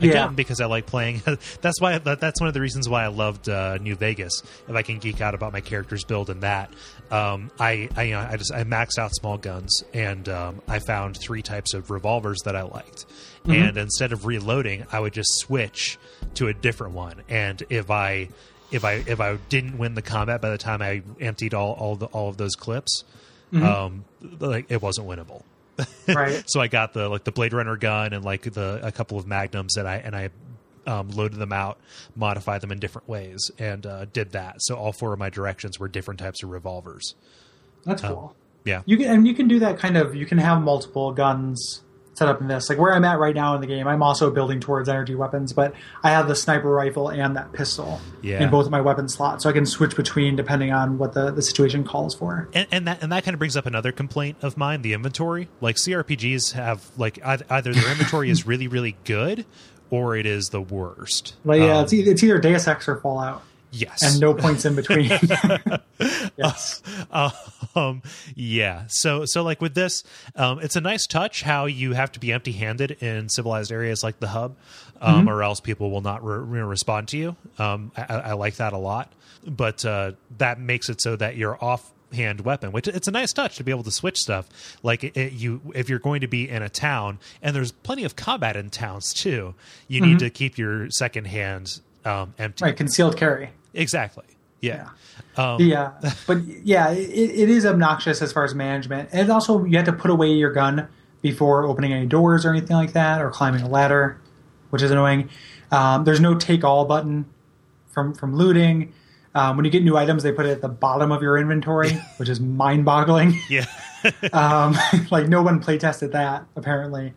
[0.00, 0.26] Again, Yeah.
[0.28, 1.22] because I like playing.
[1.60, 1.98] that's why.
[1.98, 4.42] That, that's one of the reasons why I loved uh, New Vegas.
[4.68, 6.72] If I can geek out about my character's build in that,
[7.10, 10.78] um, I I, you know, I just I maxed out small guns, and um, I
[10.78, 13.04] found three types of revolvers that I liked.
[13.46, 15.98] And instead of reloading, I would just switch
[16.34, 17.22] to a different one.
[17.28, 18.28] And if I
[18.70, 21.96] if I if I didn't win the combat by the time I emptied all all
[21.96, 23.04] the, all of those clips,
[23.54, 24.04] um,
[24.38, 25.42] like it wasn't winnable.
[26.08, 26.42] right.
[26.46, 29.26] So I got the like the Blade Runner gun and like the a couple of
[29.26, 30.30] magnums and I and I
[30.86, 31.78] um, loaded them out,
[32.16, 34.56] modified them in different ways, and uh, did that.
[34.58, 37.14] So all four of my directions were different types of revolvers.
[37.84, 38.34] That's cool.
[38.64, 40.14] Yeah, You can and you can do that kind of.
[40.14, 41.82] You can have multiple guns
[42.20, 42.68] set up in this.
[42.68, 45.54] Like where I'm at right now in the game, I'm also building towards energy weapons,
[45.54, 45.72] but
[46.02, 48.42] I have the sniper rifle and that pistol Yeah.
[48.42, 51.30] in both of my weapon slots, so I can switch between depending on what the,
[51.30, 52.50] the situation calls for.
[52.52, 55.48] and, and that and that kind of brings up another complaint of mine: the inventory.
[55.62, 59.46] Like CRPGs have like either, their inventory is really really good,
[59.88, 61.36] or it is the worst.
[61.46, 63.42] Like yeah, Um, it's either Deus Ex or Fallout,
[63.72, 65.10] yes, and no points in between.
[66.36, 66.82] yes.
[67.74, 68.02] um
[68.34, 68.84] yeah.
[68.88, 70.02] So so like with this
[70.36, 74.02] um it's a nice touch how you have to be empty handed in civilized areas
[74.02, 74.56] like the hub
[75.00, 77.36] um or else people will not re- re- respond to you.
[77.58, 79.12] Um I, I like that a lot.
[79.46, 83.32] But uh that makes it so that your off hand weapon which it's a nice
[83.32, 84.48] touch to be able to switch stuff.
[84.82, 88.04] Like it, it- you if you're going to be in a town and there's plenty
[88.04, 89.54] of combat in towns too
[89.86, 92.64] you need to keep your second hand um empty.
[92.64, 93.50] Right, concealed carry.
[93.74, 94.24] Exactly
[94.60, 94.90] yeah,
[95.58, 95.92] yeah,
[96.26, 99.92] but yeah, it, it is obnoxious as far as management, and also you have to
[99.92, 100.86] put away your gun
[101.22, 104.20] before opening any doors or anything like that, or climbing a ladder,
[104.70, 105.30] which is annoying.
[105.70, 107.24] Um, there's no take all button
[107.90, 108.92] from from looting.
[109.34, 111.92] Um, when you get new items, they put it at the bottom of your inventory,
[112.18, 113.38] which is mind boggling.
[113.48, 113.66] yeah.
[114.32, 114.76] um,
[115.10, 117.14] like no one play tested that apparently.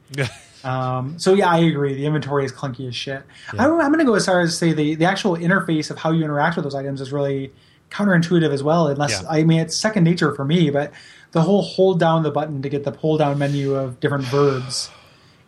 [0.63, 1.93] Um, so yeah, I agree.
[1.93, 3.23] The inventory is clunky as shit.
[3.57, 5.97] I, I'm going to go as far as to say the the actual interface of
[5.97, 7.51] how you interact with those items is really
[7.91, 8.87] counterintuitive as well.
[8.87, 9.29] Unless Yeah.
[9.29, 10.91] I mean it's second nature for me, but
[11.31, 14.89] the whole hold down the button to get the pull down menu of different verbs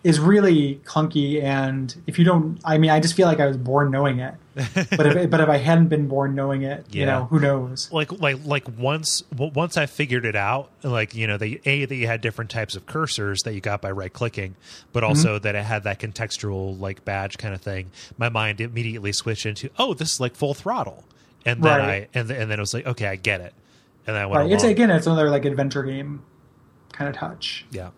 [0.03, 1.41] is really clunky.
[1.41, 4.35] And if you don't, I mean, I just feel like I was born knowing it.
[4.55, 7.91] But if but if I hadn't been born knowing it, you know, who knows?
[7.91, 11.95] like like like once once I figured it out, like you know, the a that
[11.95, 14.55] you had different types of cursors that you got by right clicking,
[14.93, 15.09] but Mm-hmm.
[15.09, 17.91] also that it had that contextual like badge kind of thing.
[18.17, 21.03] My mind immediately switched into oh, this is like full throttle,
[21.45, 21.89] and then Right.
[22.13, 23.53] I and and then it was like okay, I get it,
[24.07, 24.51] and then I went Right.
[24.53, 24.71] It's along.
[24.71, 26.21] again, it's another like adventure game
[26.93, 27.65] kind of touch.
[27.71, 27.89] yeah.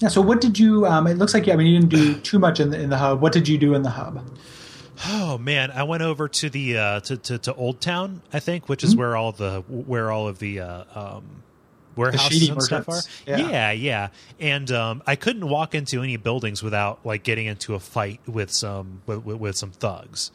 [0.00, 0.08] Yeah.
[0.08, 0.86] So what did you?
[0.86, 2.98] Um, it looks like I mean you didn't do too much in the in the
[2.98, 3.20] hub.
[3.20, 4.24] What did you do in the hub?
[5.06, 8.68] Oh man, I went over to the uh, to, to to Old Town, I think,
[8.68, 8.98] which is Mm-hmm.
[9.00, 11.42] where all the where all of the uh, um,
[11.94, 13.00] warehouses shady and stuff are.
[13.26, 13.70] Yeah, Yeah.
[13.72, 14.08] yeah,
[14.40, 18.50] and um, I couldn't walk into any buildings without like getting into a fight with
[18.50, 20.32] some with, with, with some thugs.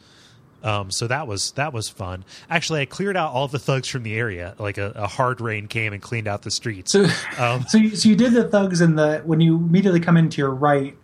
[0.64, 2.24] Um, so that was that was fun.
[2.48, 4.54] Actually, I cleared out all the thugs from the area.
[4.58, 6.90] Like a, a hard rain came and cleaned out the streets.
[6.92, 7.06] So,
[7.38, 10.38] Um, so, you, so you did the thugs in the when you immediately come into
[10.38, 10.96] your right,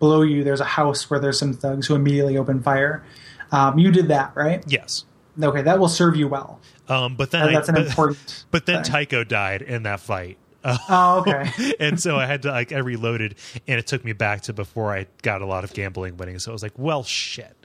[0.00, 3.04] below you there's a house where there's some thugs who immediately open fire.
[3.52, 4.64] Um, you did that, right?
[4.66, 5.04] yes,
[5.40, 6.60] Okay, that will serve you well.
[6.88, 8.44] um, but then I- that's an but, important.
[8.50, 8.92] But then thing.
[8.92, 10.36] Tycho died in that fight.
[10.88, 11.50] Oh, okay.
[11.80, 13.36] and so I had to like I reloaded,
[13.68, 16.44] and it took me back to before I got a lot of gambling winnings.
[16.44, 17.56] So I was like, well, shit.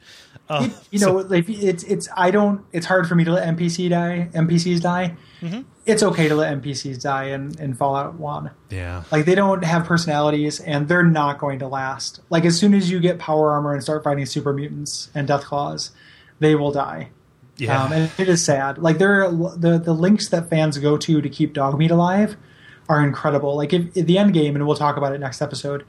[0.49, 2.65] Uh, It- you know, like it's it's I don't.
[2.71, 4.29] It's hard for me to let NPC die.
[4.33, 5.15] NPCs die.
[5.41, 5.61] Mm-hmm.
[5.85, 8.51] It's okay to let NPCs die in, in Fallout One.
[8.69, 12.19] yeah, Like they don't have personalities, and they're not going to last.
[12.29, 15.43] Like as soon as you get power armor and start fighting super mutants and death
[15.45, 15.89] claws,
[16.39, 17.09] they will die.
[17.57, 18.77] yeah, Um, and it is sad.
[18.77, 22.37] Like there, are, the the links that fans go to to keep Dogmeat alive
[22.91, 23.55] are incredible.
[23.55, 25.85] Like if, if the end game, and we'll talk about it next episode.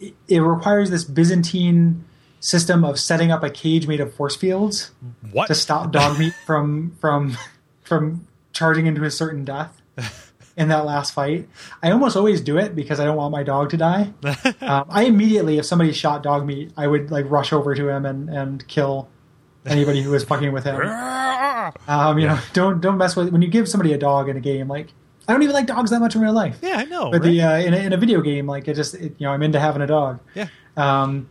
[0.00, 2.04] It, it requires this Byzantine
[2.40, 4.92] system of setting up a cage made of force fields
[5.32, 5.46] what?
[5.46, 7.36] to stop Dogmeat from from
[7.82, 9.82] from charging into a certain death
[10.56, 11.48] in that last fight.
[11.82, 14.12] I almost always do it because I don't want my dog to die.
[14.62, 18.06] um, I immediately, if somebody shot dog Dogmeat, I would like rush over to him
[18.06, 19.10] and and kill
[19.66, 20.80] anybody who was fucking with him.
[21.86, 24.40] Um, you know, don't don't mess with when you give somebody a dog in a
[24.40, 24.68] game.
[24.68, 24.88] Like
[25.28, 27.10] I don't even like dogs that much in real life, yeah, I know.
[27.10, 27.30] but right?
[27.30, 29.42] the uh, in a, in a video game, like it just it, you know I'm
[29.42, 30.20] into having a dog.
[30.34, 31.28] yeah, Um,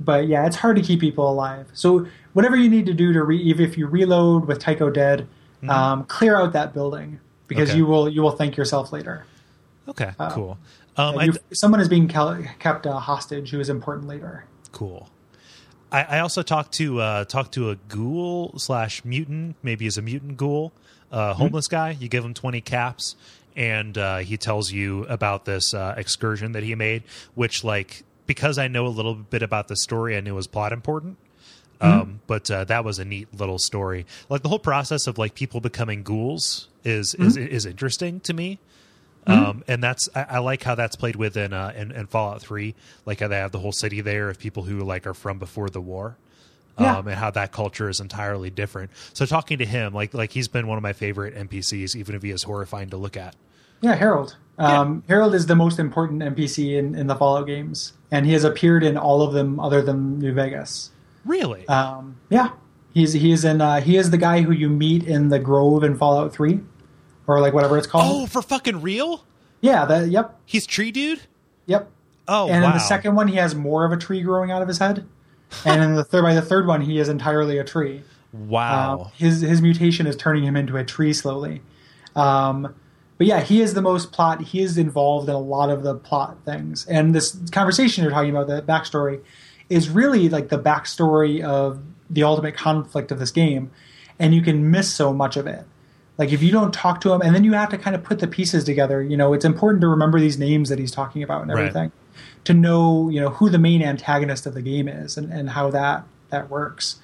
[0.00, 1.66] but yeah, it's hard to keep people alive.
[1.72, 5.28] So whatever you need to do to re- if if you reload with Tycho dead,
[5.68, 7.78] um, clear out that building because Okay.
[7.78, 9.24] you will you will thank yourself later.
[9.88, 10.58] okay, cool.
[10.96, 14.44] Um, Uh, I, someone is being kept uh, hostage who is important later.
[14.72, 15.08] cool.
[15.90, 20.02] I, I also talked to uh, talked to a ghoul slash mutant, maybe as a
[20.02, 20.72] mutant ghoul,
[21.10, 21.96] uh, homeless guy.
[21.98, 23.16] You give him twenty caps,
[23.56, 27.02] and uh, he tells you about this uh, excursion that he made.
[27.34, 30.72] Which, like, because I know a little bit about the story, I knew was plot
[30.72, 31.16] important.
[31.80, 34.04] Um, but uh, that was a neat little story.
[34.28, 38.58] Like the whole process of like people becoming ghouls is is is interesting to me.
[39.28, 42.40] Um, and that's I, I like how that's played with in, uh, in in Fallout
[42.40, 42.74] Three,
[43.06, 45.68] like how they have the whole city there of people who like are from before
[45.70, 46.16] the war,
[46.78, 46.98] Yeah.
[46.98, 48.90] um, and how that culture is entirely different.
[49.12, 52.22] So talking to him, like like he's been one of my favorite NPCs, even if
[52.22, 53.34] he is horrifying to look at.
[53.80, 54.36] Yeah, Harold.
[54.58, 58.42] Um, Harold is the most important NPC in, in the Fallout games, and he has
[58.42, 60.90] appeared in all of them other than New Vegas.
[61.24, 61.66] Really?
[61.68, 62.50] Um, yeah,
[62.92, 65.96] he's he's in uh, he is the guy who you meet in the Grove in
[65.96, 66.60] Fallout Three,
[67.28, 68.04] or like whatever it's called.
[68.22, 69.24] oh, for fucking real?
[69.60, 71.20] Yeah, that yep He's tree dude.
[71.66, 71.90] yep.
[72.26, 72.70] Oh, and wow.
[72.70, 75.06] in the second one, he has more of a tree growing out of his head,
[75.64, 78.02] and in the third by the third one, he is entirely a tree.
[78.32, 79.00] wow.
[79.00, 81.62] Um, his his mutation is turning him into a tree slowly.
[82.14, 82.74] Um,
[83.16, 84.40] but yeah, he is the most plot.
[84.40, 86.86] He is involved in a lot of the plot things.
[86.86, 89.20] And this conversation you're talking about, the backstory,
[89.68, 93.70] is really like the backstory of the ultimate conflict of this game.
[94.20, 95.64] And you can miss so much of it.
[96.16, 98.20] Like if you don't talk to him, and then you have to kind of put
[98.20, 99.02] the pieces together.
[99.02, 101.90] You know, it's important to remember these names that he's talking about and Right.
[102.48, 105.70] To know you know who the main antagonist of the game is and, and how
[105.70, 106.96] that that works.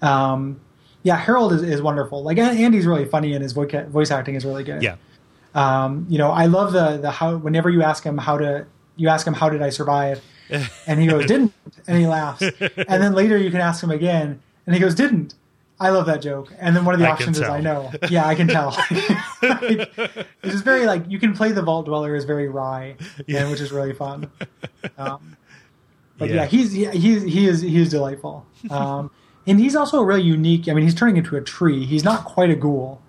[0.00, 0.60] Um,
[1.02, 2.22] yeah, Harold is, is wonderful.
[2.22, 4.80] Like and he's really funny and his voice voice acting is really good.
[4.80, 4.96] yeah.
[5.54, 9.08] Um, you know, I love the the how whenever you ask him how to you
[9.08, 10.22] ask him how did I survive,
[10.86, 11.52] and he goes didn't,
[11.88, 15.34] and he laughs, and then later you can ask him again, and he goes didn't.
[15.82, 16.52] I love that joke.
[16.58, 17.44] And then one of the I options is.
[17.48, 17.90] I know.
[18.08, 18.70] Yeah, I can tell.
[19.42, 22.96] It's just very like you can play the Vault Dweller is very wry,
[23.28, 24.30] and which is really fun.
[24.98, 25.36] Um,
[26.18, 26.46] but yeah, Yeah.
[26.46, 28.44] he's he, he's he is he is delightful.
[28.70, 29.10] Um,
[29.46, 30.68] and he's also a really unique.
[30.68, 31.84] I mean, he's turning into a tree.
[31.86, 33.00] He's not quite a ghoul.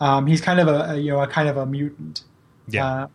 [0.00, 2.22] Um, he's kind of a, a you know a kind of a mutant.
[2.68, 2.86] Yeah.
[2.86, 3.06] Uh,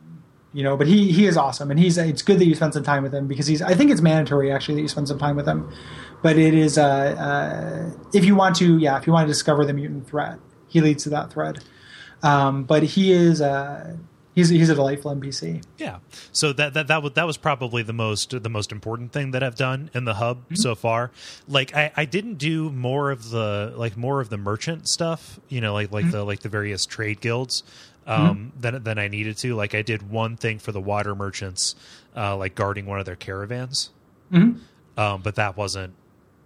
[0.53, 2.83] you know, but he he is awesome, and he's it's good that you spend some
[2.83, 5.35] time with him because he's I think it's mandatory actually that you spend some time
[5.35, 5.69] with him.
[6.25, 9.63] But it is uh, uh, if you want to, yeah, if you want to discover
[9.63, 11.63] the mutant threat, he leads to that thread.
[12.23, 13.95] Um, but he is uh,
[14.33, 15.63] he's he's a delightful NPC.
[15.77, 15.99] Yeah.
[16.31, 19.43] So that that that was that was probably the most the most important thing that
[19.43, 21.11] I've done in the hub so far.
[21.47, 25.61] Like I, I didn't do more of the like more of the merchant stuff, you
[25.61, 27.61] know, like like the like the various trade guilds
[28.07, 29.53] um than than I needed to.
[29.53, 31.75] Like I did one thing for the water merchants,
[32.15, 33.91] uh like guarding one of their caravans.
[34.33, 34.61] Mhm.
[34.97, 35.93] Um but that wasn't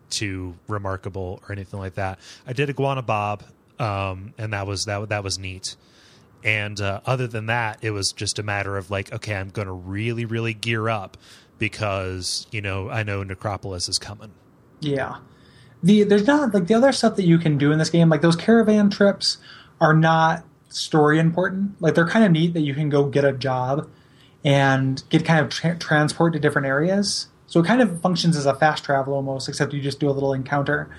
[0.10, 2.19] too remarkable or anything like that.
[2.48, 3.44] I did Iguana Bob,
[3.80, 5.76] um, and that was that that was neat.
[6.44, 9.68] And uh, other than that, it was just a matter of like, okay, I'm going
[9.68, 11.18] to really, really gear up
[11.57, 14.31] because you know I know Necropolis is coming.
[14.80, 15.18] Yeah.
[15.84, 18.22] The there's not like the other stuff that you can do in this game, like
[18.22, 19.38] those caravan trips
[19.80, 21.81] are not story important.
[21.81, 23.90] Like they're kind of neat that you can go get a job
[24.44, 27.27] and get kind of tra- transport to different areas.
[27.49, 30.11] So it kind of functions as a fast travel almost, except you just do a
[30.11, 30.89] little encounter.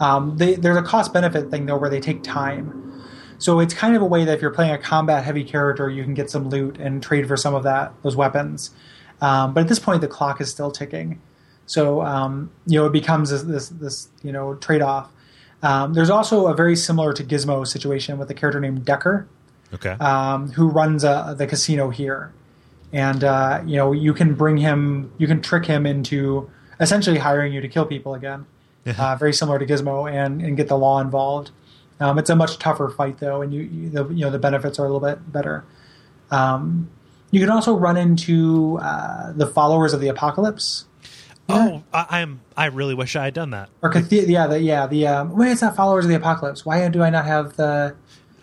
[0.00, 3.02] Um, they, there's a cost benefit thing though where they take time.
[3.38, 6.02] So it's kind of a way that if you're playing a combat heavy character, you
[6.02, 8.70] can get some loot and trade for some of that those weapons.
[9.20, 11.20] Um, but at this point, the clock is still ticking.
[11.66, 15.10] So um, you know it becomes this this, this you know trade off.
[15.62, 19.28] Um, there's also a very similar to Gizmo situation with a character named Decker,
[19.74, 19.90] Okay.
[20.00, 22.32] um, who runs uh, the casino here,
[22.92, 26.50] and uh, you know you can bring him, you can trick him into
[26.80, 28.46] essentially hiring you to kill people again.
[28.86, 31.50] uh, very similar to Gizmo, and and get the law involved.
[32.00, 34.78] Um, it's a much tougher fight though, and you, you the you know the benefits
[34.78, 35.64] are a little bit better.
[36.30, 36.90] Um,
[37.30, 40.86] you can also run into uh, the followers of the apocalypse.
[41.48, 42.40] oh, I, I'm.
[42.56, 43.68] I really wish I had done that.
[43.82, 46.64] Or yeah, the, yeah, the um, wait, it's not followers of the apocalypse.
[46.64, 47.96] Why do I not have the?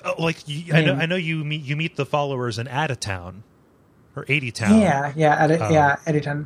[0.03, 3.41] Oh, like you, I know, I know you meet you meet the followers in Adytum
[4.15, 4.79] or Eighty Town.
[4.79, 6.45] Yeah, yeah, edit, Um, yeah, Editon,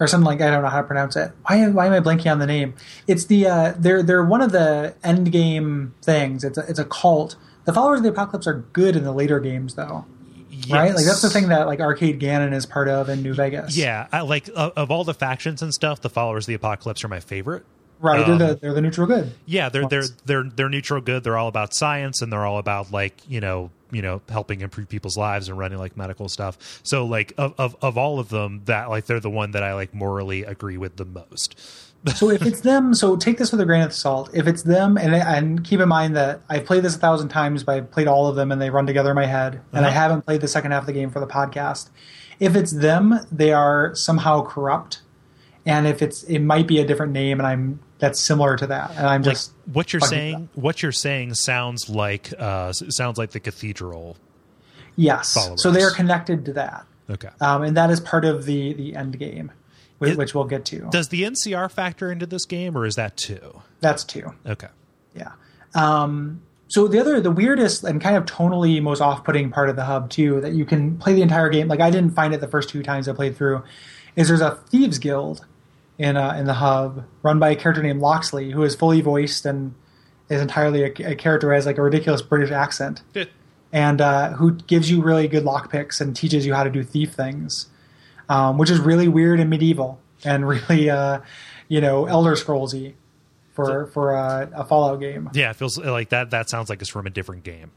[0.00, 1.32] or something like I don't know how to pronounce it.
[1.46, 2.74] Why, why am I blanking on the name?
[3.06, 6.44] It's the uh, they're they're one of the end game things.
[6.44, 7.36] It's a, it's a cult.
[7.64, 10.04] The followers of the apocalypse are good in the later games, though,
[10.70, 10.94] right?
[10.94, 13.76] Like that's the thing that like Arcade Gannon is part of in New Vegas.
[13.76, 17.02] Yeah, I, like of, of all the factions and stuff, the followers of the apocalypse
[17.02, 17.64] are my favorite.
[18.00, 18.28] right.
[18.28, 19.32] Um, they're the they're the neutral good.
[19.46, 21.24] Yeah, they're they're they're they're neutral good.
[21.24, 24.88] They're all about science and they're all about like you know you know helping improve
[24.88, 26.80] people's lives and running like medical stuff.
[26.82, 29.74] So like of of, of all of them, that like they're the one that I
[29.74, 31.58] like morally agree with the most.
[32.14, 34.30] so if it's them, so take this with a grain of salt.
[34.32, 37.64] If it's them, and and keep in mind that I've played this a thousand times,
[37.64, 39.88] but I've played all of them and they run together in my head, and I
[39.88, 39.98] Uh-huh.
[40.00, 41.88] haven't played the second half of the game for the podcast.
[42.38, 45.00] If it's them, they are somehow corrupt,
[45.64, 48.90] and if it's it might be a different name, and I'm that's similar to that,
[48.96, 53.30] and I'm Like just what you're saying, what you're saying sounds like uh sounds like
[53.30, 54.16] the cathedral.
[54.96, 55.34] yes.
[55.34, 55.62] followers.
[55.62, 57.28] So they are connected to that, Okay.
[57.40, 59.50] um, and that is part of the the end game,
[59.98, 60.88] which, It- which we'll get to.
[60.90, 63.62] Does the NCR factor into this game, or is that two?
[63.80, 64.32] That's two.
[64.46, 64.68] Okay.
[65.14, 65.32] Yeah.
[65.74, 69.84] Um, so the other, the weirdest and kind of tonally most off-putting part of the
[69.84, 71.68] hub too, that you can play the entire game.
[71.68, 73.62] Like I didn't find it the first two times I played through,
[74.16, 75.44] is there's a thieves guild
[75.98, 79.46] in uh, in the hub run by a character named Loxley, who is fully voiced
[79.46, 79.74] and
[80.28, 83.02] is entirely a, a character who has like a ridiculous British accent,
[83.72, 87.12] and uh, who gives you really good lockpicks and teaches you how to do thief
[87.12, 87.66] things,
[88.28, 91.20] um, which is really weird and medieval and really, uh,
[91.68, 92.94] you know, Elder Scrollsy
[93.52, 95.30] for for a, a Fallout game.
[95.32, 96.30] Yeah, it feels like that.
[96.30, 97.70] That sounds like it's from a different game.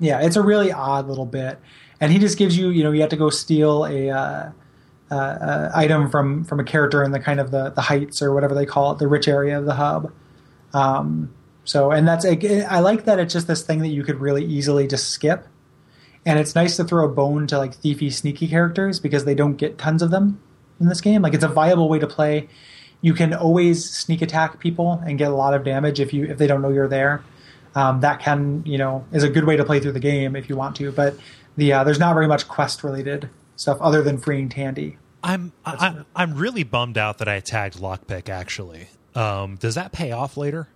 [0.00, 1.58] Yeah, it's a really odd little bit,
[2.00, 4.52] and he just gives you, you know, you have to go steal a
[5.10, 8.32] uh, uh, item from from a character in the kind of the the heights or
[8.32, 10.12] whatever they call it, the rich area of the hub.
[10.72, 11.32] Um,
[11.64, 14.86] so, and that's I like that it's just this thing that you could really easily
[14.86, 15.46] just skip,
[16.26, 19.56] and it's nice to throw a bone to like thiefy, sneaky characters because they don't
[19.56, 20.40] get tons of them
[20.80, 21.22] in this game.
[21.22, 22.48] Like it's a viable way to play.
[23.00, 26.38] You can always sneak attack people and get a lot of damage if you if
[26.38, 27.22] they don't know you're there
[27.74, 30.48] um, that can you know is a good way to play through the game if
[30.48, 30.92] you want to.
[30.92, 31.16] But
[31.56, 34.96] the uh, there's not very much quest related stuff other than freeing Tandi.
[35.22, 38.28] I'm I'm I'm really bummed out that I tagged lockpick.
[38.28, 40.68] Actually, um, does that pay off later?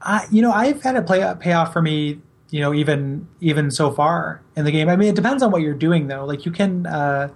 [0.00, 2.20] Uh, you know, I've had it play pay off for me.
[2.50, 4.88] You know, even even so far in the game.
[4.88, 6.24] I mean, it depends on what you're doing though.
[6.24, 7.28] Like you can, uh,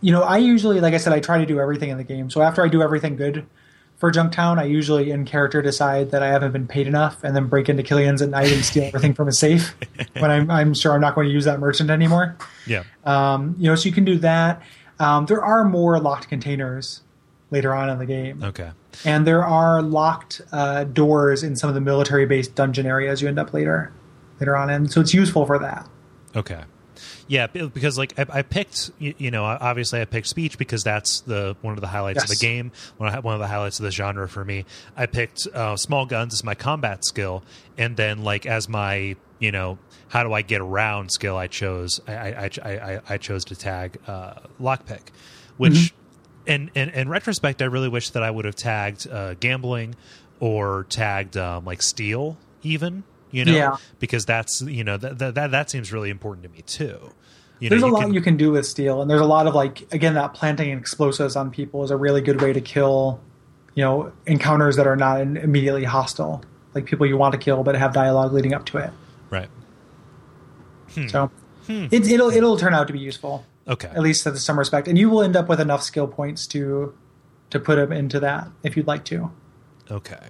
[0.00, 2.30] you know, I usually, like I said, I try to do everything in the game.
[2.30, 3.44] So after I do everything good
[3.96, 7.46] for Junktown, I usually in character decide that I haven't been paid enough, and then
[7.48, 9.74] break into Killian's at night and steal everything from his safe
[10.18, 12.36] when I'm, I'm sure I'm not going to use that merchant anymore.
[12.66, 12.82] Yeah.
[13.04, 14.62] Um, you know, so you can do that.
[14.98, 17.02] Um, there are more locked containers
[17.50, 18.70] later on in the game, Okay.
[19.04, 23.38] and there are locked uh, doors in some of the military-based dungeon areas you end
[23.38, 23.92] up later
[24.40, 24.88] later on in.
[24.88, 25.88] So it's useful for that.
[26.34, 26.62] Okay.
[27.28, 31.20] Yeah, because like I, I picked, you, you know, obviously I picked speech because that's
[31.22, 32.70] the one of the highlights of the game.
[32.98, 34.64] One of, one of the highlights of the genre for me.
[34.96, 37.42] I picked uh, small guns as my combat skill,
[37.76, 39.78] and then like as my, you know,
[40.08, 41.36] how do I get around skill?
[41.36, 45.08] I chose I I, I, I, I chose to tag uh, lockpick,
[45.56, 45.94] which.
[46.48, 49.96] In, in, in retrospect, I really wish that I would have tagged uh, gambling
[50.38, 53.02] or tagged um, like steal, even
[53.36, 53.76] you know, Yeah.
[54.00, 57.12] because that's you know that that that, that seems really important to me too.
[57.58, 59.46] You There's know, a lot can- you can do with steel, and there's a lot
[59.46, 63.20] of like again that planting explosives on people is a really good way to kill,
[63.74, 66.42] you know, encounters that are not in- immediately hostile,
[66.74, 68.90] like people you want to kill but have dialogue leading up to it.
[69.30, 69.48] right.
[70.94, 71.08] Hmm.
[71.08, 71.30] So
[71.68, 73.44] it, it'll it'll turn out to be useful.
[73.68, 73.88] Okay.
[73.88, 76.94] at least to some respect, and you will end up with enough skill points to
[77.50, 79.30] to put them into that if you'd like to.
[79.90, 80.28] Okay.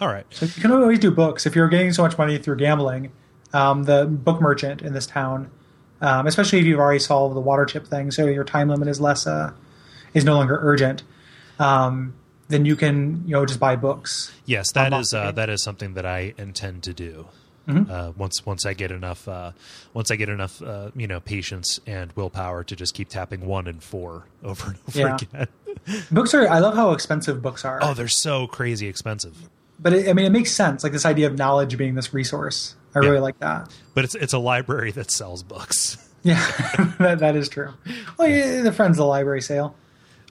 [0.00, 0.26] All right.
[0.30, 3.12] So you can always do books if you're getting so much money through gambling.
[3.52, 5.50] Um, the book merchant in this town,
[6.00, 9.00] um, especially if you've already solved the water chip thing, so your time limit is
[9.00, 9.52] less uh,
[10.14, 11.02] is no longer urgent,
[11.58, 12.14] um,
[12.48, 14.32] then you can you know just buy books.
[14.46, 17.26] Yes, that is uh, that is something that I intend to do.
[17.68, 17.90] Mm-hmm.
[17.90, 19.50] Uh, once once I get enough uh,
[19.92, 23.66] once I get enough uh, you know patience and willpower to just keep tapping one
[23.66, 25.16] and four over and over Yeah.
[25.16, 25.48] again.
[26.10, 26.48] Books are.
[26.48, 27.80] I love how expensive books are.
[27.82, 29.48] Oh, they're so crazy expensive.
[29.80, 30.82] But it, I mean, it makes sense.
[30.84, 32.74] Like this idea of knowledge being this resource.
[32.94, 33.08] I Yeah.
[33.08, 33.72] really like that.
[33.94, 35.96] But it's it's a library that sells books.
[36.22, 36.36] Yeah,
[36.98, 37.72] that, that is true.
[38.18, 39.74] Well, yeah, the friends of the library sale.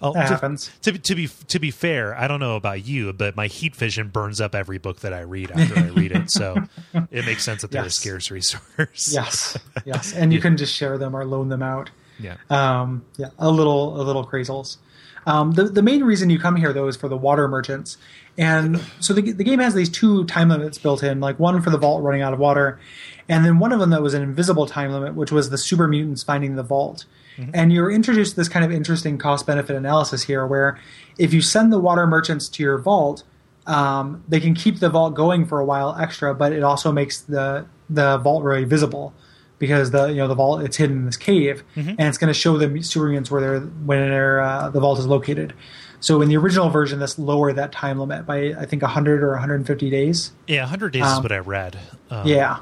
[0.04, 0.70] Oh, That to, happens.
[0.84, 3.76] To, be- to be to be fair, I don't know about you, but my heat
[3.76, 6.30] vision burns up every book that I read after I read it.
[6.30, 6.56] So
[7.10, 9.12] it makes sense that they're a scarce resource.
[9.12, 11.90] Yes, yes, and you can just share them or loan them out.
[12.20, 12.36] Yeah.
[12.52, 14.78] Um, yeah, a little, a little crazels.
[15.26, 17.98] Um, the the main reason you come here though is for the water merchants,
[18.40, 21.70] and so the the game has these two time limits built in, like one for
[21.70, 22.80] the vault running out of water,
[23.28, 25.90] and then one of them that was an invisible time limit, which was the super
[25.90, 27.06] mutants finding the vault.
[27.53, 30.80] And you're introduced to this kind of interesting cost benefit analysis here, where
[31.18, 33.24] if you send the water merchants to your vault,
[33.68, 37.22] um, they can keep the vault going for a while extra, but it also makes
[37.22, 39.14] the the vault really visible
[39.57, 42.34] because the you know the vault it's hidden in this cave, and it's going to
[42.34, 45.53] show the super mutants where they're when they're, uh, the vault is located.
[46.02, 49.32] So in the original version, this lowered that time limit by I think 100 or
[49.32, 50.32] 150 days.
[50.48, 51.78] Yeah, 100 days is Um, what I read.
[52.10, 52.60] Um, yeah,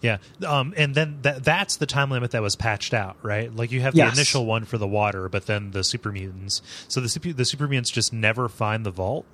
[0.00, 0.18] Yeah.
[0.46, 3.54] Um, and then that that's the time limit that was patched out, right?
[3.54, 4.14] Like you have the Yes.
[4.16, 6.62] initial one for the water, but then the super mutants.
[6.88, 9.24] So the super, the super mutants just never find the vault.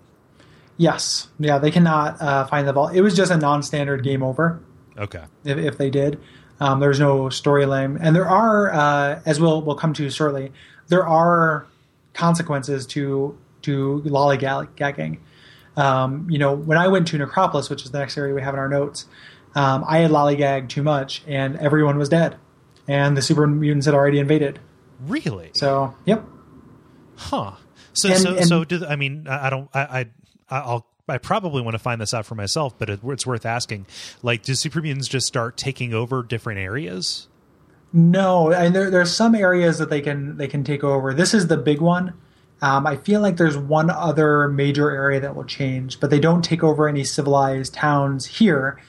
[0.77, 2.95] yes, yeah, they cannot uh, find the vault.
[2.95, 4.61] It was just a non-standard game over.
[4.99, 5.23] Okay.
[5.45, 6.19] if, if they did.
[6.61, 10.53] Um, there's no storyline, and there are, uh, as we'll we'll come to shortly,
[10.89, 11.67] there are
[12.15, 15.19] consequences to to lollygagging.
[15.77, 18.55] Um, you know, when I went to Necropolis, which is the next area we have
[18.55, 19.07] in our notes,
[19.55, 22.37] um, I had lollygagged too much, and everyone was dead,
[22.87, 24.61] and the super mutants had already invaded.
[25.07, 25.51] Really?
[25.55, 26.25] So, yep,
[27.17, 27.53] Huh.
[27.93, 30.07] So And- so and- so do I mean I I don't I I
[30.51, 33.87] I'll I probably want to find this out for myself, but it, it's worth asking.
[34.23, 37.29] Like, do super mutants just start taking over different areas?
[37.97, 41.15] No, and there there's some areas that they can they can take over.
[41.15, 42.13] This is the big one.
[42.61, 46.43] Um, I feel like there's one other major area that will change, but they don't
[46.43, 48.81] take over any civilized towns here.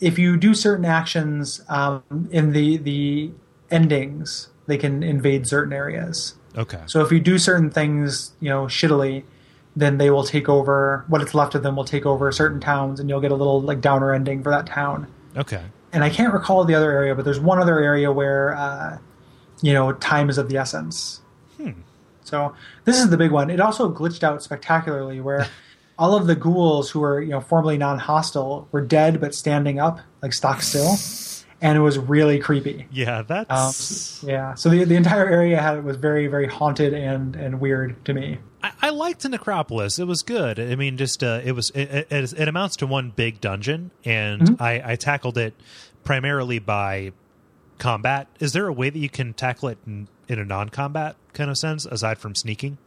[0.00, 3.32] If you do certain actions um, in the the
[3.70, 6.34] endings, they can invade certain areas.
[6.56, 6.82] Okay.
[6.84, 9.24] So if you do certain things, you know, shittily,
[9.74, 11.06] then they will take over.
[11.08, 13.62] What is left of them will take over certain towns, and you'll get a little
[13.62, 15.06] like downer ending for that town
[15.36, 15.62] Okay.
[15.92, 18.98] And I can't recall the other area, but there's one other area where uh,
[19.62, 21.20] you know time is of the essence.
[22.22, 22.54] So
[22.84, 23.50] this is the big one.
[23.50, 25.48] It also glitched out spectacularly, where
[25.98, 29.98] all of the ghouls who were you know formerly non-hostile were dead but standing up,
[30.22, 30.94] like stock still,
[31.60, 32.86] and it was really creepy.
[32.92, 34.22] Yeah, Um, that's.
[34.22, 38.14] yeah, so the the entire area had was very very haunted and and weird to
[38.14, 38.38] me.
[38.62, 39.98] I, I liked Necropolis.
[39.98, 40.58] It was good.
[40.60, 44.42] I mean, just uh, it was it, it, it amounts to one big dungeon, and
[44.42, 44.62] Mm-hmm.
[44.62, 45.54] I, I tackled it
[46.04, 47.12] primarily by
[47.78, 48.28] combat.
[48.40, 51.56] Is there a way that you can tackle it in, in a non-combat kind of
[51.58, 52.78] sense, aside from sneaking?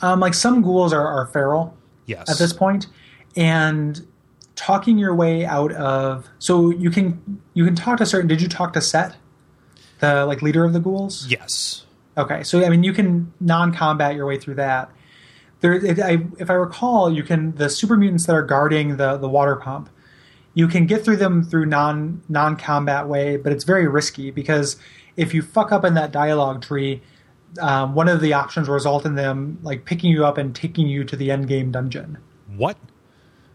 [0.00, 1.76] Um, like some ghouls are, are feral,
[2.06, 2.28] Yes.
[2.28, 2.86] at this point
[3.36, 4.04] and
[4.56, 8.48] talking your way out of so you can you can talk to certain did you
[8.48, 9.16] talk to set
[10.00, 11.86] the like leader of the ghouls Yes.
[12.18, 14.90] okay so i mean you can non-combat your way through that
[15.62, 19.16] there if I, if I recall you can the super mutants that are guarding the
[19.16, 19.88] the water pump
[20.54, 24.76] you can get through them through non non-combat way but it's very risky because
[25.16, 27.00] if you fuck up in that dialogue tree
[27.60, 30.86] um, one of the options will result in them like picking you up and taking
[30.86, 32.18] you to the end game dungeon
[32.54, 32.76] What?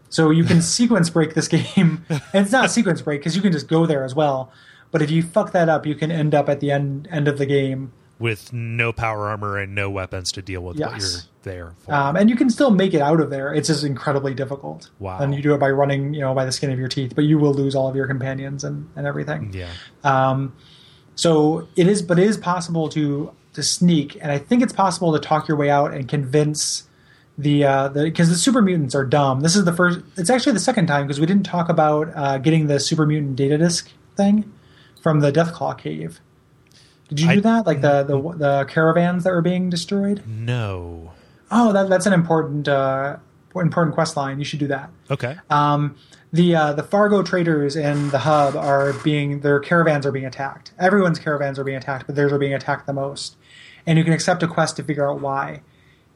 [0.08, 3.42] so you can sequence break this game, and it's not a sequence break because you
[3.42, 4.50] can just go there as well.
[4.90, 7.38] But if you fuck that up, you can end up at the end end of
[7.38, 11.74] the game, With no power armor and no weapons to deal with what you're there
[11.78, 11.94] for.
[11.94, 13.54] um, and you can still make it out of there.
[13.54, 14.90] It's just incredibly difficult.
[14.98, 15.18] Wow.
[15.20, 17.24] And you do it by running, you know, by the skin of your teeth, but
[17.24, 19.52] you will lose all of your companions and and everything.
[19.54, 19.70] yeah.
[20.02, 20.56] Um,
[21.14, 25.12] so it is, but it is possible to to sneak, and I think it's possible
[25.12, 26.84] to talk your way out and convince
[27.36, 29.40] the uh, the because the super mutants are dumb.
[29.40, 30.00] This is the first.
[30.16, 33.36] It's actually the second time because we didn't talk about uh, getting the super mutant
[33.36, 34.52] data disk thing
[35.02, 36.20] from the Deathclaw cave.
[37.08, 37.66] Did you I- do that?
[37.66, 40.22] Like the, the the caravans that were being destroyed?
[40.26, 41.12] No.
[41.50, 43.16] Oh, that, that's an important uh,
[43.54, 44.38] important quest line.
[44.38, 44.90] You should do that.
[45.10, 45.36] Okay.
[45.48, 45.96] Um,
[46.32, 50.26] the uh, the Far Go traders in the hub are being their caravans are being
[50.26, 50.72] attacked.
[50.78, 53.36] Everyone's caravans are being attacked, but theirs are being attacked the most.
[53.86, 55.62] And you can accept a quest to figure out why.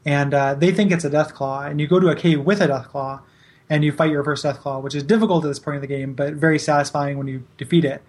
[0.05, 2.61] And uh, they think it's a death claw, and you go to a cave with
[2.61, 3.21] a death claw,
[3.69, 5.87] and you fight your first death claw, which is difficult at this point in the
[5.87, 8.03] game, but very satisfying when you defeat it.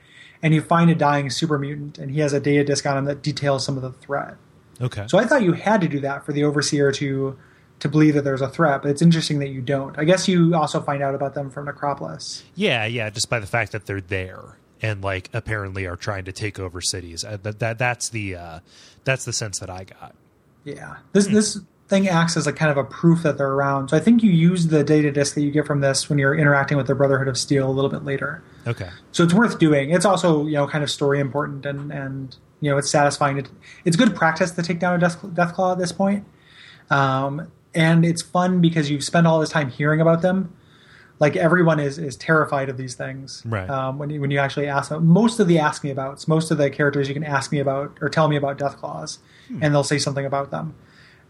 [0.44, 3.06] And you find a dying super mutant, and he has a data disc on him
[3.06, 4.36] that details some of the threat.
[4.80, 5.06] Okay.
[5.08, 7.36] So I thought you had to do that for the overseer to
[7.80, 9.98] to believe that there's a threat, but it's interesting that you don't.
[9.98, 12.44] I guess you also find out about them from Necropolis.
[12.54, 16.32] Yeah, yeah, just by the fact that they're there and like apparently are trying to
[16.32, 17.24] take over cities.
[17.24, 18.60] Uh, that, that that's the uh,
[19.04, 20.14] that's the sense that I got.
[20.64, 20.96] Yeah.
[21.12, 21.58] This this
[21.94, 23.88] thing acts as a kind of a proof that they're around.
[23.88, 26.34] So I think you use the data disk that you get from this when you're
[26.34, 28.42] interacting with the Brotherhood of Steel a little bit later.
[28.66, 28.88] Okay.
[29.12, 29.90] So it's worth doing.
[29.90, 33.38] It's also, you know, kind of story important and and you know, it's satisfying.
[33.38, 33.48] It,
[33.84, 36.24] it's good practice to take down a Death, Deathclaw at this point.
[36.88, 40.56] Um, and it's fun because you've spent all this time hearing about them.
[41.20, 43.42] Like everyone is is terrified of these things.
[43.44, 43.70] Right.
[43.70, 46.50] Um, when you when you actually ask them, most of the ask me abouts, most
[46.50, 49.18] of the characters you can ask me about or tell me about Deathclaws,
[49.60, 50.74] and they'll say something about them.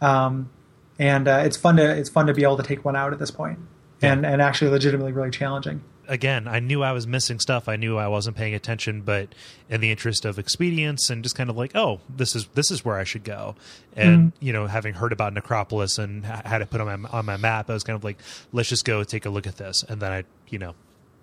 [0.04, 0.50] Um,
[0.98, 3.18] and uh, it's fun to it's fun to be able to take one out at
[3.18, 3.58] this point,
[4.02, 5.82] and and actually legitimately really challenging.
[6.06, 7.66] Again, I knew I was missing stuff.
[7.66, 9.34] I knew I wasn't paying attention, but
[9.70, 12.84] in the interest of expedience and just kind of like, oh, this is this is
[12.84, 13.56] where I should go.
[13.96, 17.38] And you know, having heard about Necropolis and had it put on my on my
[17.38, 18.18] map, I was kind of like,
[18.52, 19.82] let's just go take a look at this.
[19.88, 20.74] And then I, you know,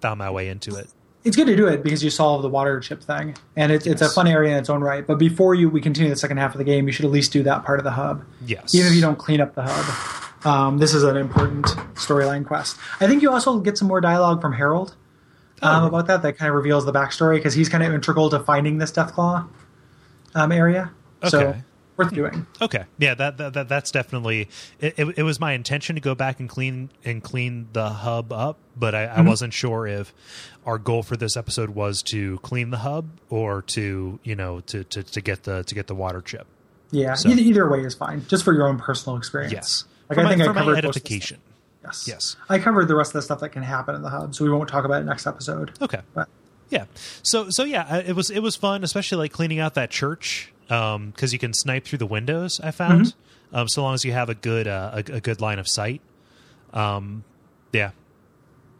[0.02, 0.90] found my way into it.
[1.23, 4.02] It's good to do it because you solve the water chip thing, and it's it's
[4.02, 4.14] a Yes.
[4.15, 5.06] fun area in its own right.
[5.06, 7.31] But before you we continue the second half of the game, you should at least
[7.31, 8.23] do that part of the hub.
[8.45, 8.73] Yes.
[8.76, 11.65] Even if you don't clean up the hub, um, this is an important
[11.95, 12.77] storyline quest.
[12.99, 14.95] I think you also get some more dialogue from Harold
[15.61, 15.88] um, Oh.
[15.88, 16.23] about that.
[16.23, 19.48] That kind of reveals the backstory because he's kind of integral to finding this Deathclaw
[20.34, 20.91] um, area.
[21.27, 21.61] So Okay.
[21.98, 22.48] worth doing.
[22.60, 24.49] Okay, yeah, that, that, that that's definitely.
[24.80, 28.34] It, it, it was my intention to go back and clean and clean the hub
[28.34, 30.11] up, but I, I wasn't sure if
[30.65, 34.83] our goal for this episode was to clean the hub or to you know to
[34.85, 36.45] to, to get the to get the water chip.
[36.91, 39.53] Yeah, So- either, either way is fine, just for your own personal experience.
[39.53, 41.39] Yes, Like for I my, think I covered edification.
[41.83, 42.05] Yes.
[42.07, 42.35] Yes.
[42.49, 44.51] I covered the rest of the stuff that can happen in the hub, so we
[44.51, 45.71] won't talk about it next episode.
[45.81, 46.01] Okay.
[46.13, 46.27] But
[46.69, 46.85] Yeah.
[47.23, 51.33] So so yeah, it was it was fun, especially like cleaning out that church because
[51.33, 52.59] you can snipe through the windows.
[52.61, 53.55] I found Mm-hmm.
[53.55, 56.01] um, so long as you have a good uh, a, a good line of sight.
[56.73, 57.23] Um,
[57.73, 57.91] yeah.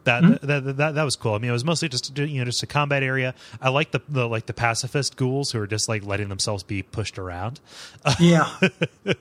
[0.04, 0.46] That, Mm-hmm.
[0.46, 1.34] that, that that that was cool.
[1.34, 3.34] I mean, it was mostly just you know just a combat area.
[3.60, 6.82] I like the, the like the pacifist ghouls who are just like letting themselves be
[6.82, 7.60] pushed around.
[8.20, 8.48] yeah,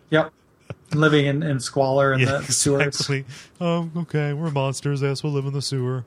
[0.10, 0.32] yep.
[0.94, 2.88] Living in, in squalor in Yeah, the sewers.
[2.88, 3.26] exactly.
[3.60, 5.02] Um, okay, we're monsters.
[5.02, 6.06] Yes, we'll live in the sewer.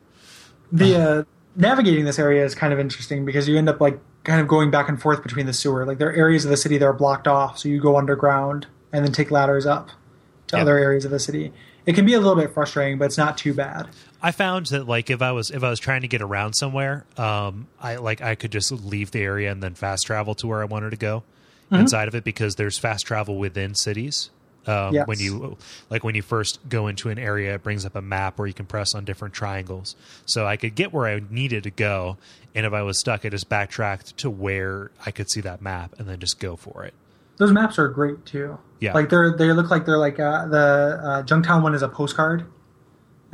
[0.72, 1.24] The uh,
[1.56, 4.70] navigating this area is kind of interesting because you end up like kind of going
[4.70, 5.86] back and forth between the sewer.
[5.86, 8.66] Like there are areas of the city that are blocked off, so you go underground
[8.92, 9.88] and then take ladders up
[10.48, 10.62] to Yeah.
[10.62, 11.52] other areas of the city.
[11.86, 13.88] It can be a little bit frustrating, but it's not too bad.
[14.24, 17.04] I found that like if I was if I was trying to get around somewhere,
[17.18, 20.60] um, I like I could just leave the area and then fast travel to where
[20.62, 21.22] I wanted to go
[21.70, 21.80] Mm-hmm.
[21.80, 24.28] inside of it because there's fast travel within cities.
[24.66, 25.06] Um, Yes.
[25.06, 25.56] When you
[25.90, 28.52] like when you first go into an area, it brings up a map where you
[28.54, 29.96] can press on different triangles.
[30.26, 32.16] So I could get where I needed to go,
[32.54, 35.94] and if I was stuck, I just backtracked to where I could see that map
[35.98, 36.92] and then just go for it.
[37.38, 38.58] Those maps are great too.
[38.80, 38.92] Yeah.
[38.92, 42.44] like they're they look like they're like uh, the uh, Junktown one is a postcard.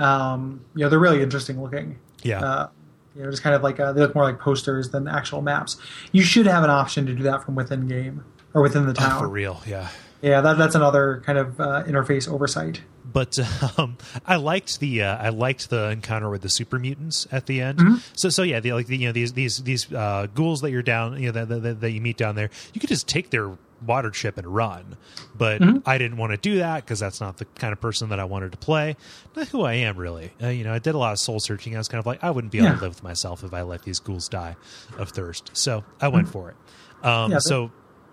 [0.01, 1.99] Um, you know, they're really interesting looking.
[2.23, 2.41] Yeah.
[2.41, 2.69] Uh,
[3.17, 5.77] you know, just kind of like uh, they look more like posters than actual maps.
[6.13, 8.25] You should have an option to do that from within game
[8.55, 9.19] or within the Oh, town.
[9.21, 9.89] for real, yeah.
[10.23, 12.83] Yeah, that, that's another kind of uh, interface oversight.
[13.11, 13.39] but
[13.79, 13.97] um,
[14.27, 17.79] I liked the uh, I liked the encounter with the super mutants at the end.
[17.79, 17.95] Mm-hmm.
[18.15, 20.83] So so yeah, the, like the, you know these these these uh, ghouls that you're
[20.83, 23.51] down you know that, that, that you meet down there, you could just take their
[23.85, 24.97] water chip and run.
[25.35, 25.79] But Mm-hmm.
[25.89, 28.25] I didn't want to do that because that's not the kind of person that I
[28.25, 28.97] wanted to play.
[29.37, 30.33] Not who I am really.
[30.43, 31.75] Uh, you know, I did a lot of soul searching.
[31.75, 32.75] I was kind of like I wouldn't be able Yeah.
[32.77, 34.57] to live with myself if I let these ghouls die
[34.99, 35.51] of thirst.
[35.55, 36.57] So I went for it.
[37.03, 37.31] Um, Mm-hmm.
[37.33, 37.71] Yeah, but- so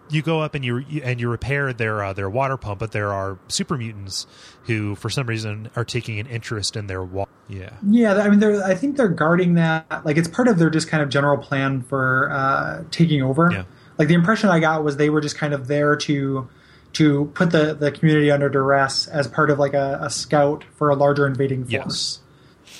[0.10, 2.94] you go up and you you- and you repair their uh, their water pump, but
[2.94, 4.26] there are super mutants
[4.64, 7.30] who, for some reason, are taking an interest in their water.
[7.49, 10.06] Yeah, Yeah, I mean, they're I think they're guarding that.
[10.06, 13.49] Like, it's part of their just kind of general plan for uh, taking over.
[13.52, 13.64] Yeah.
[13.98, 16.49] Like the impression I got was they were just kind of there to
[16.94, 20.90] to put the the community under duress as part of like a, a scout for
[20.90, 21.72] a larger invading force.
[21.72, 22.19] Yes.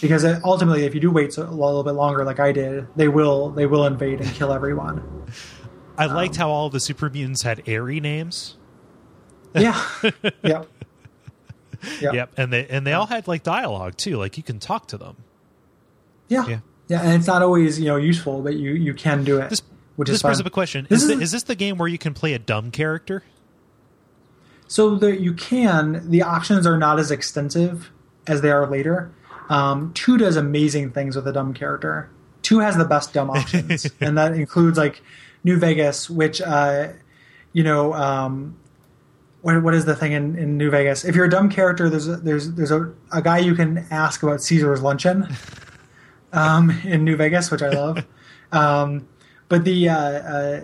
[0.02, 2.88] Because it, ultimately, if you do wait so, a little bit longer, like I did,
[2.96, 5.32] they will they will invade and kill everyone.
[5.98, 8.56] I liked um, how all the super mutants had airy names.
[9.56, 9.84] Yeah.
[10.44, 10.64] yeah.
[12.02, 12.12] Yeah.
[12.12, 14.18] Yep, and they and they all had like dialogue too.
[14.18, 15.18] Like you can talk to them.
[16.28, 16.48] Yeah.
[16.48, 16.60] Yeah.
[16.88, 17.02] Yeah.
[17.02, 19.50] And it's not always you know useful, but you you can do it.
[19.50, 19.62] This
[19.98, 20.30] which this is fun.
[20.30, 22.14] brings up a question: This is, is- thi- is this the game where you can
[22.14, 23.24] play a dumb character?
[24.68, 26.10] So the, you can.
[26.10, 27.92] The options are not as extensive
[28.26, 29.12] as they are later.
[29.50, 32.10] Um, two does amazing things with a dumb character.
[32.42, 35.02] Two has the best dumb options, and that includes like
[35.44, 36.90] New Vegas, which uh,
[37.54, 37.94] you know.
[37.94, 38.58] Um,
[39.42, 41.06] what, what is the thing in, in New Vegas?
[41.06, 44.22] If you're a dumb character, there's a, there's there's a, a guy you can ask
[44.24, 45.28] about Caesar's luncheon
[46.34, 48.06] um, in New Vegas, which I love.
[49.50, 50.62] but the uh, uh,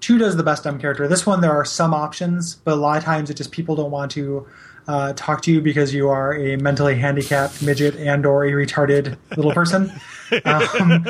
[0.00, 1.08] two does the best dumb character.
[1.08, 3.90] This one there are some options, but a lot of times it just people don't
[3.90, 4.46] want to
[4.86, 9.16] uh, talk to you because you are a mentally handicapped midget and or a retarded
[9.36, 9.92] little person.
[10.44, 11.06] Um,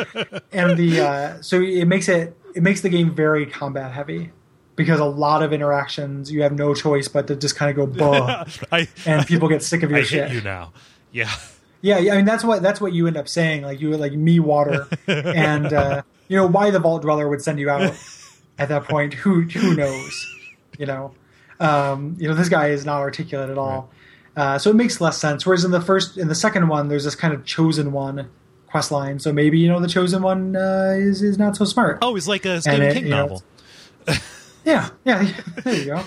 [0.53, 4.31] and the uh, so it makes it it makes the game very combat heavy
[4.77, 7.85] because a lot of interactions you have no choice but to just kind of go
[7.85, 10.29] buh, I and people get sick of your I shit.
[10.29, 10.73] hit you now.
[11.11, 11.33] Yeah.
[11.81, 13.63] Yeah, yeah, I mean that's what that's what you end up saying.
[13.63, 17.59] Like you like me water, and uh, you know why the vault dweller would send
[17.59, 17.95] you out
[18.59, 19.15] at that point.
[19.15, 20.27] Who who knows?
[20.79, 21.15] You know,
[21.61, 23.91] um, you know this guy is not articulate at all,
[24.37, 25.45] uh, so it makes less sense.
[25.45, 28.31] Whereas in the first, in the second one, there's this kind of chosen one
[28.69, 29.19] quest line.
[29.19, 31.99] So maybe you know the chosen one uh, is is not so smart.
[32.03, 33.43] Oh, it's like a Stephen King you know, novel.
[34.65, 36.05] Yeah, yeah, yeah, there you go.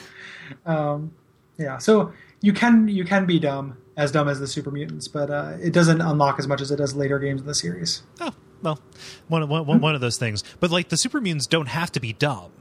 [0.65, 1.14] Um,
[1.57, 5.31] yeah, so you can you can be dumb as dumb as the super mutants, but
[5.31, 8.03] uh, it doesn't unlock as much as it does later games in the series.
[8.19, 8.31] Oh,
[8.62, 8.80] well,
[9.28, 10.44] one, one, one, one of those things.
[10.60, 12.52] But like the super mutants don't have to be dumb,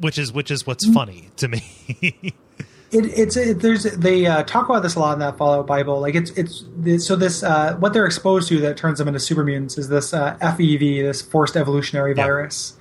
[0.00, 2.34] which is which is what's funny to me.
[2.92, 6.00] It, it's it, there's they uh, talk about this a lot in that Fallout Bible.
[6.00, 9.44] Like it's it's so this uh, what they're exposed to that turns them into super
[9.44, 12.24] mutants is this uh, FEV, this forced evolutionary Yeah.
[12.24, 12.76] virus,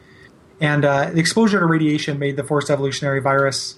[0.59, 3.75] and uh, the exposure to radiation made the forced evolutionary virus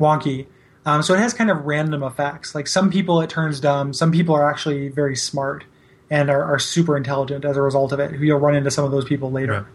[0.00, 0.46] wonky.
[0.86, 2.54] Um, so it has kind of random effects.
[2.54, 5.64] Like some people it turns dumb, some people are actually very smart
[6.12, 8.10] and are, are super intelligent as a result of it.
[8.10, 9.66] Who you'll run into some of those people later.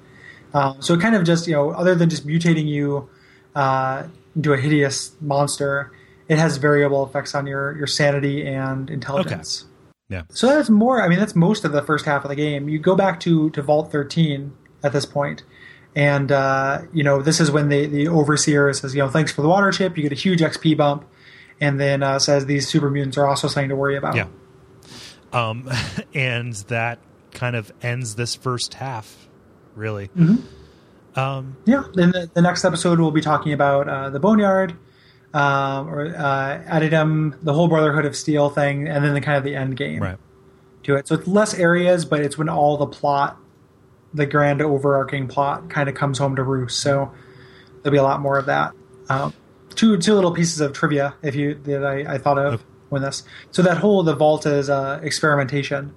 [0.53, 3.09] Um, so it kind of just you know, other than just mutating you
[3.55, 4.03] uh,
[4.35, 5.91] into a hideous monster,
[6.29, 9.65] it has variable effects on your your sanity and intelligence.
[10.09, 10.21] yeah.
[10.29, 11.01] So that's more.
[11.01, 12.69] I mean, that's most of the first half of the game.
[12.69, 14.53] You go back to to Vault 13
[14.83, 15.43] at this point,
[15.95, 19.41] and uh, you know this is when the the overseer says, you know, thanks for
[19.41, 19.97] the water chip.
[19.97, 21.03] You get a huge XP bump,
[21.59, 24.15] and then uh, says these super mutants are also something to worry about.
[24.15, 24.27] Yeah.
[25.33, 25.69] Um,
[26.13, 26.99] and that
[27.31, 29.27] kind of ends this first half,
[29.75, 30.09] really.
[31.15, 31.83] Um, Yeah.
[31.93, 34.75] Then the, next episode we'll be talking about uh, the Boneyard,
[35.33, 39.43] um, or uh, Adytum, the whole Brotherhood of Steel thing, and then the kind of
[39.43, 40.17] the end game right.
[40.83, 41.07] to it.
[41.07, 43.37] So it's less areas, but it's when all the plot,
[44.13, 46.79] the grand overarching plot, kind of comes home to roost.
[46.79, 47.11] So
[47.81, 48.73] there'll be a lot more of that.
[49.09, 49.33] Um,
[49.75, 52.63] two two little pieces of trivia, if you that I, I thought of.
[52.89, 53.23] When this.
[53.51, 55.93] So that whole the vault is uh, experimentation.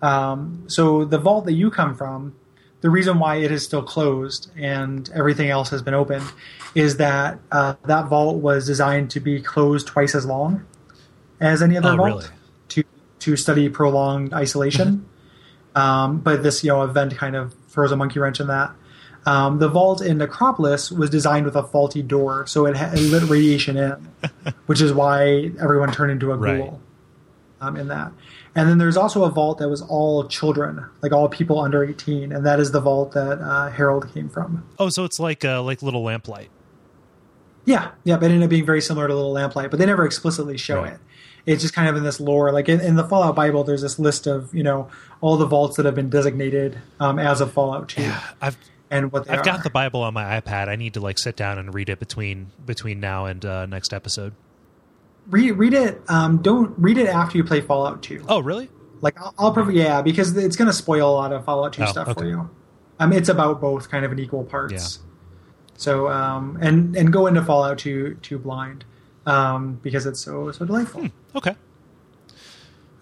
[0.00, 2.34] Um, so the vault that you come from,
[2.80, 6.24] the reason why it is still closed and everything else has been opened
[6.74, 10.64] is that uh, that vault was designed to be closed twice as long
[11.40, 12.26] as any other Oh, vault really?
[12.68, 12.84] to
[13.20, 15.06] to study prolonged isolation.
[15.76, 18.72] um, but this you know event kind of throws a monkey wrench in that.
[19.24, 23.00] Um, the vault in Necropolis was designed with a faulty door, so it, ha- it
[23.00, 24.08] lit radiation in,
[24.66, 26.58] which is why everyone turned into a Right.
[26.58, 26.80] ghoul
[27.60, 28.10] um, in that.
[28.56, 32.32] And then there's also a vault that was all children, like all people under 18,
[32.32, 34.64] and that is the vault that uh, Harold came from.
[34.78, 36.48] Oh, so it's like uh, like little lamplight.
[37.64, 40.04] Yeah, yeah, but it ended up being very similar to Little Lamplight, but they never
[40.04, 40.94] explicitly show Right.
[40.94, 41.00] it.
[41.46, 42.52] It's just kind of in this lore.
[42.52, 44.88] Like in, in the Fallout Bible, there's this list of you know
[45.20, 48.56] all the vaults that have been designated um, as of Fallout 2 I've
[48.92, 49.44] and what they I've are.
[49.44, 50.68] got the Bible on my iPad.
[50.68, 53.92] I need to like sit down and read it between between now and uh, next
[53.92, 54.34] episode.
[55.28, 56.00] read, read it.
[56.08, 58.24] Um, don't read it after you play Fallout 2.
[58.28, 58.68] Oh, really?
[59.00, 61.82] Like I'll, I'll prov- yeah, because it's going to spoil a lot of Fallout 2
[61.82, 62.28] Oh, stuff for okay.
[62.28, 62.50] you.
[63.00, 65.00] Um, it's about both kind of in equal parts.
[65.00, 65.08] Yeah.
[65.76, 68.84] So um, and and go into Fallout 2 2 blind
[69.26, 71.08] um, because it's so so delightful.
[71.34, 71.56] Okay.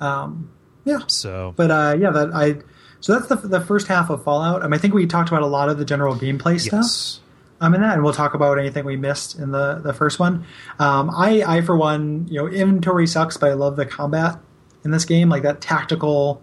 [0.00, 0.50] Um,
[0.84, 2.56] yeah, So but uh, yeah, that I
[3.00, 4.62] so that's the the first half of Fallout.
[4.62, 6.80] Um, I think we talked about a lot of the general gameplay stuff.
[6.82, 7.20] yes.
[7.60, 10.44] um, in that, and we'll talk about anything we missed in the the first one.
[10.78, 14.38] Um, I, I for one, you know, inventory sucks, but I love the combat
[14.84, 16.42] in this game, like that tactical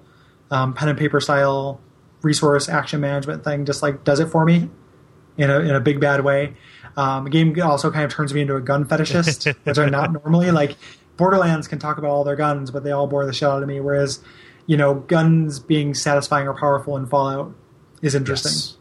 [0.51, 1.79] um, pen and paper style
[2.21, 3.65] resource action management thing.
[3.65, 4.69] Just like does it for me
[5.37, 6.55] in a in a big bad way.
[6.95, 10.11] Um, the game also kind of turns me into a gun fetishist, which I'm not
[10.11, 10.51] normally.
[10.51, 10.75] Like
[11.15, 13.67] Borderlands can talk about all their guns, but they all bore the shit out of
[13.67, 13.79] me.
[13.79, 14.19] Whereas,
[14.67, 17.53] you know, guns being satisfying or powerful in Fallout
[18.03, 18.51] is interesting.
[18.51, 18.77] Yes.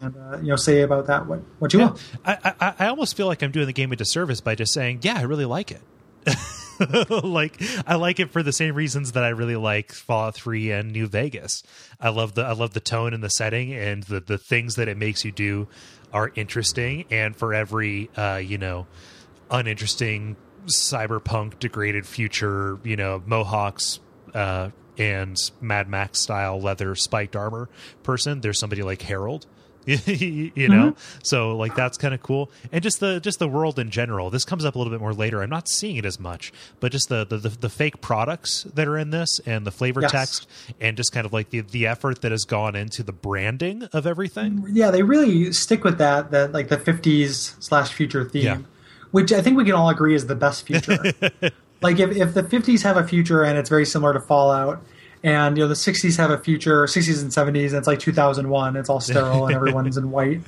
[0.00, 1.90] And uh, you know, say about that what what you Yeah.
[1.90, 1.98] will.
[2.24, 5.00] I, I I almost feel like I'm doing the game a disservice by just saying,
[5.02, 5.82] yeah, I really like it.
[7.24, 10.92] like I like it for the same reasons that I really like Fallout 3 and
[10.92, 11.62] New Vegas.
[12.00, 14.88] I love the I love the tone and the setting and the the things that
[14.88, 15.68] it makes you do
[16.12, 18.86] are interesting and for every uh you know
[19.50, 20.36] uninteresting
[20.66, 24.00] cyberpunk degraded future, you know, mohawks
[24.34, 27.68] uh and Mad Max style leather spiked armor
[28.02, 29.46] person, there's somebody like Harold.
[29.86, 29.96] you
[30.66, 31.18] know mm-hmm.
[31.22, 34.42] so like that's kind of cool and just the just the world in general this
[34.42, 37.10] comes up a little bit more later i'm not seeing it as much but just
[37.10, 40.10] the the, the, the fake products that are in this and the flavor Yes.
[40.10, 40.48] text
[40.80, 44.06] and just kind of like the the effort that has gone into the branding of
[44.06, 48.42] everything mm, yeah, they really stick with that that like the 50s slash future theme,
[48.42, 48.58] Yeah.
[49.10, 50.96] which I think we can all agree is the best future.
[51.84, 54.82] like if if the 50s have a future and it's very similar to Fallout,
[55.22, 58.76] and you know the 60s have a future, 60s and 70s, and it's like 2001,
[58.76, 60.40] it's all sterile and everyone's in white,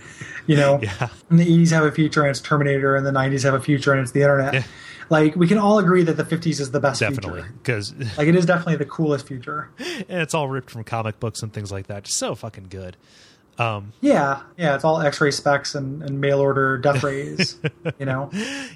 [0.47, 0.81] you know.
[0.83, 1.09] Yeah.
[1.31, 3.93] And the 80s have a future and it's Terminator, and the 90s have a future
[3.93, 4.55] and it's the internet.
[4.55, 4.63] Yeah.
[5.09, 7.55] Like we can all agree that the 50s is the best definitely future.
[7.63, 9.71] because Like it is definitely the coolest future.
[9.79, 12.97] and it's all ripped from comic books and things like that just so fucking good
[13.57, 17.57] um Yeah, yeah, it's all X-ray specs and, and mail order death rays.
[18.01, 18.31] you know,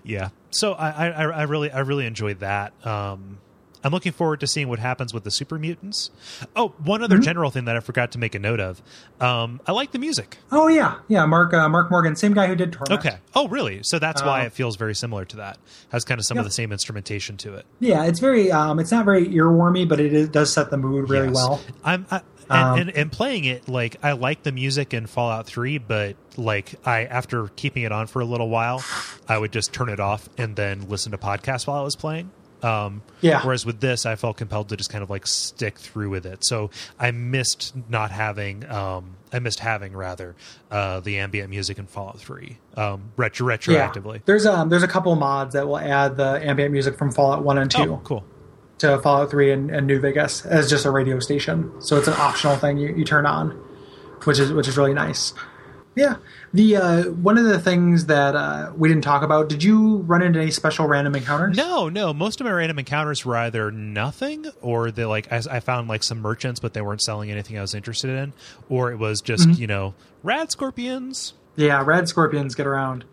[0.04, 3.38] yeah so I, I i really i really enjoyed that um
[3.82, 6.10] i'm looking forward to seeing what happens with the super mutants
[6.56, 8.82] oh one other general thing that i forgot to make a note of
[9.20, 11.24] um i like the music oh yeah, yeah.
[11.24, 13.00] Mark uh, Mark Morgan, same guy who did Torment.
[13.00, 15.56] okay oh really so that's why Uh, it feels very similar to that
[15.90, 18.52] has kind of some of the same instrumentation to it Yeah, it's very.
[18.52, 21.34] Um, it's not very earwormy, but it is, does set the mood really Yes.
[21.34, 21.60] well.
[21.84, 22.20] I'm I,
[22.50, 26.16] Um, and, and, and playing it like I like the music in Fallout 3, but
[26.36, 28.82] like I after keeping it on for a little while,
[29.28, 32.30] I would just turn it off and then listen to podcasts while I was playing.
[32.62, 33.42] Um, Yeah.
[33.42, 36.44] Whereas with this, I felt compelled to just kind of like stick through with it.
[36.44, 40.34] So I missed not having, um, I missed having rather,
[40.70, 44.14] uh, the ambient music in Fallout 3, um, retro retroactively.
[44.16, 44.20] Yeah.
[44.26, 47.56] There's um there's a couple mods that will add the ambient music from Fallout One
[47.56, 48.24] and Two Oh, cool.
[48.80, 51.72] To Fallout Three and, and New Vegas as just a radio station.
[51.80, 53.50] So it's an optional thing you, you turn on,
[54.24, 55.32] which is which is really nice.
[55.96, 56.16] Yeah.
[56.54, 59.48] The uh, one of the things that uh, we didn't talk about.
[59.48, 61.56] Did you run into any special random encounters?
[61.56, 62.14] No, no.
[62.14, 66.02] Most of my random encounters were either nothing, or they like I, I found like
[66.04, 68.32] some merchants, but they weren't selling anything I was interested in,
[68.68, 69.60] or it was just Mm-hmm.
[69.60, 71.34] you know rad scorpions.
[71.56, 73.04] Yeah, rad scorpions get around.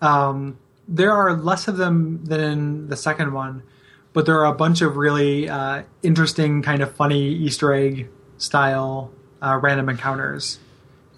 [0.00, 0.58] Um,
[0.88, 3.62] there are less of them than in the second one,
[4.12, 8.08] but there are a bunch of really uh, interesting, kind of funny Easter egg
[8.38, 9.10] style
[9.40, 10.58] uh, random encounters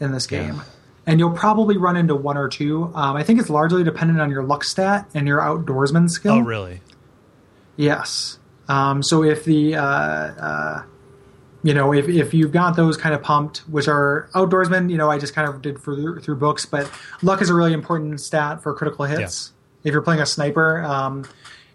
[0.00, 0.62] in this game.
[1.06, 2.90] And you'll probably run into one or two.
[2.94, 6.34] Um, I think it's largely dependent on your luck stat and your outdoorsman skill.
[6.34, 6.80] Oh, really?
[7.76, 8.38] Yes.
[8.68, 10.82] Um, so if the uh, uh,
[11.62, 15.10] you know if, if you've got those kind of pumped, which are outdoorsmen, you know
[15.10, 16.90] I just kind of did through through books, but
[17.22, 19.52] luck is a really important stat for critical hits.
[19.82, 21.26] If you're playing a sniper, um,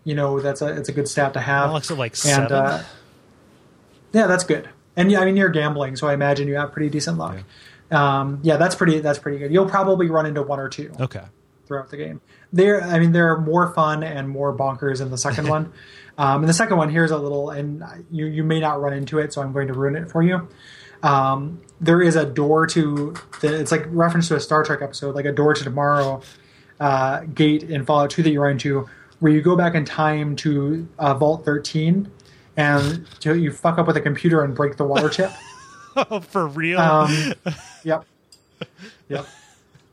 [0.04, 1.72] you know that's a it's a good stat to have.
[1.72, 2.52] Like and seven.
[2.52, 2.84] uh,
[4.12, 4.70] yeah, that's good.
[4.96, 7.38] And yeah, I mean you're gambling, so I imagine you have pretty decent luck.
[7.92, 9.52] Um, yeah, that's pretty that's pretty good.
[9.52, 11.24] You'll probably run into one or two okay.
[11.66, 12.22] throughout the game.
[12.52, 15.74] There, I mean, there are more fun and more bonkers in the second one.
[16.18, 19.20] Um, and the second one here's a little, and you you may not run into
[19.20, 20.48] it, so I'm going to ruin it for you.
[21.02, 25.16] Um, there is a door to the, it's like reference to a Star Trek episode,
[25.16, 26.22] like a door to tomorrow
[26.80, 28.90] uh, gate in Fallout 2 that you run into,
[29.20, 32.12] where you go back in time to uh, Vault 13,
[32.58, 35.32] and to, you fuck up with a computer and break the water chip.
[35.96, 36.80] Oh, for real?
[36.80, 37.34] Um,
[37.84, 38.06] yep.
[39.08, 39.26] Yep.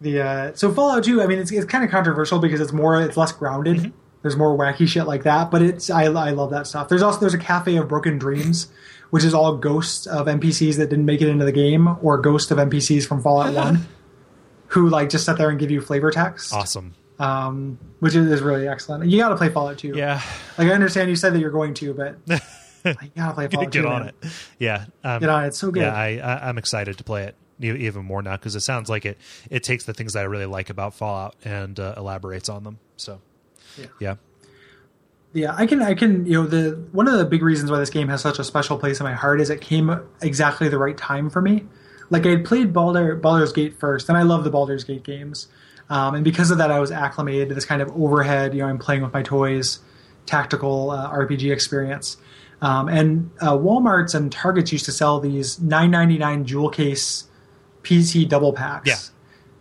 [0.00, 3.00] The uh, so Fallout 2, I mean, it's, it's kind of controversial because it's more,
[3.00, 3.76] it's less grounded.
[3.78, 3.90] Mm-hmm.
[4.26, 6.88] There's more wacky shit like that, but it's I, I love that stuff.
[6.88, 8.66] There's also there's a cafe of broken dreams,
[9.10, 12.50] which is all ghosts of NPCs that didn't make it into the game, or ghosts
[12.50, 13.86] of NPCs from Fallout One,
[14.68, 16.94] who like just sit there and give you flavor text, awesome.
[17.18, 19.08] Um, which is, really excellent.
[19.10, 19.94] You got to play Fallout 2.
[19.96, 20.20] Yeah.
[20.58, 22.16] like I understand you said that you're going to, but
[22.84, 23.82] you gotta play Fallout 2.
[23.82, 24.12] Get on man.
[24.22, 24.32] it.
[24.58, 24.84] Yeah.
[25.02, 25.48] Um, Get on it.
[25.48, 25.80] It's so good.
[25.82, 29.06] Yeah, I, I, I'm excited to play it even more now because it sounds like
[29.06, 29.18] it.
[29.50, 32.78] It takes the things that I really like about Fallout and uh, elaborates on them.
[32.96, 33.20] So,
[33.78, 33.86] Yeah.
[34.00, 34.14] yeah.
[35.32, 37.90] Yeah, I can, I can, you know, the one of the big reasons why this
[37.90, 40.96] game has such a special place in my heart is it came exactly the right
[40.96, 41.66] time for me.
[42.08, 45.48] Like I had played Baldur, Baldur's Gate first, and I love the Baldur's Gate games,
[45.88, 48.54] um, and because of that, I was acclimated to this kind of overhead.
[48.54, 49.80] You know, I'm playing with my toys,
[50.26, 52.16] tactical uh, RPG experience,
[52.60, 57.28] um, and uh, WalMarts and Targets used to sell these 9.99 jewel case
[57.82, 58.88] PC double packs.
[58.88, 58.96] Yeah.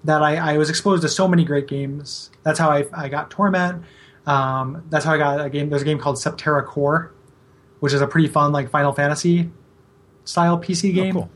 [0.06, 2.30] That I, I was exposed to so many great games.
[2.43, 3.84] That's how I, I got Torment.
[4.27, 5.69] Um, that's how I got a game.
[5.69, 7.11] There's a game called Septerra Core,
[7.80, 9.49] which is a pretty fun like Final Fantasy
[10.23, 11.14] style PC game.
[11.14, 11.30] cool.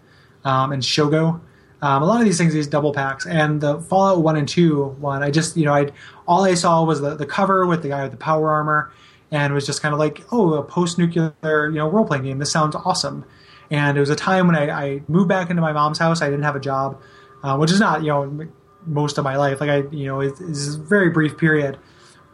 [0.44, 1.41] Um, and Shogo.
[1.82, 4.96] Um, a lot of these things, these double packs, and the Fallout One and Two
[5.00, 5.24] one.
[5.24, 5.90] I just, you know, I
[6.28, 8.92] all I saw was the, the cover with the guy with the power armor,
[9.32, 11.34] and was just kind of like, oh, a post nuclear,
[11.70, 12.40] you know, role playing game.
[12.40, 13.26] This sounds awesome.
[13.72, 16.22] And it was a time when I, I moved back into my mom's house.
[16.22, 17.02] I didn't have a job,
[17.44, 18.48] uh, which is not, you know,
[18.86, 19.62] most of my life.
[19.62, 21.78] Like I, you know, it, it's a very brief period.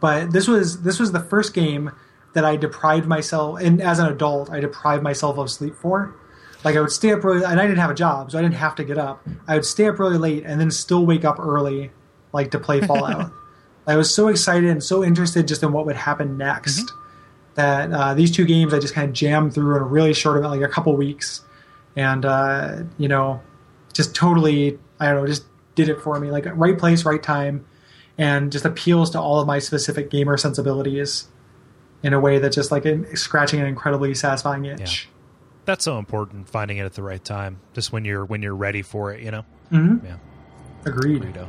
[0.00, 1.92] But this was this was the first game
[2.32, 6.14] that I deprived myself, and as an adult, I deprived myself of sleep for.
[6.64, 8.54] Like I would stay up really, and I didn't have a job, so I didn't
[8.54, 9.26] have to get up.
[9.46, 11.90] I would stay up really late and then still wake up early,
[12.32, 13.30] like to play Fallout.
[13.86, 16.92] I was so excited and so interested just in what would happen next
[17.54, 20.38] that uh, these two games I just kind of jammed through in a really short
[20.38, 21.42] amount, like a couple weeks,
[21.96, 23.40] and uh, you know,
[23.92, 26.30] just totally, I don't know, just did it for me.
[26.30, 27.64] Like right place, right time,
[28.18, 31.28] and just appeals to all of my specific gamer sensibilities
[32.02, 32.84] in a way that just like
[33.16, 35.08] scratching an incredibly satisfying itch.
[35.66, 36.48] That's so important.
[36.48, 39.20] Finding it at the right time, just when you're when you're ready for it.
[39.20, 39.44] You know.
[39.70, 40.04] Mhm.
[40.04, 40.16] Yeah.
[40.86, 41.22] Agreed.
[41.22, 41.48] Burrito.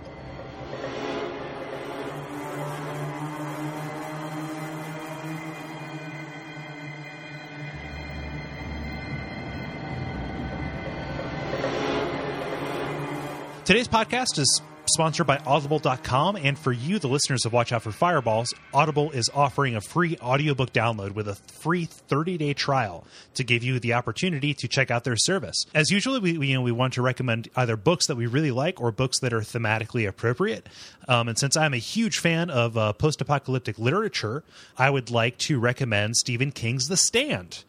[13.66, 17.92] Today's podcast is sponsored by Audible.com, and for you, the listeners of Watch Out for
[17.92, 23.06] Fireballs, Audible is offering a free audiobook download with a free 30-day trial
[23.36, 25.56] to give you the opportunity to check out their service.
[25.74, 28.52] As usually, we, we you know we want to recommend either books that we really
[28.52, 30.68] like or books that are thematically appropriate.
[31.08, 34.44] Um, and since I'm a huge fan of uh, post-apocalyptic literature,
[34.78, 37.64] I would like to recommend Stephen King's The Stand.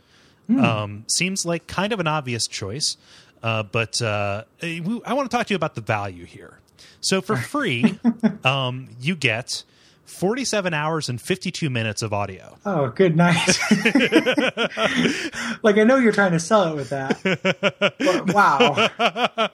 [0.48, 2.96] Um, seems like kind of an obvious choice,
[3.42, 6.58] uh, but uh, I want to talk to you about the value here.
[7.00, 7.98] So for free,
[8.44, 9.64] um, you get
[10.04, 12.56] 47 hours and 52 minutes of audio.
[12.64, 13.58] Oh, good night.
[15.62, 17.20] like I know you're trying to sell it with that.
[17.22, 18.88] But wow.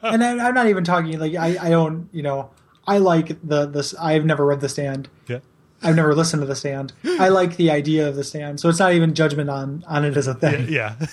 [0.02, 2.50] And I, I'm not even talking like I, I don't, you know,
[2.86, 3.94] I like the this.
[3.94, 5.08] I've never read The Stand.
[5.28, 5.40] Yeah.
[5.84, 6.92] I've never listened to The Stand.
[7.04, 10.16] I like the idea of The Stand, so it's not even judgment on on it
[10.16, 10.68] as a thing.
[10.68, 10.94] Yeah.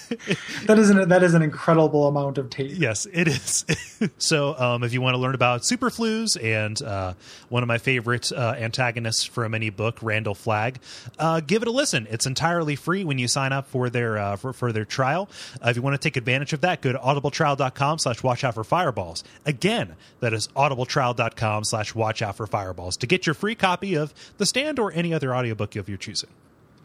[0.65, 2.71] That is an that is an incredible amount of tape.
[2.75, 3.65] Yes, it is.
[4.17, 7.13] so, um, if you want to learn about superflues and uh,
[7.49, 10.79] one of my favorite uh, antagonists from any book, Randall Flagg,
[11.19, 12.07] uh, give it a listen.
[12.09, 15.29] It's entirely free when you sign up for their uh, for, for their trial.
[15.63, 18.53] Uh, if you want to take advantage of that, go to audibletrial.com slash watch out
[18.53, 19.23] for fireballs.
[19.45, 24.13] Again, that is audibletrial.com slash watch out for fireballs to get your free copy of
[24.37, 26.29] The Stand or any other audiobook of your choosing.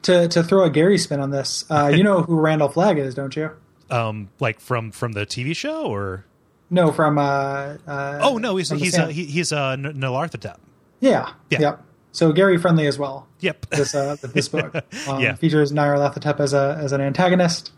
[0.02, 3.14] To to throw a Gary spin on this, uh, you know who Randall Flagg is,
[3.14, 3.50] don't you?
[3.90, 6.24] Um, like from from the TV show or
[6.70, 10.56] No, from uh, uh oh no, he's he's uh, he, he's uh, N- Nyarlathotep.
[11.00, 11.60] yeah, Yeah.
[11.60, 11.82] yep.
[12.12, 13.26] So Gary friendly as well.
[13.40, 13.66] Yep.
[13.70, 14.74] this uh, this book.
[15.08, 15.34] Um, Yeah.
[15.34, 17.72] features Nyarlathotep as a as an antagonist.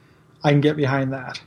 [0.44, 1.40] I can get behind that.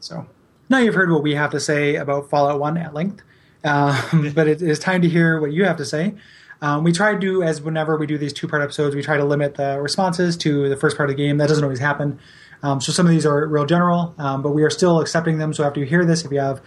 [0.00, 0.26] So
[0.68, 3.22] now you've heard what we have to say about Fallout One at length,
[3.64, 6.14] um, but it is time to hear what you have to say.
[6.62, 9.16] Um, we try to do as whenever we do these two part episodes, we try
[9.16, 11.38] to limit the responses to the first part of the game.
[11.38, 12.18] That doesn't always happen.
[12.62, 15.52] Um, so some of these are real general, um, but we are still accepting them.
[15.52, 16.62] So after you hear this, if you have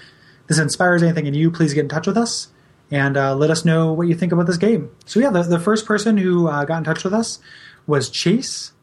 [0.48, 2.50] this inspires anything in you, please get in touch with us
[2.92, 4.92] and uh, let us know what you think about this game.
[5.06, 7.40] So yeah, the, the first person who uh, got in touch with us
[7.86, 8.74] was Chase.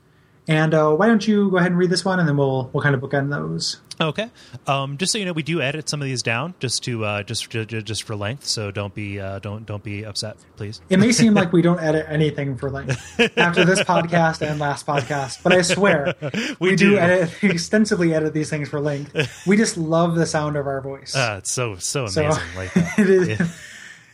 [0.49, 2.83] And uh, why don't you go ahead and read this one, and then we'll we'll
[2.83, 3.81] kind of bookend those.
[4.01, 4.29] Okay.
[4.67, 7.23] Um, just so you know, we do edit some of these down just to uh,
[7.23, 8.45] just ju- ju- just for length.
[8.45, 10.81] So don't be uh, don't don't be upset, please.
[10.91, 12.99] It may seem like we don't edit anything for length
[13.39, 16.15] after this podcast and last podcast, but I swear
[16.61, 16.91] We we, do.
[16.91, 16.99] do.
[16.99, 19.47] edit extensively edit these things for length.
[19.47, 21.17] We just love the sound of our voice.
[21.17, 22.43] Uh, it's so so So- amazing.
[22.57, 22.99] like that.
[22.99, 23.41] it is,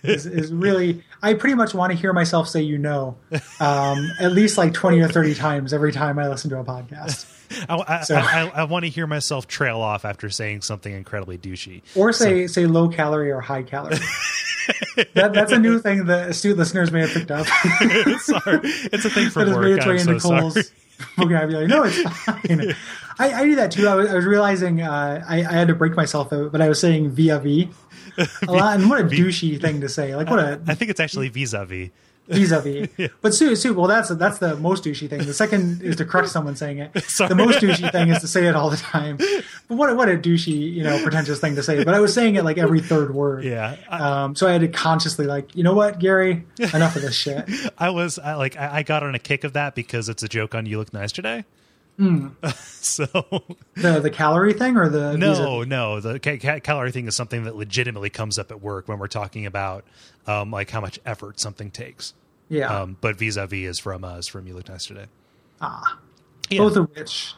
[0.05, 1.03] is, is really.
[1.23, 3.17] I pretty much want to hear myself say "you know"
[3.61, 7.25] um, at least like twenty or thirty times every time I listen to a podcast,
[7.69, 11.39] I, I, So- I, I want to hear myself trail off after saying something incredibly
[11.39, 11.83] douchey.
[11.95, 13.97] or say say low calorie or high calorie.
[15.15, 17.47] that, that's a new thing that astute listeners may have picked up.
[18.21, 19.65] sorry, it's a thing for that work.
[19.65, 20.67] made its way I'm into so Kole's sorry.
[21.17, 21.67] vocabulary.
[21.67, 22.75] No, it's fine.
[23.19, 23.89] I, I do that too.
[23.89, 26.69] I was, I was realizing uh, I, I had to break myself, out, but I
[26.69, 27.71] was saying via V
[28.19, 30.15] a lot, and what a douchey thing to say.
[30.15, 31.29] Like what a I think it's actually
[32.29, 32.87] vis-a-vis.
[32.89, 33.11] vis-a-vis.
[33.21, 35.25] But Sue, Sue, well, that's that's the most douchey thing.
[35.25, 37.03] The second is to correct someone saying it.
[37.05, 37.29] Sorry.
[37.29, 39.17] The most douchey thing is to say it all the time.
[39.17, 41.83] But what a- what a douchey, you know, pretentious thing to say.
[41.85, 43.45] But I was saying it like every third word.
[43.45, 46.45] Yeah, I, Um, so I had to consciously like, you know what, Gary,
[46.75, 47.49] enough of this shit.
[47.79, 50.29] I was I, like I, I got on a kick of that because it's a
[50.29, 51.45] joke on "You Look Nice Today."
[51.99, 52.29] Hmm.
[52.67, 53.05] so
[53.75, 57.45] The the calorie thing or the no, no, the ca- ca- calorie thing is something
[57.45, 59.85] that legitimately comes up at work when we're talking about
[60.27, 62.15] um, like how much effort something takes.
[62.49, 65.07] yeah, Um, but vis-a-vis is from uh, from "You Look Nice Today."
[65.61, 65.99] ah,
[66.51, 66.59] Yeah.
[66.59, 67.35] both of which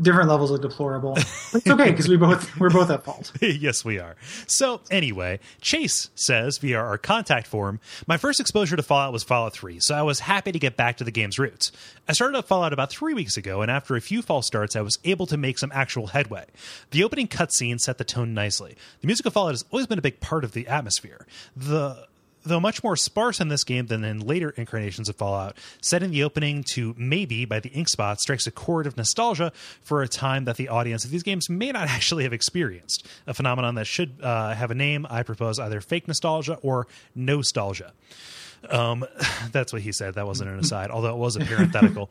[0.00, 1.14] different levels of deplorable.
[1.14, 3.32] But it's okay because we both we're both at fault.
[3.40, 4.14] yes, we are.
[4.46, 9.54] So, anyway, Chase says via our contact form, my first exposure to Fallout was Fallout
[9.54, 11.72] 3, so I was happy to get back to the game's roots.
[12.08, 14.82] I started up Fallout about three weeks ago, and after a few false starts, I
[14.82, 16.44] was able to make some actual headway.
[16.92, 18.76] The opening cutscene set the tone nicely.
[19.00, 21.26] The music of Fallout has always been a big part of the atmosphere.
[21.56, 22.06] The
[22.48, 26.24] though much more sparse in this game than in later incarnations of Fallout, setting the
[26.24, 30.44] opening to Maybe by the Ink Spot strikes a chord of nostalgia for a time
[30.44, 33.06] that the audience of these games may not actually have experienced.
[33.26, 35.06] A phenomenon that should uh, have a name.
[35.08, 37.92] I propose either fake nostalgia or nostalgia.
[38.68, 39.04] Um,
[39.52, 40.14] that's what he said.
[40.14, 42.10] That wasn't an aside, although it was a parenthetical.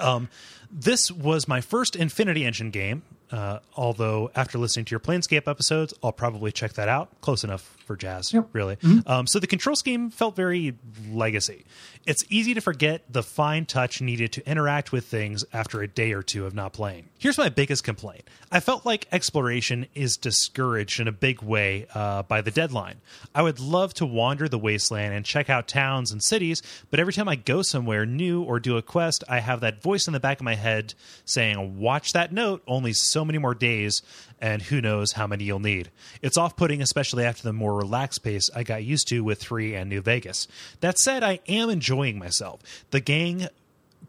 [0.00, 0.28] Um,
[0.70, 3.02] this was my first Infinity Engine game.
[3.30, 7.08] Uh, although after listening to your Planescape episodes, I'll probably check that out.
[7.20, 8.48] Close enough for jazz, Yep.
[8.52, 8.76] really.
[9.06, 10.74] Um, so the control scheme felt very
[11.10, 11.64] legacy.
[12.08, 16.14] It's easy to forget the fine touch needed to interact with things after a day
[16.14, 17.10] or two of not playing.
[17.18, 22.22] Here's my biggest complaint I felt like exploration is discouraged in a big way uh,
[22.22, 23.02] by the deadline.
[23.34, 27.12] I would love to wander the wasteland and check out towns and cities, but every
[27.12, 30.20] time I go somewhere new or do a quest, I have that voice in the
[30.20, 30.94] back of my head
[31.26, 34.00] saying, Watch that note, only so many more days,
[34.40, 35.90] and who knows how many you'll need.
[36.22, 39.74] It's off putting, especially after the more relaxed pace I got used to with 3
[39.74, 40.48] and New Vegas.
[40.80, 42.60] That said, I am enjoying myself.
[42.90, 43.48] The gang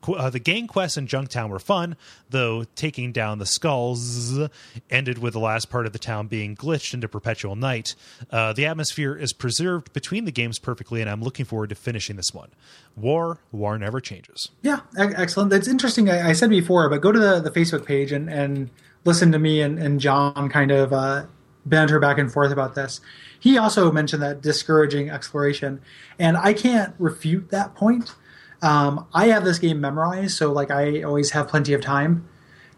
[0.08, 1.96] uh, the gang quests in Junktown were fun,
[2.30, 4.50] though taking down the Skulz
[4.90, 7.96] ended with the last part of the town being glitched into perpetual night.
[8.32, 12.16] Uh, the atmosphere is preserved between the games perfectly, and I'm looking forward to finishing
[12.16, 12.50] this one.
[12.96, 14.50] War, war never changes.
[14.62, 15.50] Yeah, excellent.
[15.50, 16.10] That's interesting.
[16.10, 18.70] I, I said before, but go to the, the Facebook page and, and
[19.06, 21.26] listen to me and, and John kind of uh,
[21.66, 23.02] banter back and forth about this.
[23.40, 25.82] He also mentioned that discouraging exploration,
[26.18, 28.14] and I can't refute that point.
[28.62, 32.28] Um, I have this game memorized, so like I always have plenty of time.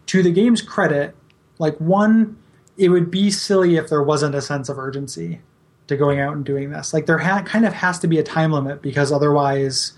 [0.06, 1.16] To the game's credit,
[1.58, 2.38] like one,
[2.76, 5.40] it would be silly if there wasn't a sense of urgency
[5.88, 6.94] to going out and doing this.
[6.94, 9.92] Like there ha- kind of has to be a time limit because otherwise,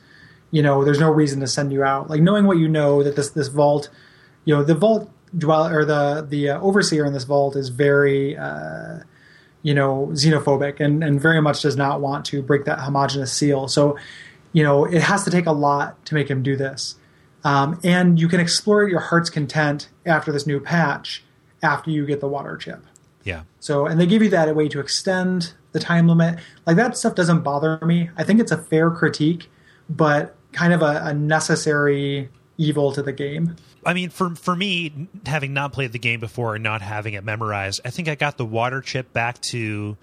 [0.50, 2.08] you know, there's no reason to send you out.
[2.08, 3.90] Like knowing what you know that this this vault,
[4.44, 8.36] you know, the vault dwell or the the uh, overseer in this vault is very.
[8.36, 9.00] Uh,
[9.64, 13.66] you know, xenophobic and, and very much does not want to break that homogenous seal.
[13.66, 13.96] So,
[14.52, 16.96] you know, it has to take a lot to make him do this.
[17.44, 21.24] Um, and you can explore at your heart's content after this new patch,
[21.62, 22.84] after you get the water chip.
[23.24, 23.44] Yeah.
[23.58, 26.40] So, and they give you that a way to extend the time limit.
[26.66, 28.10] Like that stuff doesn't bother me.
[28.18, 29.50] I think it's a fair critique,
[29.88, 32.28] but kind of a, a necessary
[32.58, 33.56] evil to the game.
[33.86, 37.24] I mean, for for me, having not played the game before and not having it
[37.24, 39.96] memorized, I think I got the water chip back to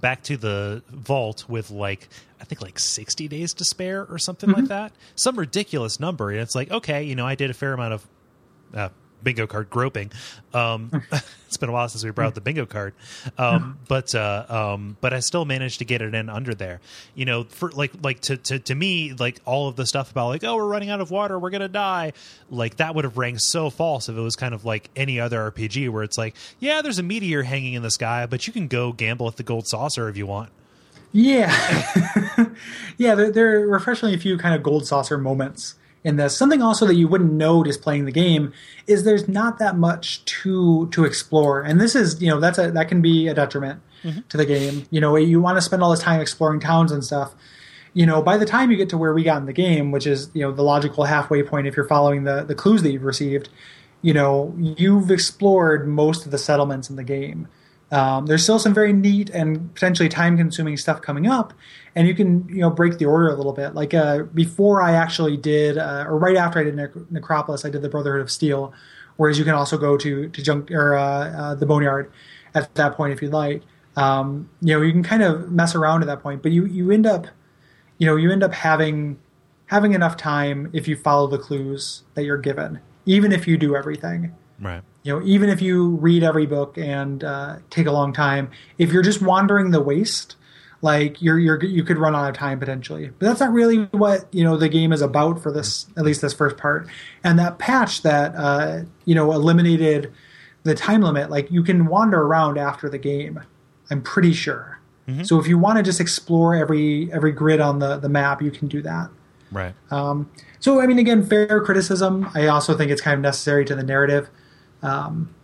[0.00, 2.08] back to the vault with like
[2.40, 6.30] I think like sixty days to spare or something like that, some ridiculous number.
[6.30, 8.06] And it's like, okay, you know, I did a fair amount of
[8.74, 8.88] uh,
[9.22, 10.10] bingo card groping.
[10.52, 10.90] Um,
[11.46, 12.94] it's been a while since we brought the bingo card,
[13.38, 16.80] um, but uh, um, but I still managed to get it in under there.
[17.14, 20.28] You know, for like like to, to to me, like all of the stuff about
[20.28, 22.12] like oh we're running out of water, we're gonna die,
[22.50, 25.50] like that would have rang so false if it was kind of like any other
[25.50, 28.68] RPG where it's like yeah there's a meteor hanging in the sky, but you can
[28.68, 30.50] go gamble at the gold saucer if you want.
[31.12, 31.52] Yeah,
[32.96, 33.14] yeah.
[33.14, 35.74] There, there are refreshingly a few kind of gold saucer moments
[36.04, 36.36] in this.
[36.36, 38.52] Something also that you wouldn't know just playing the game
[38.86, 42.70] is there's not that much to to explore, and this is you know that's a
[42.72, 43.80] that can be a detriment
[44.28, 44.84] to the game.
[44.90, 47.34] You know, you want to spend all this time exploring towns and stuff.
[47.94, 50.06] You know, by the time you get to where we got in the game, which
[50.06, 53.04] is you know the logical halfway point if you're following the the clues that you've
[53.04, 53.48] received,
[54.00, 57.48] you know you've explored most of the settlements in the game.
[57.92, 61.52] Um, there's still some very neat and potentially time-consuming stuff coming up,
[61.94, 63.74] and you can you know break the order a little bit.
[63.74, 67.70] Like uh, before, I actually did, uh, or right after I did Nec- Necropolis, I
[67.70, 68.72] did the Brotherhood of Steel.
[69.16, 72.10] Whereas you can also go to to junk or uh, uh, the Boneyard
[72.54, 73.62] at that point if you'd like.
[73.94, 76.90] Um, you know, you can kind of mess around at that point, but you you
[76.90, 77.26] end up,
[77.98, 79.18] you know, you end up having
[79.66, 83.76] having enough time if you follow the clues that you're given, even if you do
[83.76, 84.82] everything Right.
[85.02, 88.92] you know even if you read every book and uh, take a long time if
[88.92, 90.36] you're just wandering the waste
[90.82, 94.26] like you're you're you could run out of time potentially but that's not really what
[94.32, 96.86] you know the game is about for this at least this first part
[97.24, 100.12] and that patch that uh, you know eliminated
[100.64, 103.40] the time limit like you can wander around after the game
[103.90, 104.78] i'm pretty sure
[105.24, 108.50] so if you want to just explore every every grid on the the map you
[108.50, 109.08] can do that
[109.50, 109.74] Right.
[110.60, 112.30] so I mean, again, fair criticism.
[112.34, 114.30] I also think it's kind of necessary to the narrative.
[114.80, 115.34] Um,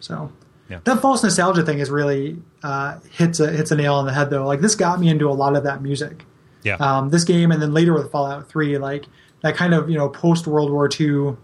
[0.00, 0.30] so
[0.68, 0.80] Yeah.
[0.84, 4.30] that false nostalgia thing is really uh, hits a hits a nail on the head
[4.30, 4.46] though.
[4.46, 6.24] Like this got me into a lot of that music.
[6.62, 6.76] yeah.
[6.76, 9.06] Um, this game, and then later with Fallout Three, like
[9.42, 11.36] that kind of you know post World War II,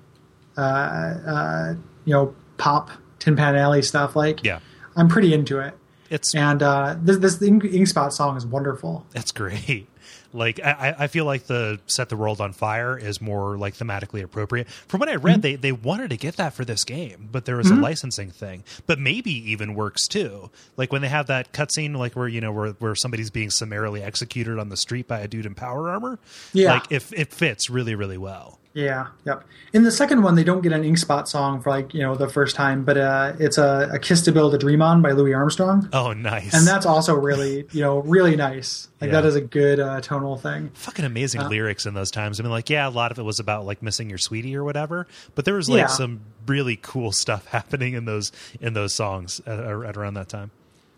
[0.57, 1.75] uh, uh,
[2.07, 4.17] you know pop Tin Pan Alley stuff.
[4.17, 4.61] Like yeah.
[4.97, 5.75] I'm pretty into it.
[6.09, 9.07] It's And uh, this this Ink, Ink Spot song is wonderful.
[9.13, 9.87] That's great.
[10.33, 14.23] Like I, I feel like the set the world on fire is more like thematically
[14.23, 14.69] appropriate.
[14.69, 15.41] From what I read, mm-hmm.
[15.41, 17.83] they they wanted to get that for this game, but there was a mm-hmm.
[17.83, 18.65] licensing thing.
[18.87, 20.51] But maybe even works too.
[20.77, 24.03] Like when they have that cutscene, like where you know where where somebody's being summarily
[24.03, 26.19] executed on the street by a dude in power armor.
[26.53, 26.75] Yeah.
[26.75, 28.61] like if it fits really really well.
[28.73, 29.43] Yeah, yep.
[29.73, 32.15] In the second one, they don't get an Ink Spot song for like you know
[32.15, 35.11] the first time, but uh, it's a, a "Kiss to Build a Dream On" by
[35.11, 36.55] Louis Armstrong, Oh, nice!
[36.55, 38.87] and that's also really you know really nice.
[39.01, 39.23] Like Yeah.
[39.23, 40.71] that is a good uh, tonal thing.
[40.75, 42.39] fucking amazing Uh, lyrics in those times.
[42.39, 44.63] I mean, like, yeah, a lot of it was about like missing your sweetie or
[44.63, 45.87] whatever, but there was like Yeah.
[45.89, 48.31] some really cool stuff happening in those
[48.61, 50.53] in those songs at, at around that time.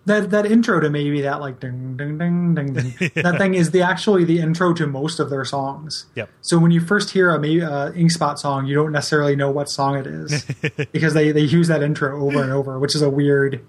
[0.04, 3.70] That that intro to maybe that like ding ding ding ding ding that thing is
[3.70, 6.06] the actually the intro to most of their songs.
[6.16, 6.28] Yep.
[6.40, 9.50] So when you first hear a maybe uh, Ink Spot song, you don't necessarily know
[9.50, 10.44] what song it is
[10.92, 13.64] because they they use that intro over and over, which is a weird,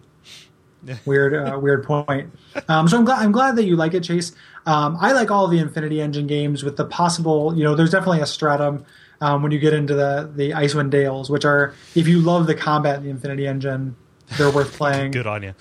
[1.06, 2.34] weird, uh, weird point.
[2.68, 4.32] Um, so I'm glad I'm glad that you like it, Chase.
[4.66, 7.56] Um, I like all the Infinity Engine games with the possible.
[7.56, 8.86] You know, there's definitely a stratum
[9.22, 12.56] um, when you get into the the Icewind Dales, which are if you love the
[12.56, 13.96] combat in the Infinity Engine,
[14.38, 15.12] they're worth playing.
[15.12, 15.54] Good on you.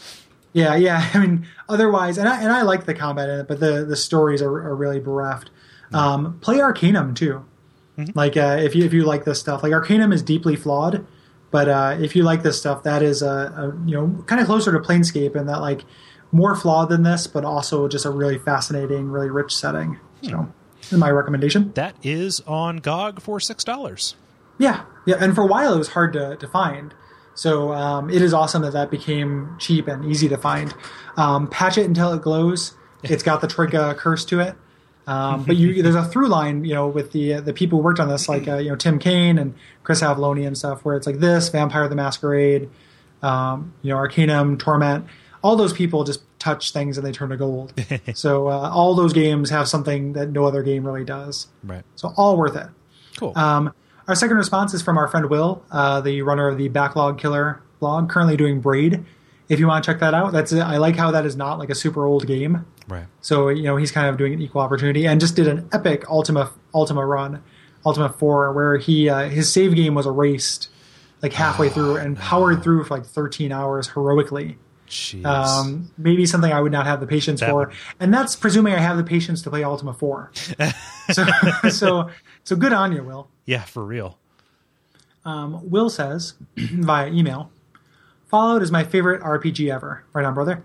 [0.53, 1.11] Yeah, yeah.
[1.15, 3.97] I mean, otherwise, and I and I like the combat in it, but the the
[3.97, 5.51] stories are, are really bereft.
[5.93, 7.45] Um, play Arcanum too.
[8.15, 11.07] Like uh, if you if you like this stuff, like Arcanum is deeply flawed,
[11.51, 14.47] but uh, if you like this stuff, that is a, a you know kind of
[14.47, 15.85] closer to Planescape and that like
[16.33, 20.01] more flawed than this, but also just a really fascinating, really rich setting.
[20.23, 20.51] So,
[20.81, 21.73] is my recommendation.
[21.75, 24.17] That is on GOG for six dollars.
[24.59, 26.95] Yeah, yeah, and for a while it was hard to, to find.
[27.35, 30.75] So um, it is awesome that that became cheap and easy to find.
[31.17, 32.75] Um, patch it until it glows.
[33.05, 34.55] It's got the Troika curse to it.
[35.09, 37.99] Um, but you, there's a through line, you know, with the the people who worked
[37.99, 41.05] on this, like uh, you know Tim Cain and Chris Avellone and stuff, where it's
[41.05, 42.71] like this Vampire the Masquerade,
[43.23, 45.07] um, you know Arcanum, Torment,
[45.43, 47.73] all those people just touch things and they turn to gold.
[48.15, 51.49] so uh, all those games have something that no other game really does.
[51.65, 51.83] Right.
[51.97, 52.69] So all worth it.
[53.17, 53.33] Cool.
[53.37, 53.75] Um,
[54.09, 57.63] our second response is from our friend Will, uh, the runner of the Backlog Killer
[57.81, 59.05] blog, currently doing Braid.
[59.49, 61.69] If you want to check that out, that's I like how that is not like
[61.71, 62.65] a super old game.
[62.89, 63.07] right.
[63.21, 66.09] So you know he's kind of doing an equal opportunity and just did an epic
[66.09, 67.43] Ultima Ultima run,
[67.85, 70.69] Ultima Four, where he uh, his save game was erased
[71.21, 74.59] like halfway through and powered through for like 13 hours heroically.
[74.89, 75.25] Jeez.
[75.25, 78.75] Um, maybe something I would not have the patience That for, would- and that's presuming
[78.75, 80.33] I have the patience to play Ultima Four.
[81.13, 81.25] so,
[81.71, 82.11] so,
[82.45, 83.29] so good on you, Will.
[83.45, 84.19] Yeah, for real.
[85.25, 87.51] Um, Will says via email,
[88.27, 90.05] Fallout is my favorite RPG ever.
[90.13, 90.65] Right on, brother.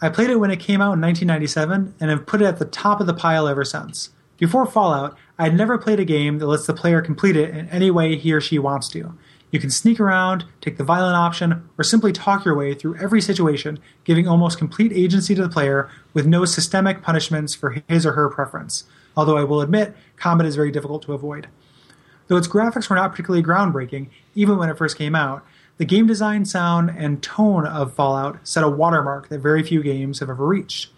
[0.00, 2.64] I played it when it came out in 1997 and have put it at the
[2.64, 4.10] top of the pile ever since.
[4.38, 7.68] Before Fallout, I had never played a game that lets the player complete it in
[7.70, 9.16] any way he or she wants to.
[9.50, 13.22] You can sneak around, take the violent option, or simply talk your way through every
[13.22, 18.12] situation, giving almost complete agency to the player with no systemic punishments for his or
[18.12, 18.84] her preference.
[19.16, 21.48] Although I will admit, combat is very difficult to avoid.
[22.28, 25.44] Though its graphics were not particularly groundbreaking, even when it first came out,
[25.78, 30.20] the game design, sound, and tone of Fallout set a watermark that very few games
[30.20, 30.90] have ever reached.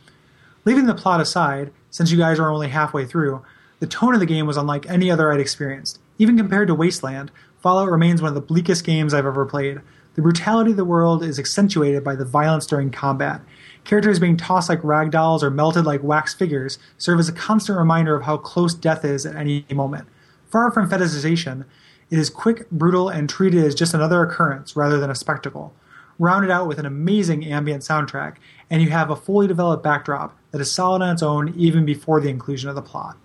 [0.64, 3.42] Leaving the plot aside, since you guys are only halfway through,
[3.80, 5.98] the tone of the game was unlike any other I'd experienced.
[6.18, 7.30] Even compared to Wasteland,
[7.60, 9.80] Fallout remains one of the bleakest games I've ever played.
[10.14, 13.40] The brutality of the world is accentuated by the violence during combat.
[13.84, 17.78] Characters being tossed like rag dolls or melted like wax figures serve as a constant
[17.78, 20.06] reminder of how close death is at any moment.
[20.50, 21.66] Far from fetishization,
[22.10, 25.74] it is quick, brutal, and treated as just another occurrence rather than a spectacle.
[26.18, 28.36] Rounded out with an amazing ambient soundtrack,
[28.70, 32.20] and you have a fully developed backdrop that is solid on its own even before
[32.20, 33.18] the inclusion of the plot.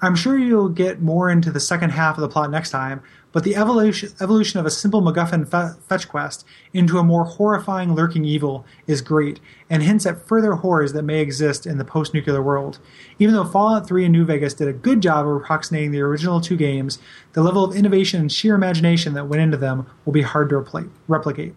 [0.00, 3.02] I'm sure you'll get more into the second half of the plot next time,
[3.32, 7.94] but the evolution, evolution of a simple MacGuffin fe- fetch quest into a more horrifying
[7.94, 9.38] lurking evil is great,
[9.68, 12.78] and hints at further horrors that may exist in the post nuclear world.
[13.18, 16.40] Even though Fallout 3 and New Vegas did a good job of approximating the original
[16.40, 16.98] two games,
[17.34, 20.54] the level of innovation and sheer imagination that went into them will be hard to
[20.56, 21.54] repli- replicate.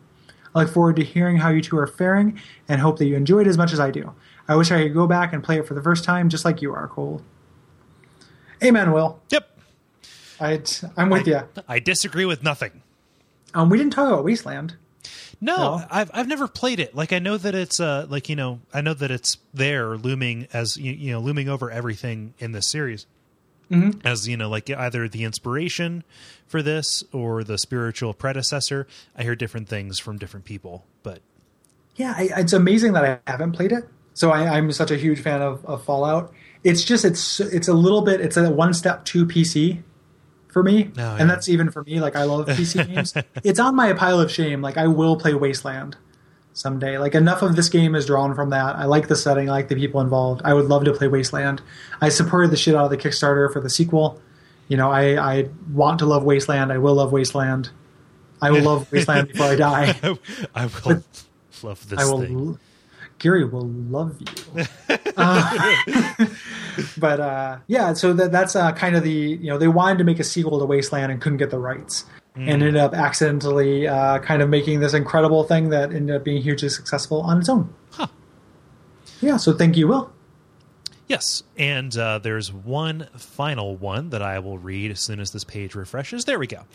[0.53, 3.47] I look forward to hearing how you two are faring and hope that you enjoyed
[3.47, 4.13] as much as I do.
[4.47, 6.61] I wish I could go back and play it for the first time just like
[6.61, 7.21] you are, Kole.
[8.63, 9.21] Amen, Will.
[9.29, 9.50] Yep.
[10.41, 10.61] I,
[10.97, 11.41] I'm with you.
[11.67, 12.81] I disagree with nothing.
[13.53, 14.75] Um, we didn't talk about Wasteland.
[15.39, 15.85] No, No?
[15.89, 16.95] I've I've never played it.
[16.95, 20.47] Like I know that it's uh like you know I know that it's there looming
[20.53, 23.07] as you, you know looming over everything in this series.
[23.71, 24.05] Mm-hmm.
[24.05, 26.03] As you know, like either the inspiration
[26.45, 28.85] for this or the spiritual predecessor.
[29.15, 31.21] I hear different things from different people, but
[31.95, 33.87] Yeah, I, it's amazing that I haven't played it.
[34.13, 36.33] So I, I'm such a huge fan of, of Fallout.
[36.63, 39.81] It's just it's it's a little bit it's a one step to PC
[40.51, 41.17] for me, Oh, yeah.
[41.19, 41.99] and that's even for me.
[41.99, 43.13] Like I love PC games.
[43.43, 44.61] It's on my pile of shame.
[44.61, 45.95] Like I will play Wasteland,
[46.53, 46.97] someday.
[46.97, 48.75] Like enough of this game is drawn from that.
[48.75, 50.41] I like the setting, I like the people involved.
[50.43, 51.61] I would love to play Wasteland.
[52.01, 54.21] I supported the shit out of the Kickstarter for the sequel.
[54.67, 56.71] You know, I, I want to love Wasteland.
[56.71, 57.69] I will love Wasteland.
[58.41, 59.99] I will love Wasteland before I die.
[60.55, 61.03] I will
[61.61, 62.21] love this I will.
[62.21, 62.59] thing.
[63.21, 64.65] Gary will love you.
[65.17, 65.75] Uh,
[66.97, 70.03] but uh, yeah, so that, that's uh, kind of the you know they wanted to
[70.05, 74.19] make a sequel to Wasteland and couldn't get the rights, and ended up accidentally uh,
[74.19, 77.73] kind of making this incredible thing that ended up being hugely successful on its own.
[77.91, 78.07] Huh.
[79.19, 80.11] Yeah, so thank you, Will.
[81.11, 85.43] Yes, and uh, there's one final one that I will read as soon as this
[85.43, 86.23] page refreshes.
[86.23, 86.61] There we go.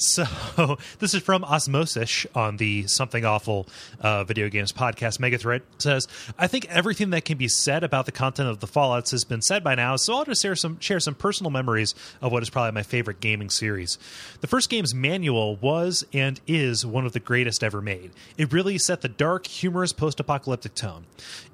[0.00, 3.66] So this is from Osmosis on the Something Awful
[4.00, 5.62] uh, Video Games Podcast Megathread.
[5.78, 6.06] Says,
[6.38, 9.42] "I think everything that can be said about the content of the Fallout's has been
[9.42, 12.48] said by now, so I'll just share some share some personal memories of what is
[12.48, 13.98] probably my favorite gaming series.
[14.40, 18.12] The first game's manual was and is one of the greatest ever made.
[18.36, 21.06] It really set the dark, humorous post-apocalyptic tone.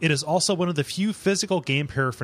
[0.02, 2.23] It is also one of the few physical game paraphernalia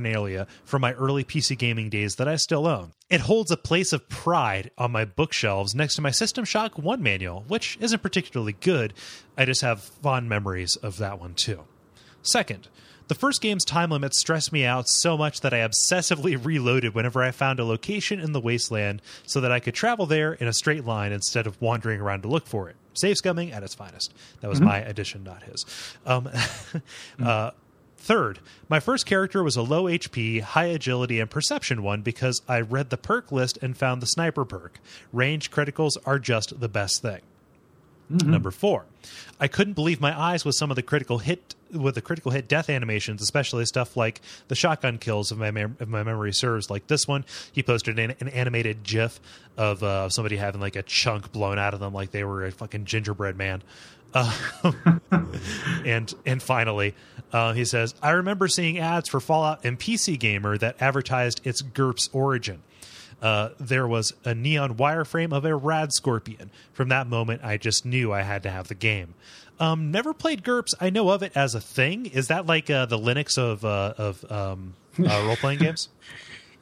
[0.64, 2.92] from my early PC gaming days that I still own.
[3.08, 7.02] It holds a place of pride on my bookshelves next to my System Shock 1
[7.02, 8.94] manual, which isn't particularly good.
[9.36, 11.64] I just have fond memories of that one too.
[12.22, 12.68] Second,
[13.10, 17.24] the first game's time limit stressed me out so much that I obsessively reloaded whenever
[17.24, 20.52] I found a location in the wasteland so that I could travel there in a
[20.52, 22.76] straight line instead of wandering around to look for it.
[22.94, 24.14] Save scumming at its finest.
[24.42, 25.66] That was my addition, not his.
[26.06, 26.28] Um,
[27.22, 27.50] uh,
[28.00, 32.60] Third, my first character was a low HP, high agility, and perception one because I
[32.60, 34.80] read the perk list and found the sniper perk.
[35.12, 37.20] Range criticals are just the best thing.
[38.08, 38.86] Number four,
[39.38, 42.48] I couldn't believe my eyes with some of the critical hit with the critical hit
[42.48, 45.30] death animations, especially stuff like the shotgun kills.
[45.30, 48.82] If my mem- if my memory serves, like this one, he posted an, an animated
[48.82, 49.20] GIF
[49.56, 52.50] of uh, somebody having like a chunk blown out of them, like they were a
[52.50, 53.62] fucking gingerbread man.
[55.84, 56.94] And and finally,
[57.32, 61.62] uh, he says, I remember seeing ads for Fallout and PC Gamer that advertised its
[61.62, 62.62] GURPS origin.
[63.22, 66.50] Uh, there was a neon wireframe of a rad scorpion.
[66.72, 69.14] From that moment, I just knew I had to have the game.
[69.58, 70.74] Um, never played GURPS.
[70.80, 72.06] I know of it as a thing.
[72.06, 75.88] Is that like uh, the Linux of uh, of um, uh, role playing games?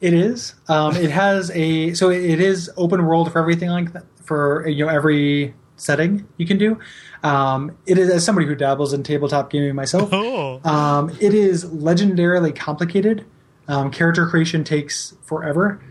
[0.01, 0.55] It is.
[0.69, 4.85] Um, it has a so it is open world for everything like that for you
[4.85, 6.79] know every setting you can do.
[7.23, 10.09] Um, it is as somebody who dabbles in tabletop gaming myself.
[10.11, 10.59] Oh.
[10.63, 13.25] Um, it is legendarily complicated.
[13.67, 15.81] Um, character creation takes forever.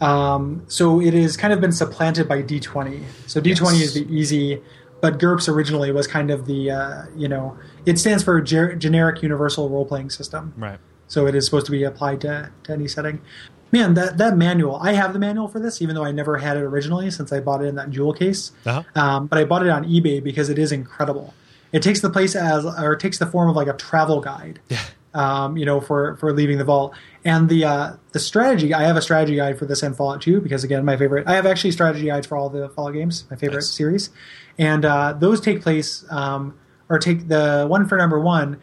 [0.00, 3.02] Um, so it has kind of been supplanted by D20.
[3.26, 3.82] So D20 Yes.
[3.82, 4.62] is the easy,
[5.00, 9.22] but GURPS originally was kind of the uh, you know it stands for Ger- generic
[9.22, 10.52] universal role playing system.
[10.56, 10.78] Right.
[11.08, 13.20] So it is supposed to be applied to, to any setting.
[13.72, 14.76] Man, that that manual.
[14.76, 17.40] I have the manual for this, even though I never had it originally since I
[17.40, 18.52] bought it in that jewel case.
[18.64, 18.82] Uh-huh.
[18.94, 21.34] Um, but I bought it on eBay because it is incredible.
[21.72, 24.60] It takes the place as, or it takes the form of like a travel guide.
[24.68, 24.80] Yeah.
[25.14, 26.94] Um, you know, for for leaving the vault
[27.24, 28.72] and the uh, the strategy.
[28.74, 31.26] I have a strategy guide for this and Fallout 2 because again, my favorite.
[31.26, 33.24] I have actually strategy guides for all the Fallout games.
[33.30, 33.70] My favorite Nice.
[33.70, 34.10] series,
[34.58, 36.54] and uh, those take place um,
[36.90, 38.60] or take the one for number one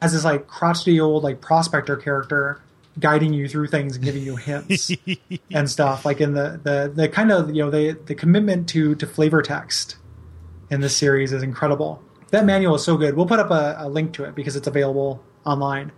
[0.00, 2.60] has this like crotchety old like prospector character
[2.98, 4.90] guiding you through things and giving you hints
[5.50, 6.04] and stuff.
[6.04, 9.42] Like in the the the kind of you know the the commitment to to flavor
[9.42, 9.96] text
[10.70, 12.02] in this series is incredible.
[12.30, 13.14] That manual is so good.
[13.16, 15.92] We'll put up a, a link to it because it's available online.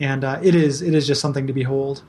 [0.00, 2.02] And uh, it is it is just something to behold.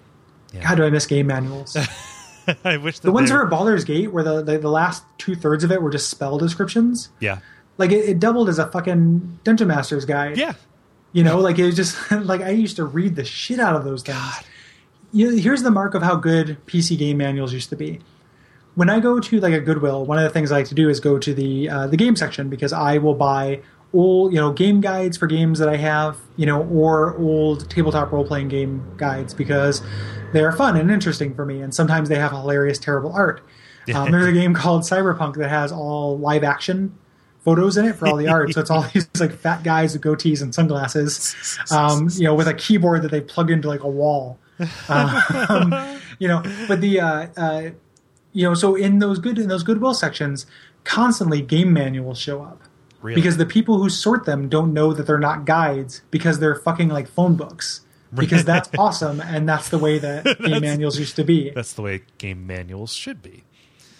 [0.53, 0.61] Yeah.
[0.63, 1.75] god do i miss game manuals?
[2.63, 5.63] I wish the ones they- for Baldur's Gate where the, the the last two thirds
[5.63, 7.09] of it were just spell descriptions.
[7.19, 7.39] Yeah.
[7.77, 10.37] like it, it doubled as a fucking dungeon master's guide.
[10.37, 10.53] Yeah.
[11.15, 13.85] You know, like it was just like I used to read the shit out of
[13.85, 14.19] those things.
[15.13, 18.01] You know, here's the mark of how good PC game manuals used to be.
[18.75, 20.89] When I go to like a Goodwill, one of the things I like to do
[20.89, 23.61] is go to the uh, the game section because I will buy
[23.93, 28.11] old you know game guides for games that I have, you know, or old tabletop
[28.11, 29.81] role playing game guides because
[30.33, 33.41] they're fun and interesting for me, and sometimes they have hilarious, terrible art.
[33.93, 36.97] Um, there's a game called Cyberpunk that has all live action
[37.45, 38.51] photos in it for all the art.
[38.53, 41.35] So it's all these like fat guys with goatees and sunglasses,
[41.71, 44.39] um, you know, with a keyboard that they plug into like a wall.
[44.89, 45.71] Um,
[46.19, 47.69] you know, but the uh, uh,
[48.33, 50.45] you know, so in those good in those goodwill sections,
[50.83, 52.61] constantly game manuals show up
[53.01, 53.15] Really.
[53.15, 56.89] because the people who sort them don't know that they're not guides because they're fucking
[56.89, 57.81] like phone books.
[58.13, 61.49] Because that's awesome, and that's the way that game manuals used to be.
[61.49, 63.43] That's the way game manuals should be.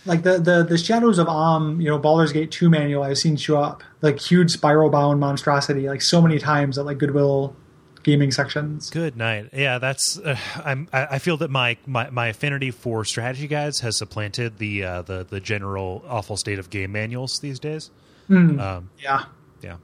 [0.06, 3.36] Like the the the shadows of Amn, you know, Baldur's Gate two manual I've seen
[3.38, 7.56] show up like huge spiral bound monstrosity like so many times at like Goodwill
[8.04, 8.92] gaming sections.
[8.92, 9.50] Good night.
[9.52, 10.20] Yeah, that's.
[10.20, 10.88] Uh, I'm.
[10.94, 15.26] I feel that my, my my affinity for strategy guides has supplanted the uh, the
[15.28, 17.90] the general awful state of game manuals these days.
[18.30, 19.26] Um, Yeah.
[19.62, 19.78] yeah.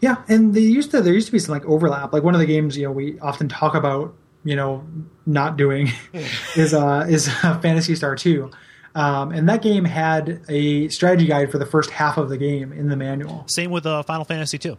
[0.00, 2.12] Yeah, and they used to there used to be some like overlap.
[2.12, 4.14] Like one of the games you know we often talk about
[4.44, 4.86] you know
[5.24, 5.90] not doing
[6.54, 8.50] is uh is uh, Phantasy Star Two.
[8.96, 12.72] Um, and that game had a strategy guide for the first half of the game
[12.72, 13.44] in the manual.
[13.46, 14.78] Same with uh, Final Fantasy two.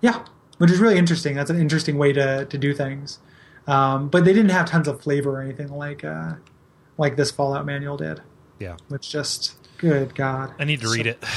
[0.00, 0.24] Yeah,
[0.58, 1.34] which is really interesting.
[1.34, 3.18] That's an interesting way to to do things.
[3.66, 6.34] Um, but they didn't have tons of flavor or anything like uh,
[6.96, 8.22] like this Fallout manual did,
[8.60, 10.52] Yeah, which just good God.
[10.60, 11.22] I need to read it.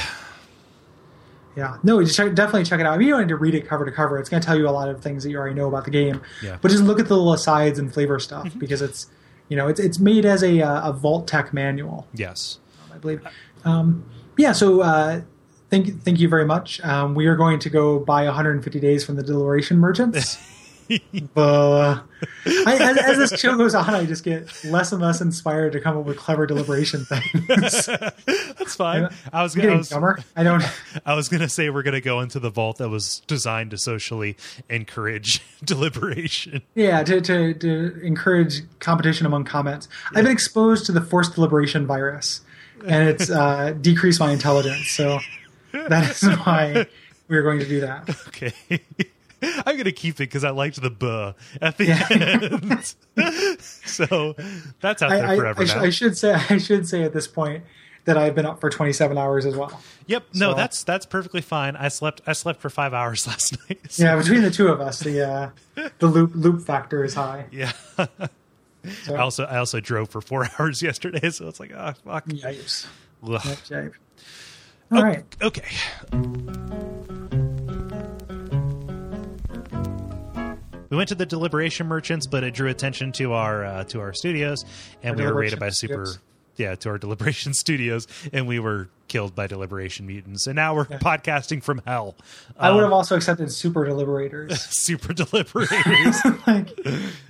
[1.56, 2.94] Yeah, no, just check, definitely check it out.
[2.94, 4.18] I mean, you don't need to read it cover to cover.
[4.20, 5.90] It's going to tell you a lot of things that you already know about the
[5.90, 6.22] game.
[6.40, 6.58] Yeah.
[6.62, 9.08] But just look at the little asides and flavor stuff because it's,
[9.50, 12.58] you know, it's it's made as a uh, a Vault-Tec manual, Yes.
[12.94, 13.20] I believe.
[13.64, 14.04] Um,
[14.38, 14.52] yeah.
[14.52, 15.20] So uh,
[15.70, 16.80] thank thank you very much.
[16.82, 20.38] Um, we are going to go buy 150 days from the Deliberation Merchants.
[21.34, 22.02] but
[22.46, 25.80] I, as, as this show goes on, I just get less and less inspired to
[25.80, 27.86] come up with clever deliberation things.
[28.26, 29.08] That's fine.
[29.32, 29.72] I was gonna.
[29.72, 30.18] I was, dumber.
[30.34, 30.64] I don't.
[31.06, 34.36] I was gonna say we're gonna go into the vault that was designed to socially
[34.68, 36.62] encourage deliberation.
[36.74, 39.88] Yeah, to, to, to encourage competition among comments.
[40.08, 42.40] I've been exposed to the forced deliberation virus,
[42.84, 44.88] and it's uh, decreased my intelligence.
[44.88, 45.20] So
[45.72, 46.86] that is why
[47.28, 48.10] we're going to do that.
[48.28, 48.80] Okay.
[49.66, 52.06] I'm gonna keep it because I liked the buh at the Yeah.
[53.16, 53.60] end.
[53.60, 54.34] so
[54.80, 55.82] that's out I, there forever I, sh- now.
[55.82, 57.64] I should say I should say at this point
[58.06, 59.80] that I've been up for 27 hours as well.
[60.06, 60.24] yep.
[60.34, 61.76] No, so- that's that's perfectly fine.
[61.76, 62.20] I slept.
[62.26, 63.80] I slept for five hours last night.
[63.90, 65.50] so- Yeah, between the two of us, the uh,
[65.98, 67.46] the loop loop factor is high.
[67.50, 67.72] Yeah.
[69.04, 72.24] So, I also I also drove for four hours yesterday, so it's like ah fuck.
[72.26, 72.86] yipes.
[73.22, 73.90] Ugh.
[74.92, 75.24] All right.
[75.42, 75.62] Okay.
[80.90, 84.12] We went to the deliberation merchants, but it drew attention to our uh, to our
[84.12, 84.64] studios,
[85.02, 86.06] and Our we were raided by super.
[86.56, 90.84] Yeah, to our deliberation studios, and we were killed by deliberation mutants, and now we're
[90.84, 92.16] podcasting from hell.
[92.58, 94.60] I would Um, have also accepted super deliberators.
[94.70, 96.16] super deliberators.
[96.46, 96.68] like,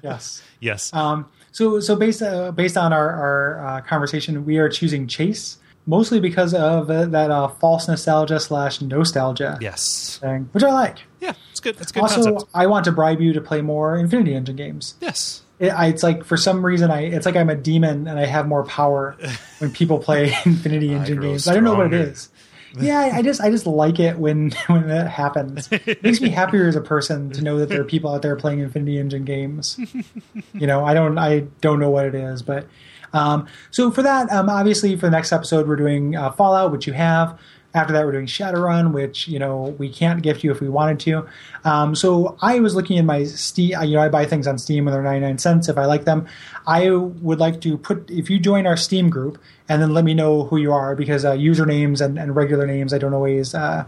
[0.03, 0.43] yes.
[0.59, 0.93] yes.
[0.93, 5.59] Um, so, so based uh, based on our our uh, conversation, we are choosing Chase
[5.87, 10.19] mostly because of uh, that uh, false nostalgia slash nostalgia yes.
[10.19, 10.99] thing, which I like.
[11.21, 11.83] Yeah, it's good.
[11.83, 12.51] It's good Also, concept.
[12.55, 14.95] I want to bribe you to play more Infinity Engine games.
[15.01, 15.43] Yes.
[15.59, 18.27] It, I, it's like for some reason, I it's like I'm a demon and I
[18.27, 19.17] have more power
[19.59, 21.47] when people play Infinity Engine grow games.
[21.47, 22.31] I don't know what it is.
[22.79, 25.69] Yeah, I, I just I just like it when when that happens.
[25.73, 28.37] It makes me happier as a person to know that there are people out there
[28.37, 29.79] playing Infinity Engine games.
[30.55, 32.67] You know, I don't I don't know what it is, but
[33.13, 36.87] um, so for that, um, obviously for the next episode we're doing uh, Fallout, which
[36.87, 37.39] you have.
[37.73, 40.99] After that, we're doing Shadowrun, which you know we can't gift you if we wanted
[41.01, 41.29] to.
[41.65, 43.81] Um, so I was looking in my Steam.
[43.83, 46.05] You know, I buy things on Steam when they're ninety nine cents if I like
[46.05, 46.27] them.
[46.67, 49.39] I would like to put if you join our Steam group
[49.69, 52.93] and then let me know who you are because uh, usernames and, and regular names
[52.93, 53.85] I don't always uh,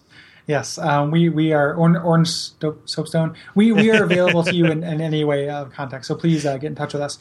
[0.53, 0.77] Yes.
[0.77, 2.29] Um, we, we are Orange,
[2.85, 3.35] Soapstone.
[3.55, 6.05] We, we are available to you in, in any way of contact.
[6.05, 7.19] So please uh, get in touch with us.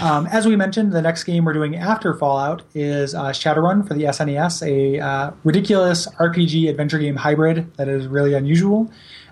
[0.00, 3.94] Um, as we mentioned, the next game we're doing after Fallout is uh, Shadowrun for
[3.94, 8.90] the SNES, a uh, ridiculous RPG adventure game hybrid that is really unusual.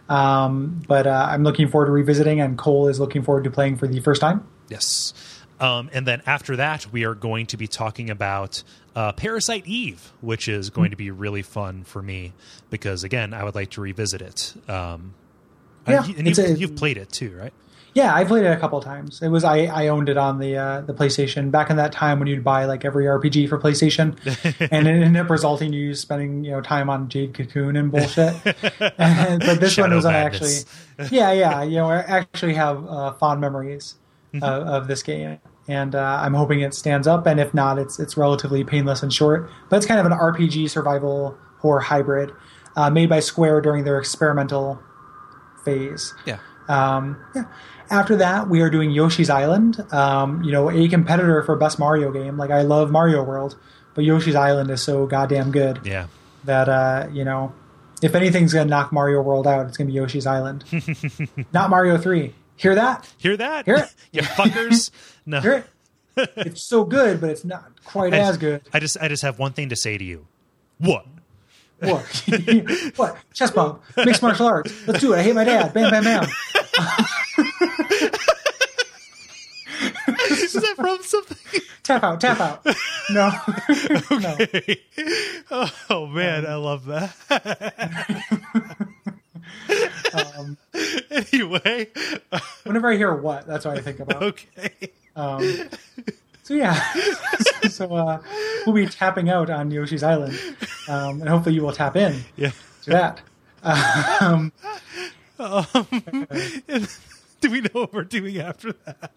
[0.08, 3.78] Um, but uh, I'm looking forward to revisiting, and Kole is looking forward to playing
[3.78, 4.46] for the first time.
[4.68, 5.12] yes.
[5.60, 8.62] Um, and then after that, we are going to be talking about
[8.96, 12.32] uh, Parasite Eve, which is going to be really fun for me
[12.70, 14.54] because, again, I would like to revisit it.
[14.68, 15.14] Um,
[15.86, 17.52] Yeah, and it's you, a- you've played it too, right?
[17.92, 19.20] Yeah, I played it a couple times.
[19.20, 22.20] It was I, I owned it on the uh, the PlayStation back in that time
[22.20, 24.16] when you'd buy like every RPG for PlayStation,
[24.70, 27.90] and it ended up resulting in you spending you know time on Jade Cocoon and
[27.90, 28.32] bullshit.
[28.78, 30.66] but this one was madness.
[30.98, 33.96] actually, yeah, yeah, you know, I actually have uh, fond memories
[34.32, 34.44] Mm-hmm.
[34.44, 37.26] of, of this game, and uh, I'm hoping it stands up.
[37.26, 39.50] And if not, it's it's relatively painless and short.
[39.68, 42.32] But it's kind of an RPG survival horror hybrid.
[42.76, 44.80] uh, made by Square during their experimental
[45.64, 46.14] phase.
[46.26, 46.38] Yeah.
[46.68, 47.44] Um, yeah.
[47.90, 49.84] After that, we are doing Yoshi's Island.
[49.92, 52.36] Um, you know, a competitor for best Mario game.
[52.36, 53.58] Like I love Mario World,
[53.94, 56.06] but Yoshi's Island is so goddamn good Yeah.
[56.44, 57.52] that uh, you know,
[58.00, 60.64] if anything's gonna knock Mario World out, it's gonna be Yoshi's Island,
[61.52, 62.34] not Mario Three.
[62.60, 63.10] Hear that?
[63.16, 63.64] Hear that?
[63.64, 63.94] Hear it?
[64.12, 64.90] you fuckers.
[65.26, 65.40] No.
[65.40, 65.64] Hear
[66.16, 66.32] it?
[66.36, 68.62] it's so good, but it's not quite I as just, good.
[68.72, 70.26] I just I just have one thing to say to you.
[70.78, 71.06] What?
[71.78, 72.24] What?
[72.96, 73.16] what?
[73.32, 73.82] Chest bump.
[73.98, 74.72] Mixed martial arts.
[74.88, 75.18] Let's do it.
[75.18, 75.72] I hate my dad.
[75.72, 76.24] Bam, bam, bam.
[80.30, 81.60] Is that from something?
[81.82, 82.20] Tap out.
[82.20, 82.66] Tap out.
[83.10, 83.30] No.
[84.10, 84.38] no.
[85.90, 88.86] Oh man, I love that.
[90.12, 90.56] Um,
[91.10, 91.88] anyway,
[92.64, 94.22] whenever I hear what, that's what I think about.
[94.22, 94.70] okay.
[95.16, 95.68] Um,
[96.42, 96.80] so yeah,
[97.70, 98.20] so uh,
[98.66, 100.38] we'll be tapping out on Yoshi's Island,
[100.88, 102.50] um, and hopefully you will tap in Yeah.
[102.84, 103.20] to that.
[104.20, 104.52] Um,
[107.40, 109.12] Do we know what we're doing after that?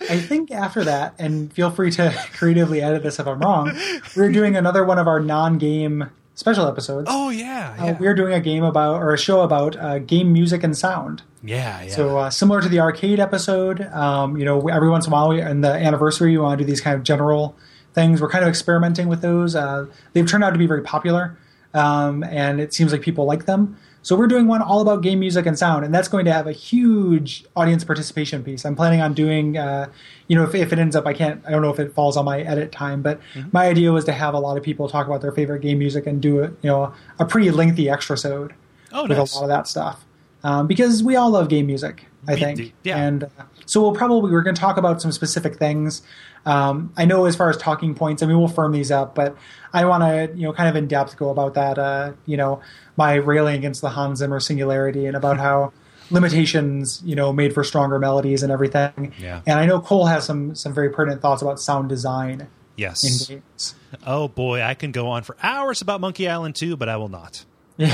[0.00, 3.72] I think after that, and feel free to creatively edit this if I'm wrong,
[4.14, 7.08] we're doing another one of our non-game special episodes.
[7.10, 10.62] Oh yeah, Uh, we're doing a game about or a show about uh, game music
[10.62, 11.22] and sound.
[11.42, 11.88] yeah, yeah.
[11.92, 15.30] So uh, similar to the arcade episode, um, you know, every once in a while,
[15.30, 17.56] we, in the anniversary, we want to do these kind of general
[17.94, 18.20] things.
[18.22, 19.56] We're kind of experimenting with those.
[19.56, 21.36] Uh, they've turned out to be very popular,
[21.74, 23.76] um, and it seems like people like them.
[24.06, 26.46] So we're doing one all about game music and sound, and that's going to have
[26.46, 28.64] a huge audience participation piece.
[28.64, 29.90] I'm planning on doing, uh,
[30.28, 32.16] you know, if, if it ends up, I can't, I don't know if it falls
[32.16, 33.18] on my edit time, but
[33.50, 36.06] my idea was to have a lot of people talk about their favorite game music
[36.06, 38.54] and do it, you know, a pretty lengthy extra sode
[38.92, 39.34] oh, with nice.
[39.34, 40.06] a lot of that stuff
[40.46, 42.96] um, because we all love game music i think yeah.
[42.96, 43.28] and uh,
[43.66, 46.02] so we'll probably we're going to talk about some specific things
[46.46, 49.36] um, i know as far as talking points i mean we'll firm these up but
[49.74, 52.60] i want to you know kind of in depth go about that uh, you know
[52.96, 55.72] my railing against the hans zimmer singularity and about how
[56.10, 59.42] limitations you know made for stronger melodies and everything Yeah.
[59.46, 63.26] and i know Kole has some some very pertinent thoughts about sound design in Yes.
[63.26, 63.74] games
[64.04, 67.08] Oh boy, I can go on for hours about Monkey Island too, but I will
[67.08, 67.46] not.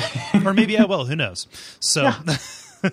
[0.44, 1.04] Or maybe I will.
[1.04, 1.46] Who knows?
[1.78, 2.10] So,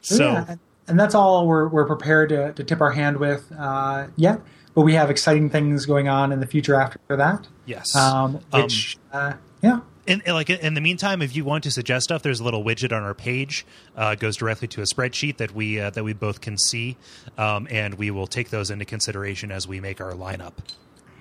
[0.00, 0.54] so yeah,
[0.88, 4.40] and- that's all we're, we're prepared to, to tip our hand with uh, yet.
[4.74, 7.46] But we have exciting things going on in the future after that.
[7.64, 7.94] yes.
[7.94, 12.04] Um, which, uh, yeah, And, and, like in the meantime, if you want to suggest
[12.04, 13.64] stuff, there's a little widget on our page.
[13.96, 16.96] Uh, goes directly to a spreadsheet that we uh, that we both can see,
[17.38, 20.54] um, and we will take those into consideration as we make our lineup.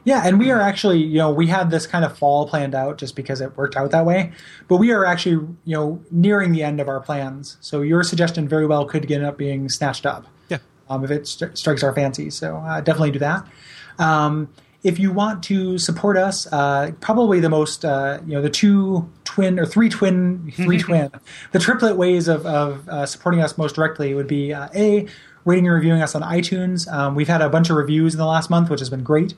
[0.05, 2.97] Yeah, and we are actually, you know, we had this kind of fall planned out
[2.97, 4.31] just because it worked out that way.
[4.67, 7.57] But we are actually, you know, nearing the end of our plans.
[7.61, 10.27] So your suggestion very well could end up being snatched up.
[10.49, 10.57] Yeah.
[10.89, 12.29] um, if it st- strikes our fancy.
[12.29, 13.47] So uh, definitely do that.
[13.97, 14.49] Um,
[14.83, 19.09] if you want to support us, uh, probably the most, uh, you know, the two
[19.23, 21.09] twin or three twin, three twin,
[21.53, 25.07] the triplet ways of, of uh, supporting us most directly would be uh, a
[25.45, 26.91] rating and reviewing us on iTunes.
[26.91, 29.33] Um, we've had a bunch of reviews in the last month, which has been great.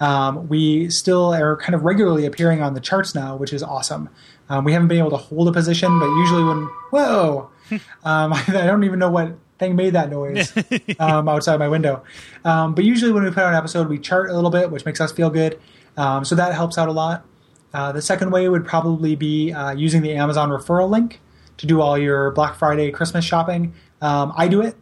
[0.00, 4.08] Um, we still are kind of regularly appearing on the charts now, which is awesome.
[4.48, 7.50] Um, we haven't been able to hold a position, but usually when whoa,
[8.04, 10.52] um, I don't even know what thing made that noise
[10.98, 12.02] um, outside my window.
[12.44, 14.84] Um, but usually when we put out an episode, we chart a little bit, which
[14.84, 15.60] makes us feel good.
[15.96, 17.26] Um, so that helps out a lot.
[17.72, 21.20] Uh, the second way would probably be uh, using the Amazon referral link
[21.58, 23.74] to do all your Black Friday, Christmas shopping.
[24.00, 24.76] Um, I do it,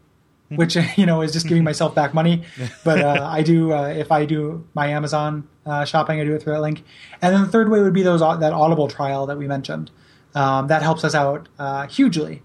[0.55, 2.45] which you know is just giving myself back money.
[2.85, 6.43] But uh, I do uh, if I do my Amazon uh, shopping, I do it
[6.43, 6.85] through that link.
[7.21, 9.91] And then the third way would be those that Audible trial that we mentioned.
[10.35, 12.43] Um, that helps us out uh, hugely,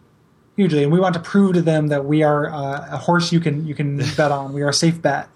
[0.56, 3.40] hugely, and we want to prove to them that we are uh, a horse you
[3.40, 4.54] can you can bet on.
[4.54, 5.30] We are a safe bet.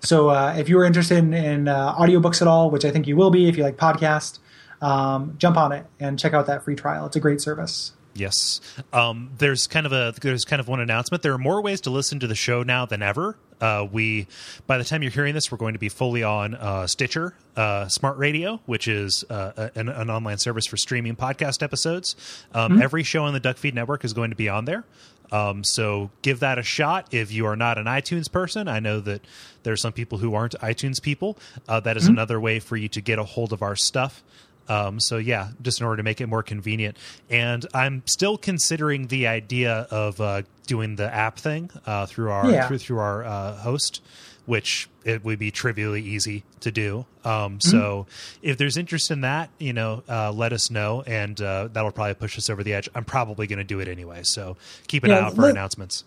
[0.00, 3.06] So uh, if you are interested in, in uh, audiobooks at all, which I think
[3.06, 4.38] you will be if you like podcast,
[4.80, 7.06] um, jump on it and check out that free trial.
[7.06, 7.92] It's a great service.
[8.18, 8.60] Yes.
[8.92, 11.22] Um, there's kind of a there's kind of one announcement.
[11.22, 13.36] There are more ways to listen to the show now than ever.
[13.60, 14.26] Uh, we
[14.66, 17.88] by the time you're hearing this, we're going to be fully on uh, Stitcher, uh,
[17.88, 22.16] Smart Radio, which is uh, an, an online service for streaming podcast episodes.
[22.52, 24.84] Um, Every show on the Duckfeed Network is going to be on there.
[25.30, 28.66] Um, so give that a shot if you are not an iTunes person.
[28.66, 29.22] I know that
[29.62, 31.36] there are some people who aren't iTunes people.
[31.68, 34.22] Uh, that is another way for you to get a hold of our stuff.
[34.68, 36.96] Um, so yeah, just in order to make it more convenient.
[37.30, 42.50] And I'm still considering the idea of uh, doing the app thing uh, through our
[42.50, 42.68] Yeah.
[42.68, 44.02] through through our uh, host,
[44.46, 47.06] which it would be trivially easy to do.
[47.24, 48.06] Um, So
[48.42, 52.14] if there's interest in that, you know, uh, let us know, and uh, that'll probably
[52.14, 52.88] push us over the edge.
[52.94, 55.50] I'm probably going to do it anyway, so keep an Yeah, eye out for let-
[55.52, 56.04] announcements.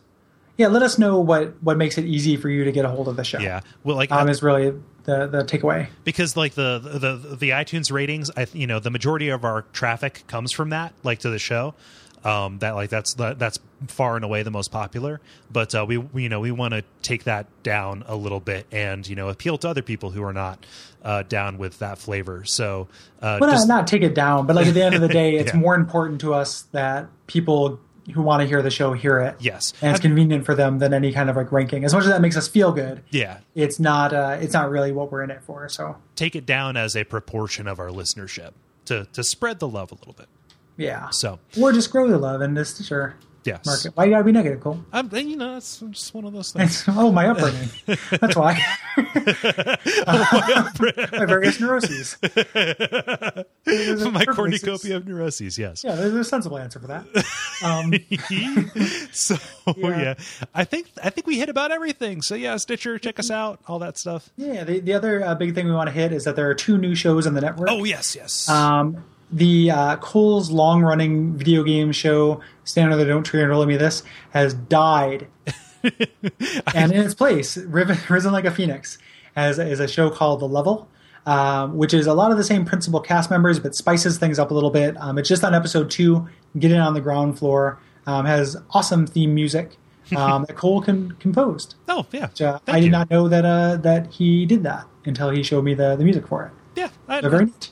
[0.58, 3.08] Yeah, let us know what what makes it easy for you to get a hold
[3.08, 3.40] of the show.
[3.40, 4.74] Yeah, well, like um, is really
[5.04, 5.88] the the takeaway.
[6.04, 10.24] because like the, the the iTunes ratings, I you know the majority of our traffic
[10.28, 11.74] comes from that, like to the show.
[12.24, 13.58] Um, that like that's that's
[13.88, 15.20] far and away the most popular.
[15.52, 18.68] But uh, we, we you know we want to take that down a little bit
[18.72, 20.64] and you know appeal to other people who are not
[21.04, 22.44] uh, down with that flavor.
[22.46, 22.88] So
[23.24, 25.08] uh, Well, just- not, not take it down, but like at the end of the
[25.22, 25.60] day, it's Yeah.
[25.60, 27.80] more important to us that people
[28.12, 29.36] who want to hear the show hear it.
[29.40, 29.74] Yes.
[29.82, 31.84] and it's I've- convenient for them than any kind of like ranking.
[31.86, 34.14] As much as that makes us feel good, yeah, it's not.
[34.14, 35.68] Uh, it's not really what we're in it for.
[35.70, 38.52] So take it down as a proportion of our listenership
[38.86, 40.28] to to spread the love a little bit.
[40.78, 41.10] yeah.
[41.12, 43.92] So or just grow the love and just sure yes, market.
[43.96, 44.84] Why you gotta be negative, Kole?
[44.94, 46.84] I'm, you know, it's just one of those things.
[46.88, 47.70] oh, my upbringing.
[48.20, 48.60] That's why.
[50.08, 52.18] my various neuroses.
[53.66, 55.58] My cornucopia of neuroses.
[55.58, 55.84] Yes.
[55.84, 57.06] Yeah, there's a sensible answer for that.
[57.64, 57.94] Um,
[59.12, 59.36] so
[59.78, 60.02] Yeah.
[60.02, 60.14] yeah.
[60.54, 62.22] I think I think we hit about everything.
[62.22, 64.30] So yeah, Stitcher, check us out, all that stuff.
[64.36, 66.56] yeah, the, the other uh, big thing we want to hit is that there are
[66.56, 67.70] two new shows on the network.
[67.72, 68.50] Oh yes, yes.
[68.50, 73.50] Um, the uh, Kole's long running video game show, Stand Under the Don't Tree and
[73.50, 75.28] Roll Me This, has died.
[76.74, 78.98] and in its place, Risen Like a Phoenix
[79.36, 80.88] has is a show called The Level,
[81.26, 84.52] um, which is a lot of the same principal cast members, but spices things up
[84.52, 84.96] a little bit.
[85.00, 86.28] Um, it's just on episode two,
[86.60, 89.78] get in on the ground floor, um, has awesome theme music
[90.16, 91.76] um, that Kole can, composed.
[91.88, 92.28] oh yeah.
[92.28, 92.92] Which, uh, I did you.
[92.92, 96.28] not know that uh, that he did that until he showed me the, the music
[96.28, 96.52] for it.
[96.76, 96.90] Yeah.
[97.08, 97.71] I, So very neat.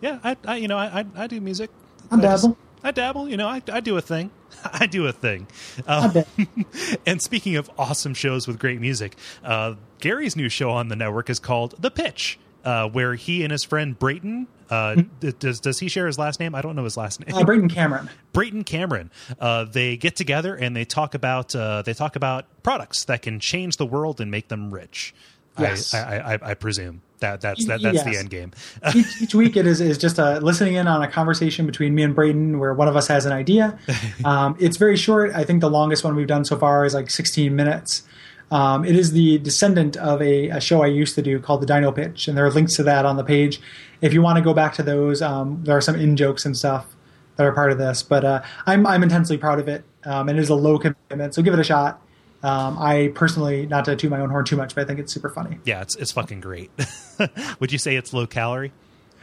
[0.00, 0.18] Yeah.
[0.24, 1.70] I, I you know I I, I do music.
[2.10, 2.58] I I just- dabble.
[2.82, 3.28] I dabble.
[3.28, 4.30] You know I I do a thing.
[4.64, 5.46] I do a thing.
[5.86, 6.24] Um,
[7.06, 11.30] and speaking of awesome shows with great music, uh, Gary's new show on the network
[11.30, 14.46] is called The Pitch, uh, where he and his friend Brayton.
[14.70, 16.54] Uh, d- does does he share his last name?
[16.54, 17.34] I don't know his last name.
[17.36, 18.08] Uh, Brayton Cameron.
[18.32, 19.10] Brayton Cameron.
[19.38, 23.40] Uh, they get together and they talk about uh, they talk about products that can
[23.40, 25.14] change the world and make them rich.
[25.58, 25.92] Yes.
[25.92, 28.52] I, I, I, I presume that that's that, that's the end game.
[28.94, 32.02] each, each week it is, is just a listening in on a conversation between me
[32.02, 33.78] and Braden where one of us has an idea.
[34.24, 35.32] Um, it's very short.
[35.34, 38.02] I think the longest one we've done so far is like 16 minutes.
[38.50, 41.66] Um, it is the descendant of a, a show I used to do called the
[41.66, 43.60] Dino Pitch, and there are links to that on the page.
[44.00, 46.56] If you want to go back to those, um, there are some in jokes and
[46.56, 46.94] stuff
[47.36, 48.02] that are part of this.
[48.02, 49.84] But uh, I'm I'm intensely proud of it.
[50.04, 52.02] Um, and it is a low commitment, so give it a shot.
[52.42, 55.12] Um, I personally, not to toot my own horn too much, but I think it's
[55.12, 55.58] super funny.
[55.64, 56.70] Yeah, it's it's fucking great.
[57.60, 58.72] Would you say it's low calorie?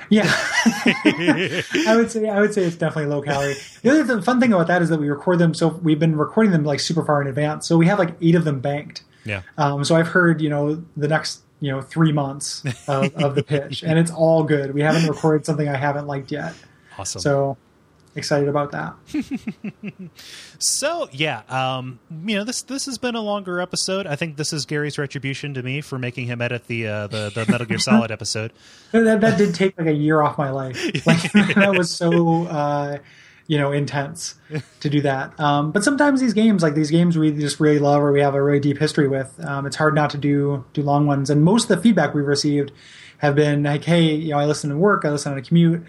[0.09, 3.55] Yeah, I would say I would say it's definitely low calorie.
[3.81, 5.53] The other th- fun thing about that is that we record them.
[5.53, 7.67] So we've been recording them like super far in advance.
[7.67, 9.03] So we have like eight of them banked.
[9.25, 9.41] Yeah.
[9.57, 13.43] Um, so I've heard you know the next you know three months of, of the
[13.43, 14.73] pitch, and it's all good.
[14.73, 16.53] We haven't recorded something I haven't liked yet.
[16.99, 17.21] Awesome.
[17.21, 17.57] So
[18.17, 18.95] excited about that.
[20.59, 24.07] So yeah, um, you know this this has been a longer episode.
[24.07, 27.31] I think this is Gary's retribution to me for making him edit the uh, the,
[27.33, 28.53] the Metal Gear Solid episode.
[28.91, 30.77] that, that did take like a year off my life.
[31.05, 32.97] Like that was so uh,
[33.45, 34.35] you know intense
[34.79, 35.39] to do that.
[35.39, 38.35] Um, but sometimes these games, like these games, we just really love or we have
[38.35, 39.39] a really deep history with.
[39.45, 41.29] Um, it's hard not to do do long ones.
[41.29, 42.71] And most of the feedback we've received
[43.19, 45.83] have been like, "Hey, you know, I listen to work, I listen on a commute."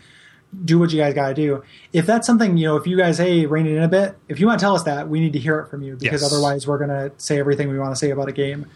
[0.64, 1.62] Do what you guys got to do.
[1.92, 4.40] If that's something, you know, if you guys, hey, rein it in a bit, if
[4.40, 6.32] you want to tell us that, we need to hear it from you because Yes.
[6.32, 8.66] otherwise we're going to say everything we want to say about a game.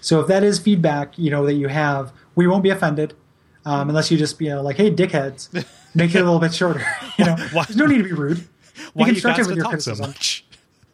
[0.00, 3.14] So if that is feedback, you know, that you have, we won't be offended
[3.66, 5.52] um, unless you just, you know, like, hey, dickheads,
[5.94, 6.84] make it a little bit shorter.
[7.18, 8.46] You know, Why- there's no need to be rude.
[8.94, 10.06] Why be you constructive to with your talk so criticism.
[10.10, 10.44] much?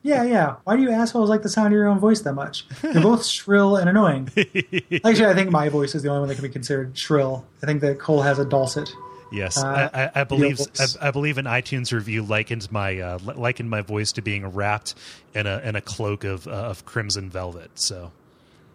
[0.02, 0.56] Yeah, yeah.
[0.64, 2.66] Why do you assholes like the sound of your own voice that much?
[2.82, 4.28] You're both shrill and annoying.
[4.36, 7.46] Actually, I think my voice is the only one that can be considered shrill.
[7.62, 8.90] I think that Kole has a dulcet.
[9.34, 10.60] Yes, Uh, I, I, believe.
[10.78, 14.94] I, I believe an iTunes review likened my uh, likened my voice to being wrapped
[15.34, 17.70] in a in a cloak of uh, of crimson velvet.
[17.74, 18.12] So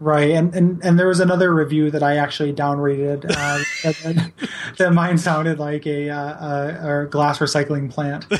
[0.01, 3.25] Right, and, and and there was another review that I actually downrated.
[3.25, 4.31] Uh, that,
[4.77, 8.25] that mine sounded like a, uh, a, a glass recycling plant.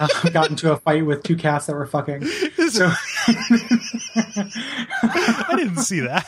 [0.00, 2.24] Uh, got into a fight with two cats that were fucking.
[2.68, 2.90] So
[4.98, 6.26] I didn't see that.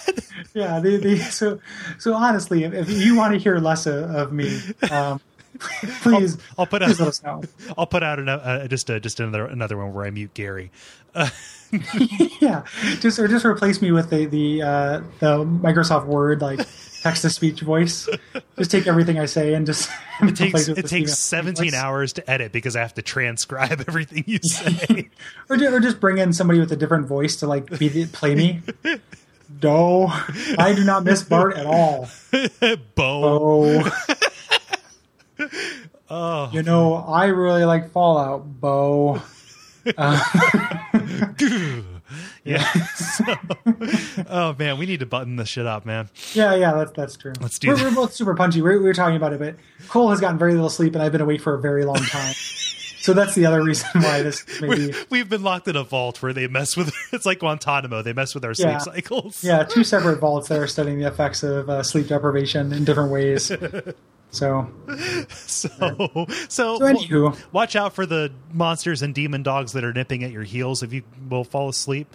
[0.55, 0.81] yeah,
[1.31, 1.59] so
[1.99, 4.61] so honestly, if, if you want to hear less of, of me,
[4.93, 5.21] um,
[6.01, 7.43] please I'll put please let out us know.
[7.77, 10.71] I'll put out an, uh, just uh, just another another one where I mute Gary.
[12.41, 12.65] yeah,
[13.01, 16.61] just or just replace me with the the uh, the Microsoft Word like
[17.03, 18.09] text to speech voice.
[18.59, 22.53] Just take everything I say and just It takes it takes 17 hours to edit
[22.53, 25.11] because I have to transcribe everything you say.
[25.49, 28.35] or, or just bring in somebody with a different voice to like be the, play
[28.35, 28.63] me.
[29.63, 30.07] No,
[30.59, 32.09] I do not miss Bart at all.
[32.95, 33.85] Bo.
[33.85, 33.91] Bo.
[36.09, 36.51] Oh.
[36.53, 39.23] You know, I really like Fallout, Bo.
[42.45, 42.63] Yeah.
[42.95, 43.35] So-
[44.31, 46.09] oh man, we need to button this shit up, man.
[46.35, 47.33] Yeah, yeah, that's that's true.
[47.41, 48.63] Let's do we're, we're both super punchy.
[48.63, 49.57] We're, we were talking about it, but
[49.89, 52.33] Kole has gotten very little sleep, and I've been awake for a very long time.
[52.35, 54.89] so that's the other reason why this maybe.
[54.89, 56.95] We- We've been locked in a vault where they mess with.
[57.13, 58.03] It's like Guantanamo.
[58.03, 58.79] They mess with our sleep Yeah.
[58.79, 59.43] cycles.
[59.43, 63.11] Yeah, two separate vaults that are studying the effects of uh, sleep deprivation in different
[63.11, 63.51] ways.
[64.37, 64.69] So,
[65.29, 70.23] So, so, so anywho, watch out for the monsters and demon dogs that are nipping
[70.25, 72.15] at your heels if you will fall asleep.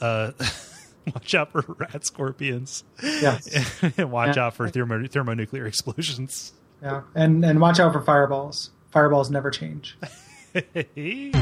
[0.00, 0.32] Uh,
[1.14, 2.84] watch out for rat scorpions.
[3.02, 3.48] yes,
[3.96, 4.46] and watch Yeah.
[4.46, 6.52] out for thermo- thermonuclear explosions.
[6.82, 8.70] yeah, and and watch out for fireballs.
[8.90, 9.96] Fireballs never change.
[10.52, 11.32] Hey.